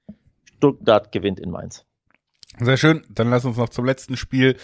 Stuttgart 0.56 1.12
gewinnt 1.12 1.40
in 1.40 1.50
Mainz. 1.50 1.84
Sehr 2.60 2.76
schön. 2.76 3.02
Dann 3.08 3.30
lass 3.30 3.44
uns 3.44 3.56
noch 3.56 3.68
zum 3.68 3.84
letzten 3.84 4.16
Spiel 4.16 4.56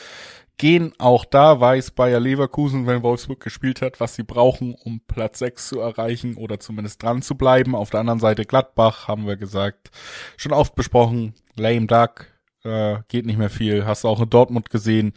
gehen. 0.59 0.93
Auch 0.99 1.25
da 1.25 1.59
weiß 1.59 1.93
Bayer 1.93 2.21
Leverkusen, 2.21 2.87
wenn 2.87 3.03
Wolfsburg 3.03 3.41
gespielt 3.41 3.83
hat, 3.83 3.99
was 3.99 4.15
sie 4.15 4.23
brauchen, 4.23 4.75
um 4.85 5.01
Platz 5.09 5.39
6 5.39 5.69
zu 5.69 5.81
erreichen 5.81 6.37
oder 6.37 6.61
zumindest 6.61 7.03
dran 7.03 7.23
zu 7.23 7.35
bleiben. 7.35 7.75
Auf 7.75 7.91
der 7.91 8.01
anderen 8.01 8.21
Seite 8.21 8.45
Gladbach, 8.45 9.09
haben 9.09 9.27
wir 9.27 9.37
gesagt, 9.37 9.91
schon 10.37 10.53
oft 10.53 10.75
besprochen. 10.75 11.35
Lame 11.57 11.87
Duck, 11.87 12.27
äh, 12.63 12.99
geht 13.09 13.27
nicht 13.27 13.39
mehr 13.39 13.51
viel. 13.51 13.87
Hast 13.87 14.05
du 14.05 14.09
auch 14.09 14.21
in 14.21 14.31
Dortmund 14.31 14.71
gesehen. 14.71 15.15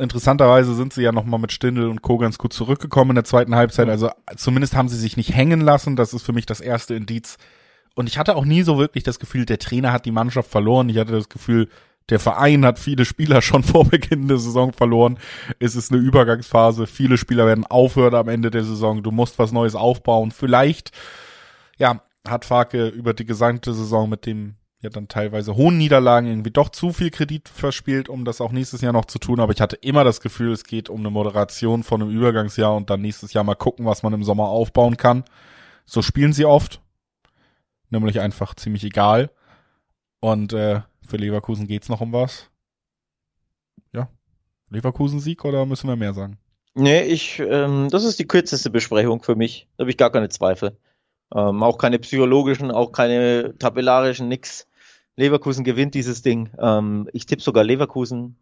Interessanterweise 0.00 0.74
sind 0.74 0.92
sie 0.92 1.02
ja 1.02 1.12
nochmal 1.12 1.40
mit 1.40 1.52
Stindl 1.52 1.88
und 1.88 2.02
Co. 2.02 2.18
ganz 2.18 2.38
gut 2.38 2.52
zurückgekommen 2.52 3.12
in 3.12 3.16
der 3.16 3.24
zweiten 3.24 3.54
Halbzeit. 3.54 3.88
Also 3.88 4.10
zumindest 4.36 4.76
haben 4.76 4.88
sie 4.88 4.98
sich 4.98 5.16
nicht 5.16 5.34
hängen 5.34 5.60
lassen. 5.60 5.96
Das 5.96 6.12
ist 6.12 6.22
für 6.22 6.32
mich 6.32 6.46
das 6.46 6.60
erste 6.60 6.94
Indiz, 6.94 7.36
und 7.98 8.08
ich 8.08 8.16
hatte 8.16 8.36
auch 8.36 8.44
nie 8.44 8.62
so 8.62 8.78
wirklich 8.78 9.02
das 9.02 9.18
Gefühl, 9.18 9.44
der 9.44 9.58
Trainer 9.58 9.90
hat 9.90 10.06
die 10.06 10.12
Mannschaft 10.12 10.48
verloren. 10.48 10.88
Ich 10.88 10.98
hatte 10.98 11.10
das 11.10 11.28
Gefühl, 11.28 11.68
der 12.10 12.20
Verein 12.20 12.64
hat 12.64 12.78
viele 12.78 13.04
Spieler 13.04 13.42
schon 13.42 13.64
vor 13.64 13.86
Beginn 13.86 14.28
der 14.28 14.38
Saison 14.38 14.72
verloren. 14.72 15.18
Es 15.58 15.74
ist 15.74 15.90
eine 15.90 16.00
Übergangsphase. 16.00 16.86
Viele 16.86 17.18
Spieler 17.18 17.44
werden 17.44 17.66
aufhören 17.66 18.14
am 18.14 18.28
Ende 18.28 18.52
der 18.52 18.62
Saison. 18.62 19.02
Du 19.02 19.10
musst 19.10 19.40
was 19.40 19.50
Neues 19.50 19.74
aufbauen. 19.74 20.30
Vielleicht, 20.30 20.92
ja, 21.76 22.00
hat 22.28 22.44
Farke 22.44 22.86
über 22.86 23.14
die 23.14 23.26
gesamte 23.26 23.74
Saison 23.74 24.08
mit 24.08 24.26
dem 24.26 24.54
ja 24.80 24.90
dann 24.90 25.08
teilweise 25.08 25.56
hohen 25.56 25.76
Niederlagen 25.76 26.28
irgendwie 26.28 26.52
doch 26.52 26.68
zu 26.68 26.92
viel 26.92 27.10
Kredit 27.10 27.48
verspielt, 27.48 28.08
um 28.08 28.24
das 28.24 28.40
auch 28.40 28.52
nächstes 28.52 28.80
Jahr 28.80 28.92
noch 28.92 29.06
zu 29.06 29.18
tun. 29.18 29.40
Aber 29.40 29.52
ich 29.52 29.60
hatte 29.60 29.74
immer 29.74 30.04
das 30.04 30.20
Gefühl, 30.20 30.52
es 30.52 30.62
geht 30.62 30.88
um 30.88 31.00
eine 31.00 31.10
Moderation 31.10 31.82
von 31.82 32.00
einem 32.00 32.12
Übergangsjahr 32.12 32.76
und 32.76 32.90
dann 32.90 33.00
nächstes 33.00 33.32
Jahr 33.32 33.42
mal 33.42 33.56
gucken, 33.56 33.86
was 33.86 34.04
man 34.04 34.12
im 34.12 34.22
Sommer 34.22 34.44
aufbauen 34.44 34.96
kann. 34.96 35.24
So 35.84 36.00
spielen 36.00 36.32
sie 36.32 36.44
oft 36.44 36.80
nämlich 37.90 38.20
einfach 38.20 38.54
ziemlich 38.54 38.84
egal. 38.84 39.30
Und 40.20 40.52
äh, 40.52 40.80
für 41.06 41.16
Leverkusen 41.16 41.66
geht's 41.66 41.88
noch 41.88 42.00
um 42.00 42.12
was. 42.12 42.50
Ja. 43.92 44.08
Leverkusen-Sieg 44.70 45.44
oder 45.44 45.64
müssen 45.66 45.88
wir 45.88 45.96
mehr 45.96 46.14
sagen? 46.14 46.38
Nee, 46.74 47.02
ich, 47.02 47.40
ähm, 47.40 47.88
das 47.90 48.04
ist 48.04 48.18
die 48.18 48.26
kürzeste 48.26 48.70
Besprechung 48.70 49.22
für 49.22 49.34
mich. 49.34 49.68
Da 49.76 49.82
habe 49.82 49.90
ich 49.90 49.96
gar 49.96 50.12
keine 50.12 50.28
Zweifel. 50.28 50.76
Ähm, 51.34 51.62
auch 51.62 51.78
keine 51.78 51.98
psychologischen, 51.98 52.70
auch 52.70 52.92
keine 52.92 53.56
tabellarischen, 53.58 54.28
nix. 54.28 54.66
Leverkusen 55.16 55.64
gewinnt 55.64 55.94
dieses 55.94 56.22
Ding. 56.22 56.50
Ähm, 56.58 57.08
ich 57.12 57.26
tippe 57.26 57.42
sogar 57.42 57.64
Leverkusen 57.64 58.36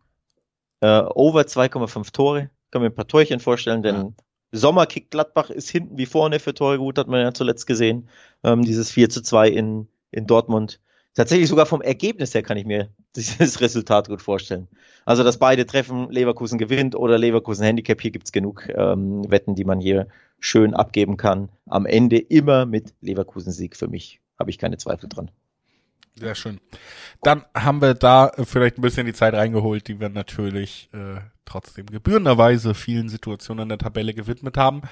äh, 0.81 1.01
over 1.01 1.43
2,5 1.43 2.13
Tore. 2.13 2.51
Kann 2.71 2.83
mir 2.83 2.89
ein 2.89 2.95
paar 2.95 3.09
Torchen 3.09 3.41
vorstellen, 3.41 3.83
denn 3.83 3.97
ja. 3.97 4.13
Sommerkick 4.53 5.11
Gladbach 5.11 5.51
ist 5.51 5.69
hinten 5.69 5.99
wie 5.99 6.07
vorne 6.07 6.41
für 6.41 6.55
Tore 6.55 6.79
hat 6.97 7.09
man 7.09 7.21
ja 7.21 7.35
zuletzt 7.35 7.67
gesehen. 7.67 8.09
Ähm, 8.45 8.63
dieses 8.63 8.91
4 8.91 9.09
zu 9.11 9.23
2 9.23 9.49
in, 9.49 9.89
in 10.11 10.27
Dortmund. 10.27 10.81
Tatsächlich 11.15 11.49
sogar 11.49 11.65
vom 11.65 11.81
Ergebnis 11.81 12.35
her 12.35 12.43
kann 12.43 12.59
ich 12.59 12.67
mir 12.67 12.91
dieses 13.17 13.61
Resultat 13.61 14.09
gut 14.09 14.23
vorstellen. 14.23 14.69
Also, 15.05 15.25
dass 15.25 15.39
beide 15.39 15.67
treffen, 15.67 16.11
Leverkusen 16.11 16.59
gewinnt 16.59 16.95
oder 16.95 17.19
Leverkusen 17.19 17.65
Handicap, 17.65 18.01
hier 18.01 18.11
gibt's 18.11 18.33
genug 18.33 18.69
ähm, 18.69 19.31
Wetten, 19.31 19.55
die 19.55 19.65
man 19.65 19.81
hier 19.81 20.09
schön 20.41 20.75
abgeben 20.75 21.17
kann. 21.17 21.49
Am 21.67 21.87
Ende 21.87 22.19
immer 22.19 22.67
mit 22.67 22.95
Leverkusen 23.01 23.53
Sieg 23.53 23.77
für 23.77 23.89
mich. 23.89 24.21
Habe 24.39 24.51
ich 24.51 24.59
keine 24.59 24.77
Zweifel 24.77 25.09
dran. 25.09 25.31
Sehr 26.19 26.35
schön. 26.35 26.61
Dann 27.23 27.45
haben 27.55 27.83
wir 27.83 27.95
da 27.95 28.33
vielleicht 28.45 28.79
ein 28.79 28.83
bisschen 28.83 29.07
die 29.07 29.13
Zeit 29.13 29.35
reingeholt, 29.35 29.87
die 29.87 30.01
wir 30.01 30.09
natürlich 30.09 30.89
äh, 30.93 31.21
trotzdem 31.45 31.87
gebührenderweise 31.87 32.75
vielen 32.75 33.09
Situationen 33.09 33.65
in 33.65 33.69
der 33.69 33.79
Tabelle 33.79 34.15
gewidmet 34.15 34.57
haben. 34.57 34.83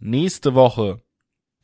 Nächste 0.00 0.54
Woche 0.54 1.02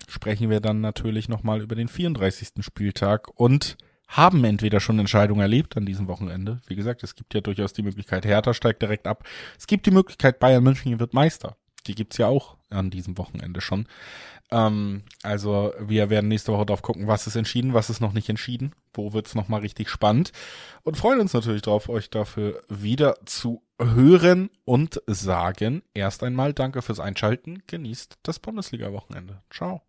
sprechen 0.09 0.51
wir 0.51 0.61
dann 0.61 0.81
natürlich 0.81 1.29
nochmal 1.29 1.63
über 1.63 1.75
den 1.75 1.89
34. 1.89 2.49
Spieltag 2.61 3.29
und 3.35 3.77
haben 4.07 4.45
entweder 4.45 4.81
schon 4.81 4.99
Entscheidungen 4.99 5.41
erlebt 5.41 5.77
an 5.77 5.87
diesem 5.87 6.09
Wochenende. 6.09 6.61
Wie 6.67 6.75
gesagt, 6.75 7.03
es 7.03 7.15
gibt 7.15 7.33
ja 7.33 7.41
durchaus 7.41 7.73
die 7.73 7.83
Möglichkeit, 7.83 8.27
Hertha 8.27 8.53
steigt 8.53 8.83
direkt 8.83 9.07
ab. 9.07 9.25
Es 9.57 9.67
gibt 9.67 9.87
die 9.87 9.93
Möglichkeit, 9.93 10.41
Bayern 10.41 10.65
München 10.65 10.99
wird 10.99 11.15
Meister. 11.15 11.57
Die 11.87 11.95
gibt's 11.95 12.19
ja 12.19 12.27
auch 12.27 12.57
an 12.71 12.91
diesem 12.91 13.19
Wochenende 13.19 13.61
schon. 13.61 13.87
Ähm, 14.51 15.03
also 15.23 15.73
wir 15.79 16.11
werden 16.11 16.29
nächste 16.29 16.53
Woche 16.53 16.67
drauf 16.67 16.83
gucken, 16.83 17.07
was 17.07 17.27
ist 17.27 17.37
entschieden, 17.37 17.75
was 17.75 17.91
ist 17.91 18.01
noch 18.01 18.13
nicht 18.13 18.29
entschieden, 18.29 18.73
wo 18.95 19.13
wird's 19.13 19.35
noch 19.35 19.49
mal 19.49 19.61
richtig 19.61 19.89
spannend 19.89 20.33
und 20.83 20.97
freuen 20.97 21.21
uns 21.21 21.33
natürlich 21.33 21.63
drauf, 21.63 21.89
euch 21.89 22.11
dafür 22.11 22.63
wieder 22.69 23.17
zu 23.25 23.63
hören 23.81 24.51
und 24.65 25.01
sagen 25.07 25.83
erst 25.95 26.23
einmal 26.23 26.53
Danke 26.53 26.83
fürs 26.83 27.01
Einschalten, 27.01 27.63
genießt 27.67 28.19
das 28.23 28.39
Bundesliga-Wochenende. 28.39 29.43
Ciao. 29.51 29.83